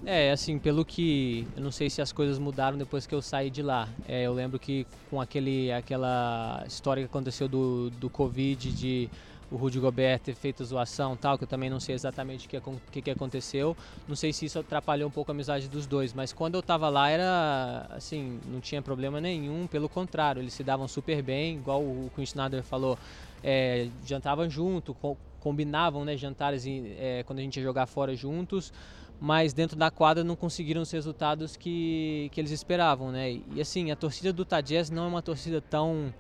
É, 0.06 0.32
assim, 0.32 0.58
pelo 0.58 0.84
que. 0.84 1.47
Eu 1.56 1.64
não 1.64 1.72
sei 1.72 1.89
se 1.89 2.01
as 2.01 2.12
coisas 2.12 2.39
mudaram 2.39 2.78
depois 2.78 3.06
que 3.06 3.14
eu 3.14 3.22
saí 3.22 3.49
de 3.49 3.62
lá. 3.62 3.88
É, 4.08 4.24
eu 4.24 4.34
lembro 4.34 4.58
que 4.58 4.88
com 5.10 5.22
aquele, 5.22 5.72
aquela 5.72 6.64
história 6.68 7.04
que 7.04 7.10
aconteceu 7.10 7.47
do, 7.47 7.89
do 7.91 8.10
Covid, 8.10 8.72
de 8.72 9.10
o 9.54 9.56
Rudy 9.56 9.80
Gobert 9.80 10.20
ter 10.20 10.34
feito 10.34 10.66
zoação 10.66 11.16
tal, 11.16 11.38
que 11.38 11.43
eu 11.43 11.47
também 11.47 11.70
não 11.70 11.80
sei 11.80 11.93
exatamente 11.93 12.47
o 12.47 12.49
que, 12.49 12.60
que, 12.91 13.01
que 13.04 13.12
aconteceu. 13.12 13.78
Não 14.08 14.16
sei 14.16 14.34
se 14.34 14.45
isso 14.45 14.58
atrapalhou 14.58 15.08
um 15.08 15.12
pouco 15.12 15.30
a 15.30 15.34
amizade 15.34 15.68
dos 15.70 15.86
dois, 15.86 16.12
mas 16.12 16.34
quando 16.34 16.56
eu 16.56 16.64
tava 16.64 16.89
lá 16.89 17.08
era, 17.08 17.86
assim, 17.91 18.39
não 18.47 18.60
tinha 18.60 18.82
problema 18.82 19.22
nenhum, 19.22 19.68
pelo 19.68 19.88
contrário, 19.88 20.41
eles 20.41 20.54
se 20.54 20.64
davam 20.64 20.88
super 20.88 21.22
bem, 21.22 21.58
igual 21.58 21.84
o 21.84 22.10
Quinn 22.16 22.24
Snyder 22.24 22.64
falou, 22.64 22.97
é, 23.43 23.89
jantavam 24.04 24.49
junto, 24.49 24.95
co- 24.95 25.18
combinavam, 25.39 26.04
né, 26.04 26.18
jantares 26.18 26.66
é, 26.66 27.22
quando 27.24 27.38
a 27.38 27.41
gente 27.43 27.58
ia 27.58 27.64
jogar 27.64 27.86
fora 27.86 28.16
juntos, 28.16 28.74
mas 29.20 29.54
dentro 29.54 29.78
da 29.78 29.91
quadra 29.91 30.24
não 30.24 30.36
conseguiram 30.36 30.82
os 30.82 30.89
resultados 30.89 31.56
que, 31.56 32.28
que 32.34 32.41
eles 32.41 32.49
esperavam, 32.51 33.12
né? 33.12 33.39
E 33.54 33.62
assim, 33.62 33.91
a 33.91 33.95
torcida 33.95 34.34
do 34.34 34.43
Tadjez 34.43 34.89
não 34.89 35.06
é 35.06 35.08
uma 35.08 35.22
torcida 35.22 35.62
tão 35.62 36.12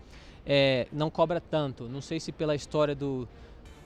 é, 0.45 0.87
não 0.91 1.09
cobra 1.09 1.39
tanto. 1.41 1.85
Não 1.85 2.01
sei 2.01 2.19
se 2.19 2.31
pela 2.31 2.55
história 2.55 2.95
do, 2.95 3.27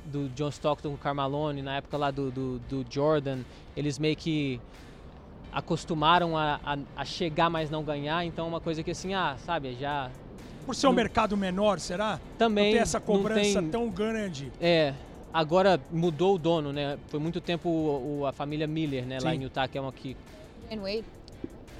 do 0.05 0.29
John 0.29 0.49
Stockton 0.49 0.89
com 0.89 0.95
o 0.95 0.97
Carmalone, 0.97 1.61
na 1.61 1.77
época 1.77 1.97
lá 1.97 2.11
do, 2.11 2.31
do, 2.31 2.59
do 2.69 2.85
Jordan, 2.89 3.39
eles 3.75 3.97
meio 3.99 4.15
que 4.15 4.59
acostumaram 5.51 6.37
a, 6.37 6.59
a, 6.63 6.77
a 6.97 7.05
chegar, 7.05 7.49
mas 7.49 7.69
não 7.69 7.83
ganhar. 7.83 8.23
Então, 8.25 8.45
é 8.45 8.47
uma 8.49 8.61
coisa 8.61 8.83
que 8.83 8.91
assim, 8.91 9.13
ah, 9.13 9.35
sabe, 9.45 9.75
já 9.79 10.09
Por 10.65 10.75
ser 10.75 10.87
um 10.87 10.89
Não- 10.89 10.95
mercado 10.95 11.35
menor, 11.37 11.79
será? 11.79 12.19
também 12.37 12.65
não 12.65 12.71
tem 12.73 12.81
essa 12.81 12.99
cobrança 12.99 13.61
tem- 13.61 13.69
tão 13.71 13.89
grande. 13.89 14.51
É, 14.59 14.93
agora 15.33 15.79
mudou 15.91 16.35
o 16.35 16.37
dono, 16.37 16.71
né? 16.73 16.97
Foi 17.07 17.19
muito 17.19 17.39
tempo 17.41 17.69
o, 17.69 18.19
o- 18.21 18.25
a 18.25 18.31
família 18.31 18.67
Miller, 18.67 19.05
né, 19.05 19.17
lá 19.21 19.31
Sim. 19.31 19.37
em 19.37 19.43
Utah, 19.43 19.67
que 19.67 19.77
é 19.77 19.81
uma 19.81 19.91
que 19.91 20.15
Dwayne 20.69 20.81
Wade, 20.97 21.05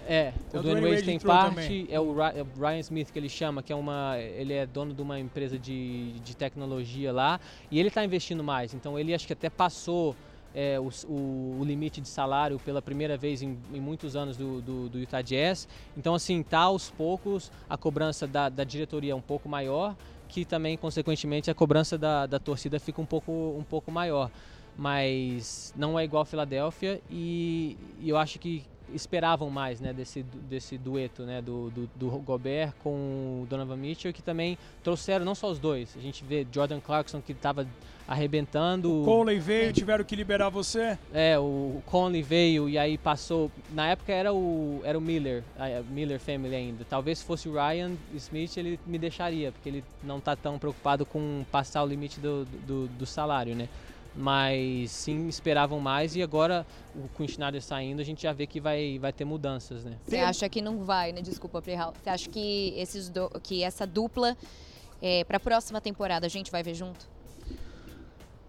É, 0.07 0.33
É, 0.53 0.57
o 0.57 0.61
Dwayne 0.61 0.81
Wade 0.81 0.93
Wade 0.95 1.05
tem 1.05 1.19
parte, 1.19 1.55
também. 1.55 1.87
é 1.89 1.99
o 1.99 2.13
Ry- 2.13 2.41
o 2.41 2.59
Ryan 2.59 2.79
Smith 2.79 3.11
que 3.11 3.19
ele 3.19 3.29
chama, 3.29 3.61
que 3.61 3.73
é 3.73 3.75
uma, 3.75 4.15
ele 4.17 4.53
é 4.53 4.65
dono 4.65 4.93
de 4.93 5.01
uma 5.01 5.19
empresa 5.19 5.59
de, 5.59 6.13
de 6.19 6.35
tecnologia 6.35 7.11
lá, 7.11 7.39
e 7.69 7.77
ele 7.79 7.89
está 7.89 8.03
investindo 8.05 8.43
mais, 8.43 8.73
então 8.73 8.97
ele 8.97 9.13
acho 9.13 9.27
que 9.27 9.33
até 9.33 9.49
passou 9.49 10.15
é, 10.55 10.79
o, 10.79 10.89
o- 11.07 11.57
o 11.59 11.63
limite 11.65 11.99
de 12.01 12.07
salário 12.07 12.57
pela 12.59 12.81
primeira 12.81 13.17
vez 13.17 13.41
em, 13.41 13.57
em 13.73 13.79
muitos 13.81 14.15
anos 14.15 14.37
do, 14.37 14.61
do, 14.61 14.89
do 14.89 14.97
Utah 14.99 15.21
Jazz, 15.21 15.67
então 15.95 16.15
assim, 16.15 16.41
tá 16.41 16.59
aos 16.61 16.89
poucos, 16.89 17.51
a 17.69 17.77
cobrança 17.77 18.25
da, 18.25 18.47
da 18.49 18.63
diretoria 18.63 19.11
é 19.11 19.15
um 19.15 19.21
pouco 19.21 19.49
maior, 19.49 19.95
que 20.29 20.45
também, 20.45 20.77
consequentemente, 20.77 21.51
a 21.51 21.53
cobrança 21.53 21.97
da, 21.97 22.25
da 22.25 22.39
torcida 22.39 22.79
fica 22.79 23.01
um 23.01 23.05
pouco, 23.05 23.31
um 23.57 23.63
pouco 23.63 23.91
maior, 23.91 24.31
mas 24.77 25.73
não 25.75 25.99
é 25.99 26.03
igual 26.05 26.21
a 26.23 26.25
Filadélfia, 26.25 27.01
e 27.09 27.75
eu 28.03 28.15
acho 28.17 28.39
que 28.39 28.63
esperavam 28.93 29.49
mais 29.49 29.79
né, 29.79 29.93
desse, 29.93 30.23
desse 30.23 30.77
dueto 30.77 31.23
né, 31.23 31.41
do, 31.41 31.69
do, 31.69 31.89
do, 31.95 32.09
Gobert 32.19 32.73
com 32.83 33.41
o 33.43 33.47
Donovan 33.49 33.77
Mitchell, 33.77 34.13
que 34.13 34.21
também 34.21 34.57
trouxeram 34.83 35.25
não 35.25 35.35
só 35.35 35.49
os 35.49 35.59
dois. 35.59 35.95
A 35.97 36.01
gente 36.01 36.23
vê 36.23 36.45
Jordan 36.51 36.79
Clarkson 36.79 37.21
que 37.21 37.31
estava 37.31 37.67
arrebentando. 38.07 39.01
O 39.01 39.05
Conley 39.05 39.39
veio, 39.39 39.73
tiveram 39.73 40.03
que 40.03 40.15
liberar 40.15 40.49
você. 40.49 40.97
É, 41.13 41.37
o 41.37 41.81
Conley 41.85 42.23
veio 42.23 42.69
e 42.69 42.77
aí 42.77 42.97
passou. 42.97 43.51
Na 43.73 43.87
época 43.89 44.13
era 44.13 44.33
o, 44.33 44.81
era 44.83 44.97
o 44.97 45.01
Miller, 45.01 45.43
a 45.59 45.81
Miller 45.81 46.19
Family 46.19 46.55
ainda. 46.55 46.85
Talvez 46.85 47.19
se 47.19 47.25
fosse 47.25 47.49
o 47.49 47.53
Ryan 47.53 47.91
Smith 48.15 48.55
ele 48.57 48.79
me 48.85 48.97
deixaria, 48.97 49.51
porque 49.51 49.67
ele 49.67 49.83
não 50.03 50.19
está 50.19 50.35
tão 50.35 50.57
preocupado 50.57 51.05
com 51.05 51.45
passar 51.51 51.83
o 51.83 51.87
limite 51.87 52.19
do, 52.19 52.45
do, 52.65 52.87
do 52.87 53.05
salário, 53.05 53.53
né? 53.53 53.67
Mas 54.17 54.89
sim 54.89 55.27
esperavam 55.27 55.79
mais 55.79 56.15
e 56.15 56.23
agora 56.23 56.65
o 56.95 57.07
Quinn 57.15 57.27
Schneider 57.27 57.61
saindo 57.61 58.01
a 58.01 58.03
gente 58.03 58.23
já 58.23 58.33
vê 58.33 58.47
que 58.47 58.59
vai, 58.59 58.97
vai 58.97 59.13
ter 59.13 59.23
mudanças, 59.23 59.85
né? 59.85 59.97
Você 60.03 60.17
acha 60.17 60.49
que 60.49 60.61
não 60.61 60.83
vai, 60.83 61.11
né? 61.11 61.21
Desculpa, 61.21 61.61
Prihal. 61.61 61.93
Você 62.01 62.09
acha 62.09 62.29
que, 62.29 62.73
esses 62.75 63.09
do, 63.09 63.29
que 63.41 63.63
essa 63.63 63.85
dupla 63.85 64.35
é, 65.01 65.23
para 65.23 65.37
a 65.37 65.39
próxima 65.39 65.79
temporada 65.79 66.25
a 66.25 66.29
gente 66.29 66.51
vai 66.51 66.63
ver 66.63 66.73
junto? 66.73 67.07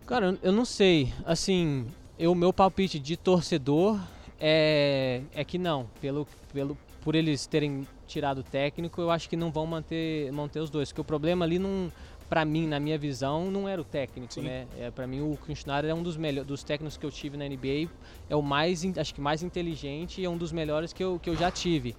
Cara, 0.07 0.39
eu 0.43 0.53
não 0.53 0.65
sei. 0.65 1.13
Assim, 1.27 1.87
o 2.19 2.35
meu 2.35 2.51
palpite 2.51 2.99
de 2.99 3.15
torcedor 3.15 4.01
é, 4.41 5.21
é 5.35 5.45
que 5.45 5.59
não. 5.59 5.87
Pelo, 6.01 6.27
pelo, 6.51 6.79
por 7.03 7.15
eles 7.15 7.47
terem 7.47 7.87
tirado 8.07 8.39
o 8.39 8.43
técnico, 8.43 9.03
eu 9.03 9.11
acho 9.11 9.29
que 9.29 9.37
não 9.37 9.51
vão 9.51 9.67
manter, 9.67 10.33
manter 10.33 10.61
os 10.61 10.71
dois. 10.71 10.89
Porque 10.89 11.03
o 11.03 11.05
problema 11.05 11.45
ali 11.45 11.59
não 11.59 11.93
para 12.29 12.45
mim, 12.45 12.67
na 12.67 12.79
minha 12.79 12.99
visão, 12.99 13.51
não 13.51 13.69
era 13.69 13.81
o 13.81 13.85
técnico, 13.85 14.35
Sim. 14.35 14.43
né? 14.43 14.67
É, 14.79 14.91
para 14.91 15.07
mim, 15.07 15.21
o 15.21 15.37
Kirchner 15.39 15.85
é 15.85 15.95
um 15.95 16.03
dos 16.03 16.17
melhores, 16.17 16.47
dos 16.47 16.63
técnicos 16.63 16.97
que 16.97 17.07
eu 17.07 17.11
tive 17.11 17.37
na 17.37 17.47
NBA, 17.47 17.89
é 18.29 18.37
o 18.37 18.43
mais, 18.43 18.85
acho 18.99 19.15
que 19.15 19.21
mais 19.21 19.43
inteligente 19.43 20.21
e 20.21 20.25
é 20.25 20.29
um 20.29 20.37
dos 20.37 20.53
melhores 20.53 20.93
que 20.93 21.03
eu, 21.03 21.19
que 21.19 21.31
eu 21.31 21.37
já 21.37 21.51
tive. 21.51 21.95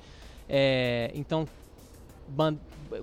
É, 0.47 1.11
então, 1.15 1.47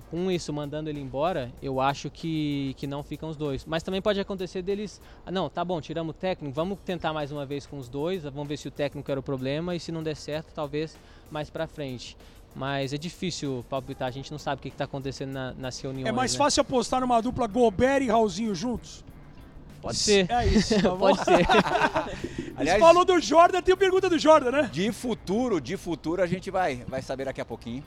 com 0.09 0.31
isso, 0.31 0.53
mandando 0.53 0.89
ele 0.89 0.99
embora, 0.99 1.51
eu 1.61 1.81
acho 1.81 2.09
que, 2.09 2.73
que 2.77 2.87
não 2.87 3.03
ficam 3.03 3.29
os 3.29 3.35
dois. 3.35 3.65
Mas 3.65 3.83
também 3.83 4.01
pode 4.01 4.19
acontecer 4.19 4.61
deles, 4.61 5.01
ah, 5.25 5.31
não, 5.31 5.49
tá 5.49 5.63
bom, 5.65 5.81
tiramos 5.81 6.15
o 6.15 6.17
técnico, 6.17 6.53
vamos 6.53 6.79
tentar 6.85 7.13
mais 7.13 7.31
uma 7.31 7.45
vez 7.45 7.65
com 7.65 7.77
os 7.77 7.89
dois, 7.89 8.23
vamos 8.23 8.47
ver 8.47 8.57
se 8.57 8.67
o 8.67 8.71
técnico 8.71 9.09
era 9.11 9.19
o 9.19 9.23
problema 9.23 9.75
e 9.75 9.79
se 9.79 9.91
não 9.91 10.01
der 10.01 10.15
certo, 10.15 10.53
talvez 10.53 10.97
mais 11.29 11.49
para 11.49 11.67
frente. 11.67 12.15
Mas 12.57 12.91
é 12.91 12.97
difícil 12.97 13.63
palpitar, 13.69 14.07
a 14.07 14.11
gente 14.11 14.31
não 14.31 14.39
sabe 14.39 14.59
o 14.59 14.61
que 14.63 14.69
está 14.69 14.85
acontecendo 14.85 15.31
na, 15.31 15.53
nas 15.53 15.79
reuniões. 15.79 16.07
É 16.07 16.11
mais 16.11 16.33
né? 16.33 16.37
fácil 16.39 16.61
apostar 16.61 16.99
numa 16.99 17.21
dupla 17.21 17.45
Gobert 17.45 18.01
e 18.01 18.07
Raulzinho 18.07 18.55
juntos? 18.55 19.05
Pode 19.79 19.97
ser. 19.97 20.29
É 20.31 20.47
isso, 20.47 20.81
tá 20.81 20.95
Pode 20.95 21.23
ser. 21.23 21.45
Aliás, 22.57 22.79
Você 22.79 22.79
falou 22.79 23.05
do 23.05 23.19
Jordan, 23.21 23.61
tem 23.61 23.77
pergunta 23.77 24.09
do 24.09 24.17
Jordan, 24.17 24.51
né? 24.51 24.69
De 24.73 24.91
futuro, 24.91 25.61
de 25.61 25.77
futuro 25.77 26.21
a 26.23 26.25
gente 26.25 26.49
vai, 26.49 26.83
vai 26.87 27.03
saber 27.03 27.25
daqui 27.25 27.39
a 27.39 27.45
pouquinho 27.45 27.83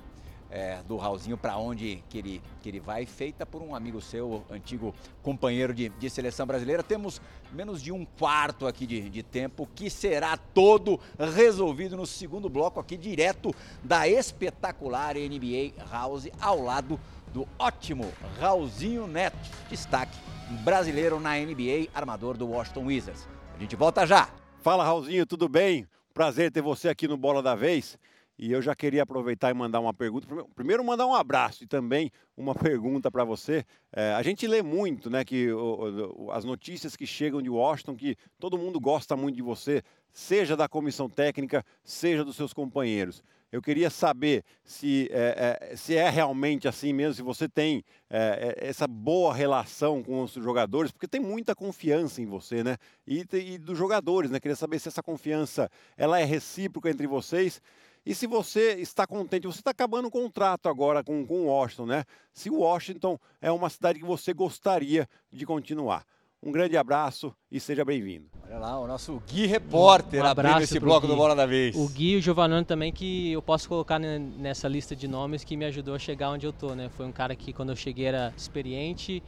é, 0.51 0.83
do 0.87 0.97
Raulzinho 0.97 1.37
para 1.37 1.57
onde 1.57 2.03
que 2.09 2.19
ele, 2.19 2.43
que 2.61 2.69
ele 2.69 2.81
vai, 2.81 3.07
feita 3.07 3.47
por 3.47 3.63
um 3.63 3.75
amigo 3.75 4.01
seu, 4.01 4.45
antigo 4.51 4.95
companheiro 5.23 5.73
de, 5.73 5.89
de 5.89 6.11
seleção 6.11 6.47
brasileira. 6.47 6.83
Temos 6.83 7.21
menos 7.53 7.83
de 7.83 7.93
um 7.93 8.05
quarto 8.05 8.67
aqui 8.67 8.87
de, 8.87 9.09
de 9.09 9.23
tempo, 9.23 9.69
que 9.75 9.89
será 9.89 10.37
todo 10.37 10.99
resolvido 11.35 11.97
no 11.97 12.07
segundo 12.07 12.49
bloco 12.49 12.81
aqui, 12.81 12.97
direto 12.97 13.55
da 13.83 14.09
espetacular 14.09 15.15
NBA 15.15 15.73
House, 15.91 16.29
ao 16.41 16.61
lado 16.63 16.99
do 17.33 17.47
ótimo 17.59 18.13
Raulzinho 18.41 19.07
Neto, 19.07 19.39
destaque 19.69 20.19
brasileiro 20.65 21.21
na 21.21 21.37
NBA, 21.37 21.89
armador 21.95 22.37
do 22.37 22.49
Washington 22.49 22.87
Wizards. 22.87 23.29
A 23.55 23.59
gente 23.59 23.77
volta 23.77 24.07
já. 24.07 24.29
Fala 24.63 24.85
Raulzinho, 24.85 25.25
tudo 25.25 25.49
bem? 25.49 25.87
Prazer 26.13 26.51
ter 26.51 26.61
você 26.61 26.89
aqui 26.89 27.07
no 27.07 27.17
Bola 27.17 27.43
da 27.43 27.55
Vez. 27.55 27.97
E 28.43 28.53
eu 28.53 28.63
já 28.63 28.75
queria 28.75 29.03
aproveitar 29.03 29.51
e 29.51 29.55
mandar 29.55 29.81
uma 29.81 29.93
pergunta. 29.93 30.27
Primeiro, 30.55 30.83
mandar 30.83 31.07
um 31.07 31.15
abraço 31.15 31.63
e 31.63 31.67
também 31.67 32.11
uma 32.35 32.55
pergunta 32.57 33.11
para 33.11 33.23
você. 33.23 33.67
É, 33.93 34.15
a 34.15 34.23
gente 34.23 34.47
lê 34.47 34.63
muito, 34.63 35.11
né, 35.11 35.23
que 35.27 35.53
o, 35.53 36.15
o, 36.17 36.31
as 36.31 36.43
notícias 36.43 36.97
que 36.97 37.07
chegam 37.07 37.43
de 37.43 37.51
Washington, 37.51 37.95
que 37.95 38.17
todo 38.39 38.57
mundo 38.57 38.81
gosta 38.81 39.15
muito 39.15 39.37
de 39.37 39.43
você, 39.43 39.83
seja 40.11 40.57
da 40.57 40.67
comissão 40.67 41.07
técnica, 41.07 41.63
seja 41.85 42.25
dos 42.25 42.35
seus 42.35 42.55
companheiros. 42.55 43.23
Eu 43.53 43.61
queria 43.61 43.91
saber 43.91 44.43
se 44.65 45.11
é, 45.11 45.59
é, 45.73 45.77
se 45.77 45.95
é 45.97 46.09
realmente 46.09 46.67
assim 46.67 46.95
mesmo, 46.95 47.15
se 47.15 47.23
você 47.23 47.47
tem 47.47 47.85
é, 48.09 48.55
é 48.59 48.69
essa 48.69 48.87
boa 48.87 49.35
relação 49.35 50.03
com 50.03 50.23
os 50.23 50.33
jogadores, 50.33 50.93
porque 50.93 51.09
tem 51.09 51.21
muita 51.21 51.55
confiança 51.55 52.23
em 52.23 52.27
você, 52.27 52.63
né? 52.65 52.79
E, 53.07 53.27
e 53.35 53.59
dos 53.59 53.77
jogadores, 53.77 54.31
né? 54.31 54.41
Queria 54.41 54.57
saber 54.57 54.79
se 54.79 54.89
essa 54.89 55.03
confiança 55.03 55.69
ela 55.97 56.19
é 56.19 56.25
recíproca 56.25 56.89
entre 56.89 57.09
vocês 57.09 57.61
e 58.05 58.15
se 58.15 58.27
você 58.27 58.75
está 58.75 59.07
contente, 59.07 59.47
você 59.47 59.61
está 59.61 59.71
acabando 59.71 60.09
o 60.09 60.11
contrato 60.11 60.69
agora 60.69 61.05
com, 61.05 61.27
com 61.27 61.47
Washington, 61.47 61.87
né? 61.87 62.05
Se 62.33 62.49
Washington 62.49 63.19
é 63.41 63.53
uma 63.53 63.69
cidade 63.69 63.99
que 63.99 64.05
você 64.05 64.33
gostaria 64.33 65.09
de 65.31 65.45
continuar. 65.45 66.05
Um 66.43 66.51
grande 66.51 66.75
abraço 66.75 67.35
e 67.53 67.61
seja 67.61 67.85
bem-vindo. 67.85 68.27
Olha 68.47 68.59
lá, 68.59 68.81
o 68.81 68.87
nosso 68.87 69.23
Gui 69.31 69.45
Repórter 69.45 70.23
um 70.23 70.27
abrindo 70.27 70.63
esse 70.63 70.81
bloco 70.81 71.03
Gui. 71.03 71.09
do 71.09 71.17
Bola 71.17 71.37
da 71.37 71.45
Vez. 71.45 71.77
O 71.77 71.87
Gui 71.89 72.13
e 72.13 72.17
o 72.17 72.23
Giovanni 72.23 72.65
também, 72.65 72.91
que 72.91 73.31
eu 73.31 73.43
posso 73.43 73.69
colocar 73.69 73.99
nessa 73.99 74.67
lista 74.67 74.97
de 74.97 75.07
nomes 75.07 75.45
que 75.45 75.55
me 75.55 75.67
ajudou 75.67 75.95
a 75.95 75.99
chegar 75.99 76.31
onde 76.31 76.47
eu 76.47 76.53
tô, 76.53 76.75
né? 76.75 76.89
Foi 76.97 77.05
um 77.05 77.13
cara 77.13 77.37
que 77.37 77.53
quando 77.53 77.69
eu 77.69 77.77
cheguei 77.77 78.07
era 78.07 78.33
experiente, 78.35 79.23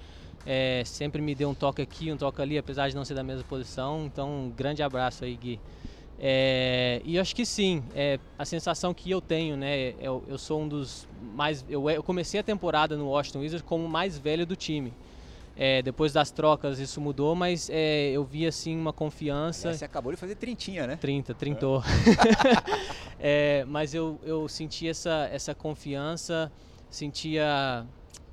é, 0.47 0.83
sempre 0.87 1.21
me 1.21 1.35
deu 1.35 1.51
um 1.51 1.55
toque 1.55 1.83
aqui, 1.83 2.11
um 2.11 2.17
toque 2.17 2.41
ali, 2.41 2.57
apesar 2.57 2.89
de 2.89 2.97
não 2.97 3.05
ser 3.05 3.13
da 3.13 3.23
mesma 3.23 3.45
posição. 3.45 4.07
Então, 4.07 4.47
um 4.47 4.51
grande 4.51 4.83
abraço 4.83 5.23
aí, 5.23 5.37
Gui. 5.37 5.61
É, 6.25 7.03
e 7.05 7.19
acho 7.19 7.35
que 7.35 7.45
sim, 7.45 7.83
é, 7.97 8.17
a 8.39 8.45
sensação 8.45 8.95
que 8.95 9.11
eu 9.11 9.21
tenho, 9.21 9.57
né, 9.57 9.93
eu, 10.01 10.23
eu 10.29 10.39
sou 10.39 10.61
um 10.61 10.69
dos 10.69 11.09
mais, 11.35 11.65
eu, 11.69 11.91
eu, 11.91 12.01
comecei 12.01 12.39
a 12.39 12.45
temporada 12.45 12.97
no 12.97 13.09
Washington 13.09 13.41
Wizards 13.41 13.67
como 13.69 13.85
o 13.85 13.89
mais 13.89 14.17
velho 14.17 14.47
do 14.47 14.55
time. 14.55 14.95
É, 15.57 15.83
depois 15.83 16.13
das 16.13 16.31
trocas 16.31 16.79
isso 16.79 17.01
mudou, 17.01 17.35
mas 17.35 17.69
é, 17.69 18.11
eu 18.13 18.25
vi 18.25 18.47
assim 18.47 18.79
uma 18.79 18.93
confiança. 18.93 19.71
É, 19.71 19.73
você 19.75 19.85
acabou 19.85 20.13
de 20.13 20.17
fazer 20.17 20.37
trintinha, 20.37 20.87
né? 20.87 20.97
30, 20.97 21.35
trintou. 21.35 21.83
É, 23.25 23.65
mas 23.69 23.95
eu, 23.95 24.19
eu 24.25 24.49
senti 24.49 24.89
essa, 24.89 25.29
essa 25.31 25.55
confiança, 25.55 26.51
sentia, 26.91 27.87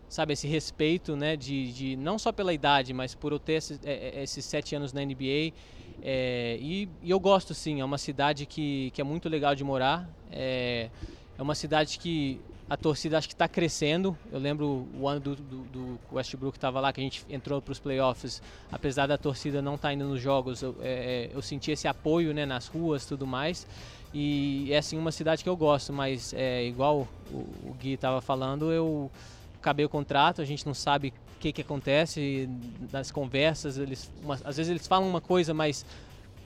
sabe, 0.07 0.33
esse 0.33 0.47
respeito, 0.47 1.15
né, 1.15 1.37
de, 1.37 1.71
de 1.71 1.95
não 1.95 2.17
só 2.17 2.31
pela 2.31 2.51
idade, 2.51 2.91
mas 2.91 3.13
por 3.13 3.31
eu 3.31 3.37
ter 3.37 3.53
esses, 3.53 3.79
é, 3.83 4.23
esses 4.23 4.43
sete 4.43 4.73
anos 4.75 4.91
na 4.91 5.05
NBA 5.05 5.53
é, 6.01 6.57
e, 6.61 6.89
e, 7.01 7.11
eu 7.11 7.19
gosto 7.19 7.53
sim, 7.53 7.81
é 7.81 7.85
uma 7.85 7.97
cidade 7.97 8.45
que, 8.45 8.91
que 8.91 9.01
é 9.01 9.03
muito 9.03 9.27
legal 9.27 9.55
de 9.55 9.63
morar. 9.63 10.09
É, 10.31 10.89
é 11.37 11.41
uma 11.41 11.55
cidade 11.55 11.99
que 11.99 12.39
a 12.69 12.77
torcida 12.77 13.17
acho 13.17 13.27
que 13.27 13.33
está 13.33 13.47
crescendo. 13.47 14.17
Eu 14.31 14.39
lembro 14.39 14.87
o 14.97 15.07
ano 15.07 15.19
do, 15.19 15.35
do, 15.35 15.57
do 15.63 15.99
Westbrook 16.11 16.57
estava 16.57 16.79
lá, 16.79 16.93
que 16.93 17.01
a 17.01 17.03
gente 17.03 17.25
entrou 17.29 17.61
para 17.61 17.71
os 17.71 17.79
playoffs. 17.79 18.41
Apesar 18.71 19.07
da 19.07 19.17
torcida 19.17 19.61
não 19.61 19.75
estar 19.75 19.89
tá 19.89 19.93
indo 19.93 20.05
nos 20.05 20.21
jogos, 20.21 20.61
eu, 20.61 20.75
é, 20.81 21.29
é, 21.31 21.35
eu 21.35 21.41
senti 21.41 21.71
esse 21.71 21.87
apoio 21.87 22.33
né, 22.33 22.45
nas 22.45 22.67
ruas 22.67 23.05
tudo 23.05 23.25
mais. 23.25 23.65
E 24.13 24.71
é 24.71 24.77
assim 24.77 24.97
uma 24.97 25.11
cidade 25.11 25.43
que 25.43 25.49
eu 25.49 25.57
gosto, 25.57 25.91
mas 25.91 26.33
é, 26.33 26.63
igual 26.65 27.07
o, 27.31 27.37
o 27.63 27.75
Gui 27.79 27.93
estava 27.93 28.21
falando, 28.21 28.71
eu 28.71 29.11
acabei 29.59 29.85
o 29.85 29.89
contrato, 29.89 30.41
a 30.41 30.45
gente 30.45 30.65
não 30.65 30.73
sabe 30.73 31.13
que, 31.39 31.51
que 31.51 31.61
acontece 31.61 32.49
nas 32.91 33.09
conversas. 33.09 33.77
Eles, 33.77 34.11
uma, 34.21 34.35
às 34.43 34.57
vezes 34.57 34.69
eles 34.69 34.85
falam 34.85 35.09
uma 35.09 35.21
coisa, 35.21 35.53
mas 35.53 35.85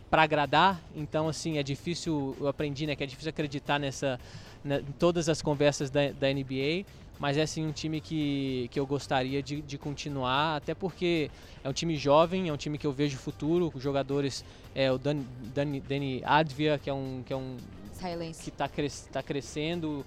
para 0.09 0.23
agradar, 0.23 0.79
então 0.95 1.27
assim 1.27 1.57
é 1.57 1.63
difícil. 1.63 2.35
Eu 2.39 2.47
aprendi, 2.47 2.85
né, 2.85 2.95
que 2.95 3.03
é 3.03 3.07
difícil 3.07 3.29
acreditar 3.29 3.79
nessa, 3.79 4.19
né, 4.63 4.79
em 4.87 4.91
todas 4.93 5.27
as 5.27 5.41
conversas 5.41 5.89
da, 5.89 6.11
da 6.11 6.31
NBA. 6.31 6.85
Mas 7.19 7.37
é 7.37 7.43
assim 7.43 7.65
um 7.65 7.71
time 7.71 8.01
que, 8.01 8.67
que 8.71 8.79
eu 8.79 8.87
gostaria 8.87 9.41
de, 9.41 9.61
de 9.61 9.77
continuar, 9.77 10.57
até 10.57 10.73
porque 10.73 11.29
é 11.63 11.69
um 11.69 11.73
time 11.73 11.95
jovem, 11.95 12.49
é 12.49 12.53
um 12.53 12.57
time 12.57 12.77
que 12.77 12.87
eu 12.87 12.91
vejo 12.91 13.17
futuro. 13.17 13.71
Os 13.73 13.81
jogadores, 13.81 14.43
é 14.73 14.91
o 14.91 14.97
Dani, 14.97 15.25
Dani, 15.53 15.79
Dani 15.79 16.21
Advia, 16.25 16.79
que 16.79 16.89
é 16.89 16.93
um 16.93 17.23
que 17.25 17.31
é 17.31 17.35
um 17.35 17.57
Silence. 17.93 18.43
que 18.43 18.49
está 18.49 18.67
cres, 18.67 19.07
tá 19.11 19.21
crescendo 19.21 20.03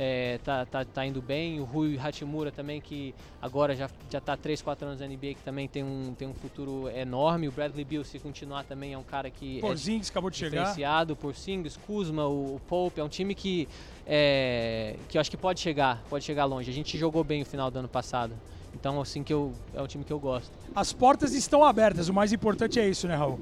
é, 0.00 0.38
tá, 0.44 0.64
tá, 0.64 0.84
tá 0.84 1.04
indo 1.04 1.20
bem. 1.20 1.58
O 1.58 1.64
Rui 1.64 1.98
Hachimura 1.98 2.52
também, 2.52 2.80
que 2.80 3.12
agora 3.42 3.74
já, 3.74 3.90
já 4.08 4.20
tá 4.20 4.36
3, 4.36 4.62
4 4.62 4.86
anos 4.86 5.00
na 5.00 5.08
NBA, 5.08 5.34
que 5.34 5.42
também 5.44 5.66
tem 5.66 5.82
um, 5.82 6.14
tem 6.16 6.28
um 6.28 6.34
futuro 6.34 6.88
enorme. 6.90 7.48
O 7.48 7.52
Bradley 7.52 7.84
Bill, 7.84 8.04
se 8.04 8.20
continuar, 8.20 8.62
também 8.62 8.92
é 8.92 8.98
um 8.98 9.02
cara 9.02 9.28
que 9.28 9.60
Porzingis 9.60 10.06
é 10.06 10.10
acabou 10.10 10.30
de 10.30 10.36
chegar. 10.36 10.66
Porzingis, 11.16 11.76
Kuzma, 11.76 12.28
o, 12.28 12.54
o 12.54 12.60
Pope, 12.60 13.00
é 13.00 13.04
um 13.04 13.08
time 13.08 13.34
que, 13.34 13.68
é, 14.06 14.94
que 15.08 15.18
eu 15.18 15.20
acho 15.20 15.30
que 15.30 15.36
pode 15.36 15.58
chegar, 15.58 16.00
pode 16.08 16.24
chegar 16.24 16.44
longe. 16.44 16.70
A 16.70 16.74
gente 16.74 16.96
jogou 16.96 17.24
bem 17.24 17.40
no 17.40 17.46
final 17.46 17.68
do 17.68 17.80
ano 17.80 17.88
passado. 17.88 18.34
Então, 18.74 19.00
assim 19.00 19.22
que 19.22 19.32
eu 19.32 19.52
é 19.74 19.82
um 19.82 19.86
time 19.86 20.04
que 20.04 20.12
eu 20.12 20.20
gosto. 20.20 20.50
As 20.74 20.92
portas 20.92 21.32
estão 21.34 21.64
abertas, 21.64 22.08
o 22.08 22.14
mais 22.14 22.32
importante 22.32 22.78
é 22.78 22.88
isso, 22.88 23.08
né, 23.08 23.14
Raul? 23.14 23.40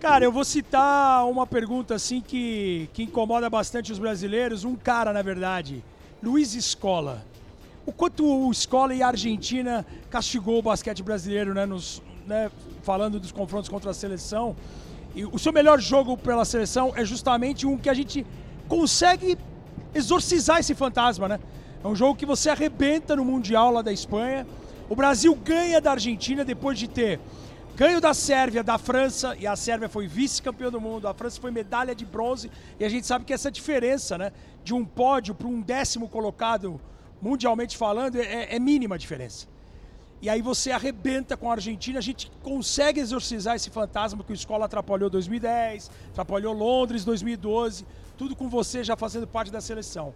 Cara, 0.00 0.24
eu 0.24 0.32
vou 0.32 0.44
citar 0.44 1.26
uma 1.26 1.46
pergunta 1.46 1.94
assim 1.94 2.20
que, 2.20 2.88
que 2.92 3.02
incomoda 3.02 3.48
bastante 3.50 3.92
os 3.92 3.98
brasileiros. 3.98 4.64
Um 4.64 4.74
cara, 4.74 5.12
na 5.12 5.22
verdade, 5.22 5.84
Luiz 6.22 6.54
Escola. 6.54 7.24
O 7.86 7.92
quanto 7.92 8.24
o 8.24 8.50
Escola 8.50 8.94
e 8.94 9.02
a 9.02 9.08
Argentina 9.08 9.86
castigou 10.10 10.58
o 10.58 10.62
basquete 10.62 11.02
brasileiro, 11.02 11.54
né, 11.54 11.66
nos, 11.66 12.02
né, 12.26 12.50
falando 12.82 13.18
dos 13.18 13.32
confrontos 13.32 13.68
contra 13.68 13.90
a 13.90 13.94
seleção. 13.94 14.56
E 15.14 15.24
o 15.24 15.38
seu 15.38 15.52
melhor 15.52 15.80
jogo 15.80 16.16
pela 16.16 16.44
seleção 16.44 16.92
é 16.94 17.04
justamente 17.04 17.66
um 17.66 17.76
que 17.76 17.88
a 17.88 17.94
gente 17.94 18.24
consegue 18.68 19.36
exorcizar 19.94 20.60
esse 20.60 20.74
fantasma, 20.74 21.26
né? 21.28 21.40
É 21.82 21.88
um 21.88 21.94
jogo 21.94 22.14
que 22.14 22.26
você 22.26 22.50
arrebenta 22.50 23.16
no 23.16 23.24
Mundial 23.24 23.72
lá 23.72 23.80
da 23.80 23.92
Espanha. 23.92 24.46
O 24.88 24.94
Brasil 24.94 25.34
ganha 25.34 25.80
da 25.80 25.92
Argentina 25.92 26.44
depois 26.44 26.78
de 26.78 26.86
ter 26.86 27.18
ganho 27.74 27.98
da 27.98 28.12
Sérvia, 28.12 28.62
da 28.62 28.76
França, 28.76 29.34
e 29.38 29.46
a 29.46 29.56
Sérvia 29.56 29.88
foi 29.88 30.06
vice-campeã 30.06 30.70
do 30.70 30.78
mundo, 30.78 31.08
a 31.08 31.14
França 31.14 31.40
foi 31.40 31.50
medalha 31.50 31.94
de 31.94 32.04
bronze, 32.04 32.50
e 32.78 32.84
a 32.84 32.88
gente 32.90 33.06
sabe 33.06 33.24
que 33.24 33.32
essa 33.32 33.50
diferença, 33.50 34.18
né, 34.18 34.32
de 34.62 34.74
um 34.74 34.84
pódio 34.84 35.34
para 35.34 35.48
um 35.48 35.62
décimo 35.62 36.06
colocado, 36.06 36.78
mundialmente 37.22 37.78
falando, 37.78 38.16
é, 38.16 38.54
é 38.54 38.58
mínima 38.58 38.96
a 38.96 38.98
diferença. 38.98 39.46
E 40.20 40.28
aí 40.28 40.42
você 40.42 40.70
arrebenta 40.72 41.38
com 41.38 41.48
a 41.48 41.54
Argentina, 41.54 41.98
a 41.98 42.02
gente 42.02 42.30
consegue 42.42 43.00
exorcizar 43.00 43.56
esse 43.56 43.70
fantasma 43.70 44.22
que 44.22 44.32
o 44.32 44.34
Escola 44.34 44.66
atrapalhou 44.66 45.08
2010, 45.08 45.90
atrapalhou 46.10 46.52
Londres 46.52 47.02
2012, 47.02 47.86
tudo 48.18 48.36
com 48.36 48.46
você 48.50 48.84
já 48.84 48.94
fazendo 48.94 49.26
parte 49.26 49.50
da 49.50 49.62
seleção. 49.62 50.12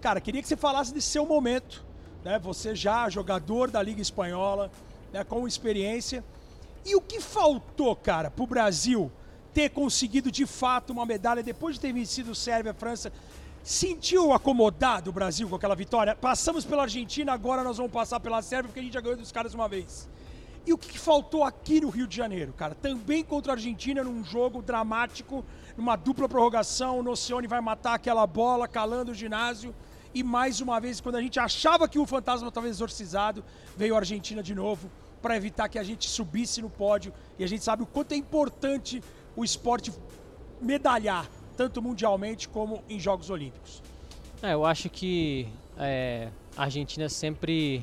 Cara, 0.00 0.20
queria 0.20 0.40
que 0.40 0.48
você 0.48 0.56
falasse 0.56 0.94
desse 0.94 1.08
seu 1.08 1.26
momento, 1.26 1.84
né? 2.24 2.38
Você 2.38 2.74
já 2.74 3.08
jogador 3.10 3.70
da 3.70 3.82
Liga 3.82 4.00
Espanhola, 4.00 4.70
né, 5.12 5.22
com 5.24 5.46
experiência. 5.46 6.24
E 6.86 6.96
o 6.96 7.00
que 7.02 7.20
faltou, 7.20 7.94
cara, 7.94 8.30
para 8.30 8.42
o 8.42 8.46
Brasil 8.46 9.12
ter 9.52 9.68
conseguido 9.68 10.30
de 10.30 10.46
fato 10.46 10.90
uma 10.90 11.04
medalha 11.04 11.42
depois 11.42 11.74
de 11.74 11.82
ter 11.82 11.92
vencido 11.92 12.34
Sérvia, 12.34 12.72
França? 12.72 13.12
Sentiu 13.62 14.32
acomodado 14.32 15.10
o 15.10 15.12
Brasil 15.12 15.46
com 15.46 15.56
aquela 15.56 15.74
vitória? 15.74 16.16
Passamos 16.16 16.64
pela 16.64 16.82
Argentina, 16.84 17.32
agora 17.34 17.62
nós 17.62 17.76
vamos 17.76 17.92
passar 17.92 18.18
pela 18.20 18.40
Sérvia 18.40 18.68
porque 18.68 18.80
a 18.80 18.82
gente 18.82 18.94
já 18.94 19.02
ganhou 19.02 19.18
dos 19.18 19.30
caras 19.30 19.52
uma 19.52 19.68
vez. 19.68 20.08
E 20.66 20.72
o 20.72 20.78
que 20.78 20.98
faltou 20.98 21.44
aqui 21.44 21.80
no 21.80 21.90
Rio 21.90 22.06
de 22.06 22.16
Janeiro, 22.16 22.54
cara? 22.54 22.74
Também 22.74 23.22
contra 23.22 23.52
a 23.52 23.54
Argentina, 23.54 24.02
num 24.02 24.24
jogo 24.24 24.62
dramático, 24.62 25.44
numa 25.76 25.96
dupla 25.96 26.26
prorrogação, 26.26 26.98
o 26.98 27.02
Nocione 27.02 27.46
vai 27.46 27.60
matar 27.60 27.94
aquela 27.94 28.26
bola, 28.26 28.66
calando 28.66 29.12
o 29.12 29.14
ginásio. 29.14 29.74
E 30.14 30.22
mais 30.22 30.60
uma 30.60 30.80
vez, 30.80 31.00
quando 31.00 31.16
a 31.16 31.22
gente 31.22 31.38
achava 31.38 31.88
que 31.88 31.98
o 31.98 32.06
fantasma 32.06 32.48
estava 32.48 32.68
exorcizado, 32.68 33.44
veio 33.76 33.94
a 33.94 33.98
Argentina 33.98 34.42
de 34.42 34.54
novo 34.54 34.90
para 35.22 35.36
evitar 35.36 35.68
que 35.68 35.78
a 35.78 35.82
gente 35.82 36.08
subisse 36.08 36.60
no 36.60 36.70
pódio. 36.70 37.12
E 37.38 37.44
a 37.44 37.46
gente 37.46 37.62
sabe 37.62 37.82
o 37.82 37.86
quanto 37.86 38.12
é 38.12 38.16
importante 38.16 39.02
o 39.36 39.44
esporte 39.44 39.92
medalhar, 40.60 41.28
tanto 41.56 41.80
mundialmente 41.80 42.48
como 42.48 42.82
em 42.88 42.98
Jogos 42.98 43.30
Olímpicos. 43.30 43.82
É, 44.42 44.54
eu 44.54 44.64
acho 44.64 44.88
que 44.88 45.46
é, 45.78 46.28
a 46.56 46.64
Argentina 46.64 47.08
sempre 47.08 47.82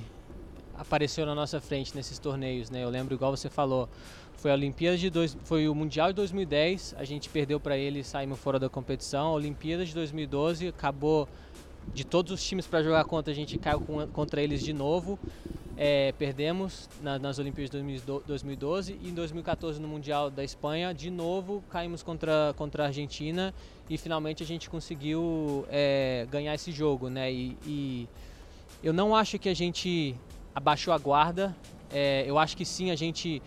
apareceu 0.77 1.25
na 1.25 1.33
nossa 1.33 1.59
frente 1.61 1.95
nesses 1.95 2.19
torneios, 2.19 2.69
né? 2.69 2.83
Eu 2.83 2.89
lembro, 2.89 3.15
igual 3.15 3.35
você 3.35 3.49
falou, 3.49 3.89
foi 4.37 4.51
a 4.51 4.53
Olimpíada 4.53 4.97
de 4.97 5.09
dois, 5.09 5.35
foi 5.43 5.67
o 5.67 5.73
Mundial 5.73 6.09
de 6.09 6.13
2010, 6.13 6.95
a 6.97 7.03
gente 7.03 7.29
perdeu 7.29 7.59
para 7.59 7.77
ele, 7.77 8.03
saímos 8.03 8.39
fora 8.39 8.59
da 8.59 8.69
competição. 8.69 9.27
A 9.27 9.31
Olimpíada 9.31 9.83
de 9.83 9.93
2012 9.93 10.67
acabou 10.67 11.27
de 11.93 12.03
todos 12.03 12.31
os 12.31 12.43
times 12.43 12.67
para 12.67 12.83
jogar 12.83 13.03
contra, 13.05 13.31
a 13.31 13.35
gente 13.35 13.57
caiu 13.57 13.81
contra 14.13 14.41
eles 14.41 14.63
de 14.63 14.73
novo. 14.73 15.19
É, 15.79 16.11
perdemos 16.17 16.89
na, 17.03 17.19
nas 17.19 17.37
Olimpíadas 17.37 17.79
de 17.79 18.01
2012 18.25 18.97
e 18.99 19.09
em 19.09 19.13
2014 19.13 19.79
no 19.79 19.87
Mundial 19.87 20.31
da 20.31 20.43
Espanha, 20.43 20.91
de 20.91 21.11
novo 21.11 21.63
caímos 21.69 22.01
contra, 22.01 22.51
contra 22.57 22.83
a 22.83 22.87
Argentina 22.87 23.53
e 23.87 23.95
finalmente 23.95 24.41
a 24.41 24.45
gente 24.45 24.71
conseguiu 24.71 25.67
é, 25.69 26.27
ganhar 26.31 26.55
esse 26.55 26.71
jogo, 26.71 27.09
né? 27.09 27.31
E, 27.31 27.55
e, 27.63 28.07
eu 28.81 28.91
não 28.91 29.15
acho 29.15 29.37
que 29.37 29.49
a 29.49 29.53
gente 29.53 30.15
abaixou 30.55 30.93
a 30.95 30.97
guarda, 30.97 31.55
é, 31.91 32.23
eu 32.25 32.39
acho 32.39 32.57
que 32.57 32.65
sim, 32.65 32.89
a 32.89 32.95
gente 32.95 33.39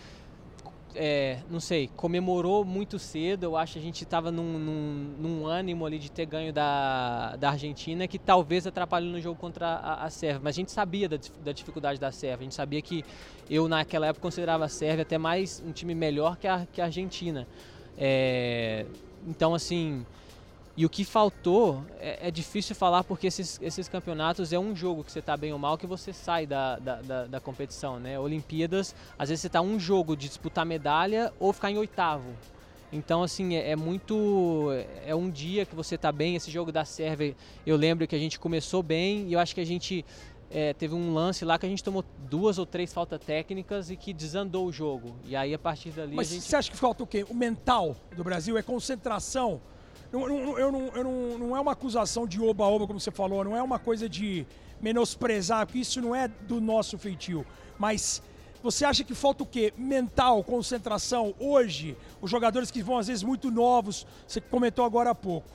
é, 0.94 1.38
não 1.48 1.60
sei, 1.60 1.88
comemorou 1.96 2.64
muito 2.64 2.98
cedo. 2.98 3.44
Eu 3.44 3.56
acho 3.56 3.74
que 3.74 3.78
a 3.78 3.82
gente 3.82 4.02
estava 4.02 4.30
num, 4.30 4.58
num, 4.58 5.14
num, 5.18 5.46
ânimo 5.46 5.86
ali 5.86 5.98
de 5.98 6.10
ter 6.10 6.26
ganho 6.26 6.52
da, 6.52 7.36
da 7.36 7.50
Argentina 7.50 8.06
que 8.08 8.18
talvez 8.18 8.66
atrapalhou 8.66 9.12
no 9.12 9.20
jogo 9.20 9.38
contra 9.38 9.66
a, 9.66 10.04
a 10.04 10.10
Sérvia. 10.10 10.40
Mas 10.42 10.54
a 10.54 10.58
gente 10.58 10.72
sabia 10.72 11.08
da, 11.08 11.18
da, 11.44 11.52
dificuldade 11.52 12.00
da 12.00 12.10
Sérvia. 12.10 12.40
A 12.40 12.44
gente 12.44 12.54
sabia 12.54 12.82
que 12.82 13.04
eu, 13.48 13.68
naquela 13.68 14.06
época, 14.06 14.22
considerava 14.22 14.64
a 14.64 14.68
Sérvia 14.68 15.02
até 15.02 15.18
mais 15.18 15.62
um 15.66 15.72
time 15.72 15.94
melhor 15.94 16.36
que 16.36 16.46
a, 16.46 16.66
que 16.72 16.80
a 16.80 16.86
Argentina. 16.86 17.46
É, 17.96 18.86
então, 19.26 19.54
assim, 19.54 20.04
e 20.80 20.86
o 20.86 20.88
que 20.88 21.04
faltou 21.04 21.84
é, 21.98 22.28
é, 22.28 22.30
difícil 22.30 22.74
falar 22.74 23.04
porque 23.04 23.26
esses, 23.26 23.60
esses 23.60 23.86
campeonatos 23.86 24.50
é 24.50 24.58
um 24.58 24.74
jogo 24.74 25.04
que 25.04 25.12
você 25.12 25.18
está 25.18 25.36
bem 25.36 25.52
ou 25.52 25.58
mal 25.58 25.76
que 25.76 25.86
você 25.86 26.10
sai 26.10 26.46
da, 26.46 26.78
da, 26.78 27.02
da, 27.02 27.26
da 27.26 27.38
competição, 27.38 28.00
né? 28.00 28.18
Olimpíadas, 28.18 28.94
às 29.18 29.28
vezes 29.28 29.42
você 29.42 29.48
está 29.48 29.60
um 29.60 29.78
jogo 29.78 30.16
de 30.16 30.26
disputar 30.26 30.64
medalha 30.64 31.34
ou 31.38 31.52
ficar 31.52 31.70
em 31.70 31.76
oitavo. 31.76 32.30
Então, 32.90 33.22
assim, 33.22 33.56
é, 33.56 33.72
é, 33.72 33.76
muito. 33.76 34.68
É 35.04 35.14
um 35.14 35.28
dia 35.28 35.66
que 35.66 35.74
você 35.74 35.96
está 35.96 36.10
bem. 36.10 36.34
Esse 36.34 36.50
jogo 36.50 36.72
da 36.72 36.86
Sérvia, 36.86 37.36
eu 37.66 37.76
lembro 37.76 38.06
que 38.06 38.16
a 38.16 38.18
gente 38.18 38.38
começou 38.38 38.82
bem 38.82 39.28
e 39.28 39.34
eu 39.34 39.38
acho 39.38 39.54
que 39.54 39.60
a 39.60 39.66
gente 39.66 40.02
é, 40.50 40.72
teve 40.72 40.94
um 40.94 41.12
lance 41.12 41.44
lá 41.44 41.58
que 41.58 41.66
a 41.66 41.68
gente 41.68 41.84
tomou 41.84 42.02
duas 42.20 42.56
ou 42.56 42.64
três 42.64 42.90
faltas 42.90 43.20
técnicas 43.20 43.90
e 43.90 43.96
que 43.96 44.14
desandou 44.14 44.66
o 44.66 44.72
jogo. 44.72 45.14
E 45.26 45.36
aí, 45.36 45.52
a 45.52 45.58
partir 45.58 45.90
dali. 45.90 46.16
Mas 46.16 46.28
gente... 46.28 46.40
você 46.40 46.56
acha 46.56 46.70
que 46.70 46.76
falta 46.78 47.02
o 47.02 47.06
quê? 47.06 47.26
O 47.28 47.34
mental 47.34 47.94
do 48.16 48.24
Brasil 48.24 48.56
é 48.56 48.62
concentração 48.62 49.60
não, 50.12 50.28
não, 50.28 50.58
eu 50.58 50.72
não, 50.72 50.86
eu 50.88 51.04
não, 51.04 51.38
não 51.38 51.56
é 51.56 51.60
uma 51.60 51.72
acusação 51.72 52.26
de 52.26 52.40
oba-oba, 52.40 52.86
como 52.86 52.98
você 52.98 53.10
falou, 53.10 53.44
não 53.44 53.56
é 53.56 53.62
uma 53.62 53.78
coisa 53.78 54.08
de 54.08 54.46
menosprezar, 54.80 55.66
porque 55.66 55.78
isso 55.78 56.00
não 56.00 56.14
é 56.14 56.26
do 56.26 56.60
nosso 56.60 56.98
feitio. 56.98 57.46
Mas 57.78 58.22
você 58.62 58.84
acha 58.84 59.04
que 59.04 59.14
falta 59.14 59.42
o 59.42 59.46
quê? 59.46 59.72
Mental, 59.76 60.42
concentração. 60.42 61.34
Hoje, 61.38 61.96
os 62.20 62.30
jogadores 62.30 62.70
que 62.70 62.82
vão 62.82 62.98
às 62.98 63.06
vezes 63.06 63.22
muito 63.22 63.50
novos, 63.50 64.06
você 64.26 64.40
comentou 64.40 64.84
agora 64.84 65.10
há 65.10 65.14
pouco. 65.14 65.48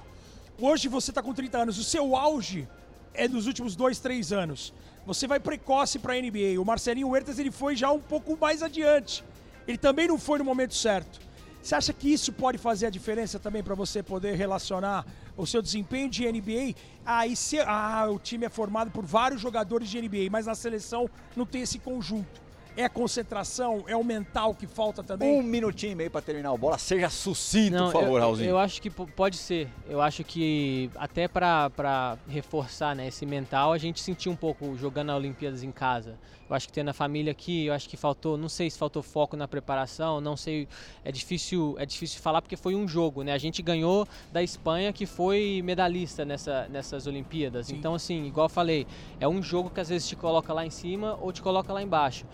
Hoje 0.60 0.88
você 0.88 1.12
está 1.12 1.22
com 1.22 1.34
30 1.34 1.58
anos, 1.58 1.78
o 1.78 1.84
seu 1.84 2.16
auge 2.16 2.68
é 3.14 3.28
dos 3.28 3.48
últimos 3.48 3.76
dois, 3.76 4.00
três 4.00 4.32
anos. 4.32 4.74
Você 5.06 5.28
vai 5.28 5.40
precoce 5.40 6.00
para 6.00 6.14
a 6.14 6.22
NBA. 6.22 6.60
O 6.60 6.66
Marcelinho 6.66 7.10
Huertas 7.10 7.38
ele 7.38 7.52
foi 7.52 7.76
já 7.76 7.92
um 7.92 8.00
pouco 8.00 8.38
mais 8.38 8.64
adiante. 8.64 9.24
Ele 9.68 9.78
também 9.78 10.08
não 10.08 10.18
foi 10.18 10.40
no 10.40 10.46
momento 10.46 10.74
certo. 10.74 11.20
Você 11.66 11.74
acha 11.74 11.92
que 11.94 12.14
isso 12.14 12.32
pode 12.32 12.60
fazer 12.60 12.86
a 12.86 12.90
diferença 12.92 13.40
também 13.40 13.64
para 13.64 13.74
você 13.74 14.04
poder 14.04 14.36
relacionar 14.36 15.04
o 15.36 15.48
seu 15.48 15.64
desempenho 15.64 16.08
de 16.08 16.32
NBA? 16.32 16.76
Aí 17.04 17.36
se, 17.36 17.60
ah, 17.60 18.08
o 18.08 18.20
time 18.20 18.46
é 18.46 18.50
formado 18.50 18.92
por 18.92 19.04
vários 19.04 19.42
jogadores 19.42 19.90
de 19.90 20.00
NBA, 20.00 20.30
mas 20.30 20.46
na 20.46 20.54
seleção 20.54 21.10
não 21.36 21.44
tem 21.44 21.64
esse 21.64 21.80
conjunto. 21.80 22.45
É 22.78 22.84
a 22.84 22.90
concentração, 22.90 23.86
é 23.88 23.96
o 23.96 24.04
mental 24.04 24.54
que 24.54 24.68
falta 24.68 25.02
também? 25.02 25.40
Um 25.40 25.42
minutinho 25.42 25.94
e 25.94 25.96
meio 25.96 26.12
para 26.12 26.22
terminar 26.22 26.52
o 26.52 26.58
bola. 26.58 26.78
Seja 26.78 27.10
sucinto, 27.10 27.76
Não, 27.76 27.92
por 27.92 28.02
favor, 28.02 28.18
eu, 28.18 28.22
Raulzinho. 28.22 28.50
Eu 28.50 28.58
acho 28.58 28.82
que 28.82 28.90
pode 28.90 29.38
ser. 29.38 29.70
Eu 29.88 30.02
acho 30.02 30.24
que 30.24 30.90
até 30.96 31.28
para 31.28 32.18
reforçar 32.28 32.96
né, 32.96 33.08
esse 33.08 33.26
mental, 33.26 33.72
a 33.72 33.78
gente 33.78 34.02
sentiu 34.02 34.32
um 34.32 34.36
pouco 34.36 34.76
jogando 34.78 35.12
a 35.12 35.16
Olimpíadas 35.16 35.64
em 35.64 35.72
casa. 35.72 36.18
Eu 36.48 36.56
acho 36.56 36.68
que 36.68 36.74
tendo 36.74 36.90
a 36.90 36.94
família 36.94 37.32
aqui, 37.32 37.66
eu 37.66 37.74
acho 37.74 37.90
que 37.90 37.98
faltou, 37.98 38.38
não 38.38 38.48
sei 38.48 38.70
se 38.70 38.78
faltou 38.78 39.02
foco 39.02 39.36
na 39.36 39.48
preparação, 39.48 40.22
não 40.22 40.38
sei, 40.38 40.68
é 41.04 41.12
difícil, 41.12 41.76
é 41.80 41.86
difícil 41.88 42.22
falar 42.22 42.40
porque 42.40 42.56
foi 42.56 42.76
um 42.76 42.88
jogo, 42.88 43.24
né? 43.24 43.34
A 43.34 43.38
gente 43.40 43.64
ganhou 43.64 44.08
da 44.32 44.44
Espanha 44.44 44.94
que 44.94 45.08
foi 45.08 45.62
medalhista 45.64 46.24
nessa, 46.24 46.68
nessas 46.70 47.08
Olimpíadas. 47.08 47.68
Sim. 47.68 47.78
Então 47.78 47.96
assim, 47.96 48.26
igual 48.26 48.46
eu 48.46 48.50
falei, 48.50 48.86
é 49.20 49.28
um 49.28 49.42
jogo 49.42 49.72
que 49.72 49.80
às 49.80 49.90
vezes 49.90 50.08
te 50.08 50.16
coloca 50.16 50.54
lá 50.54 50.64
em 50.64 50.70
cima 50.70 51.18
ou 51.20 51.32
te 51.32 51.42
coloca 51.42 51.74
lá 51.74 51.82
embaixo. 51.82 52.26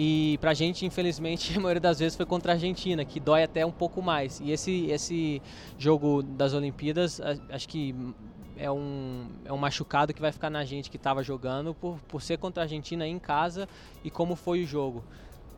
E 0.00 0.38
pra 0.40 0.54
gente, 0.54 0.86
infelizmente, 0.86 1.52
a 1.58 1.60
maioria 1.60 1.80
das 1.80 1.98
vezes 1.98 2.16
foi 2.16 2.24
contra 2.24 2.52
a 2.52 2.54
Argentina, 2.54 3.04
que 3.04 3.18
dói 3.18 3.42
até 3.42 3.66
um 3.66 3.72
pouco 3.72 4.00
mais. 4.00 4.38
E 4.38 4.52
esse, 4.52 4.86
esse 4.86 5.42
jogo 5.76 6.22
das 6.22 6.54
Olimpíadas, 6.54 7.20
acho 7.50 7.68
que 7.68 7.92
é 8.56 8.70
um, 8.70 9.26
é 9.44 9.52
um 9.52 9.56
machucado 9.56 10.14
que 10.14 10.20
vai 10.20 10.30
ficar 10.30 10.50
na 10.50 10.64
gente 10.64 10.88
que 10.88 10.96
estava 10.96 11.20
jogando 11.24 11.74
por, 11.74 11.98
por 12.06 12.22
ser 12.22 12.38
contra 12.38 12.62
a 12.62 12.64
Argentina 12.64 13.08
em 13.08 13.18
casa 13.18 13.68
e 14.04 14.08
como 14.08 14.36
foi 14.36 14.62
o 14.62 14.66
jogo. 14.66 15.04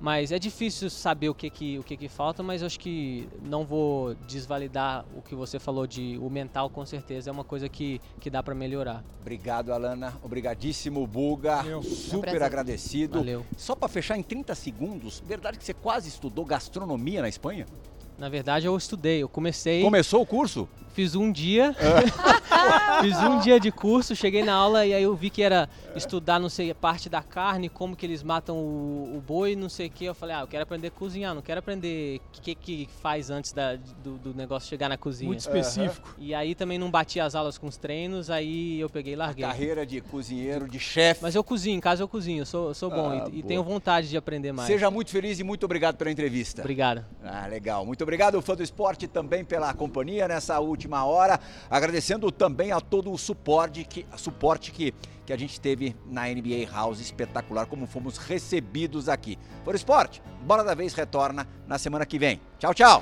Mas 0.01 0.33
é 0.33 0.39
difícil 0.39 0.89
saber 0.89 1.29
o 1.29 1.35
que 1.35 1.51
que, 1.51 1.79
o 1.79 1.83
que, 1.83 1.97
que 1.97 2.09
falta, 2.09 2.43
mas 2.43 2.63
acho 2.63 2.81
que 2.81 3.29
não 3.45 3.67
vou 3.67 4.15
desvalidar 4.27 5.05
o 5.15 5.21
que 5.21 5.35
você 5.35 5.59
falou 5.59 5.87
de 5.87 6.19
o 6.19 6.31
mental, 6.31 6.71
com 6.71 6.85
certeza 6.87 7.29
é 7.29 7.33
uma 7.33 7.45
coisa 7.45 7.69
que, 7.69 8.01
que 8.19 8.31
dá 8.31 8.43
para 8.43 8.55
melhorar. 8.55 9.05
Obrigado, 9.21 9.73
Alana. 9.73 10.19
Obrigadíssimo, 10.23 11.07
Buga. 11.07 11.57
Valeu. 11.57 11.83
Super 11.83 12.43
agradecido. 12.43 13.19
Valeu. 13.19 13.45
Só 13.57 13.77
para 13.77 13.89
fechar 13.89 14.17
em 14.17 14.23
30 14.23 14.55
segundos, 14.55 15.23
verdade 15.27 15.59
que 15.59 15.65
você 15.65 15.75
quase 15.75 16.09
estudou 16.09 16.45
gastronomia 16.47 17.21
na 17.21 17.29
Espanha? 17.29 17.67
Na 18.21 18.29
verdade, 18.29 18.67
eu 18.67 18.77
estudei. 18.77 19.23
Eu 19.23 19.31
comecei. 19.31 19.83
Começou 19.83 20.21
o 20.21 20.27
curso? 20.27 20.69
Fiz 20.93 21.15
um 21.15 21.33
dia. 21.33 21.75
fiz 23.01 23.17
um 23.17 23.39
dia 23.39 23.59
de 23.59 23.73
curso, 23.73 24.15
cheguei 24.15 24.43
na 24.43 24.53
aula 24.53 24.85
e 24.85 24.93
aí 24.93 25.03
eu 25.03 25.15
vi 25.15 25.31
que 25.31 25.43
era 25.43 25.69
estudar, 25.97 26.39
não 26.39 26.51
sei, 26.51 26.75
parte 26.75 27.09
da 27.09 27.23
carne, 27.23 27.71
como 27.71 27.97
que 27.97 28.05
eles 28.05 28.23
matam 28.23 28.57
o, 28.57 29.17
o 29.17 29.23
boi, 29.27 29.57
não 29.57 29.71
sei 29.71 29.87
o 29.87 29.91
que. 29.91 30.05
Eu 30.05 30.15
falei, 30.15 30.37
ah, 30.37 30.41
eu 30.41 30.47
quero 30.47 30.65
aprender 30.65 30.89
a 30.89 30.91
cozinhar, 30.91 31.35
não 31.35 31.41
quero 31.41 31.61
aprender 31.61 32.19
o 32.19 32.43
que, 32.43 32.55
que 32.55 32.89
faz 33.01 33.31
antes 33.31 33.53
da, 33.53 33.77
do, 33.77 34.19
do, 34.19 34.35
negócio 34.35 34.69
chegar 34.69 34.91
na 34.91 34.99
cozinha. 34.99 35.29
Muito 35.29 35.41
específico. 35.41 36.15
E 36.19 36.35
aí 36.35 36.55
também 36.55 36.79
não 36.79 36.91
bati 36.91 37.21
as 37.21 37.35
aulas 37.35 37.57
com 37.57 37.69
os 37.69 37.79
treinos, 37.79 38.29
aí 38.29 38.79
eu 38.81 38.91
peguei 38.91 39.15
e 39.15 39.17
larguei. 39.17 39.45
A 39.45 39.49
carreira 39.49 39.87
de 39.87 40.01
cozinheiro, 40.03 40.69
de 40.69 40.79
chefe. 40.79 41.23
Mas 41.23 41.35
eu 41.35 41.43
cozinho, 41.43 41.79
em 41.79 41.81
casa 41.81 42.03
eu 42.03 42.09
cozinho, 42.09 42.43
eu 42.43 42.47
sou, 42.47 42.75
sou 42.75 42.91
bom 42.91 43.11
ah, 43.11 43.31
e, 43.33 43.39
e, 43.39 43.43
tenho 43.43 43.65
vontade 43.65 44.11
de 44.11 44.17
aprender 44.19 44.53
mais. 44.53 44.67
Seja 44.67 44.91
muito 44.91 45.11
feliz 45.11 45.39
e 45.39 45.45
muito 45.45 45.65
obrigado 45.65 45.97
pela 45.97 46.11
entrevista. 46.11 46.61
Obrigado. 46.61 47.05
Ah, 47.25 47.47
legal. 47.47 47.87
Muito 47.87 48.03
obrigado. 48.03 48.10
Obrigado, 48.11 48.43
fã 48.43 48.57
do 48.57 48.63
esporte, 48.63 49.07
também 49.07 49.45
pela 49.45 49.73
companhia 49.73 50.27
nessa 50.27 50.59
última 50.59 51.05
hora. 51.05 51.39
Agradecendo 51.71 52.33
também 52.33 52.73
a 52.73 52.81
todo 52.81 53.13
o 53.13 53.17
suporte 53.17 53.85
que, 53.85 54.05
suporte 54.17 54.73
que, 54.73 54.93
que 55.25 55.33
a 55.33 55.37
gente 55.37 55.61
teve 55.61 55.95
na 56.07 56.23
NBA 56.23 56.69
House. 56.73 56.99
Espetacular 57.01 57.67
como 57.67 57.87
fomos 57.87 58.19
recebidos 58.19 59.09
aqui. 59.09 59.39
Do 59.65 59.73
esporte, 59.77 60.21
bola 60.43 60.65
da 60.65 60.75
vez 60.75 60.93
retorna 60.93 61.47
na 61.69 61.79
semana 61.79 62.05
que 62.05 62.19
vem. 62.19 62.41
Tchau, 62.59 62.75
tchau. 62.75 63.01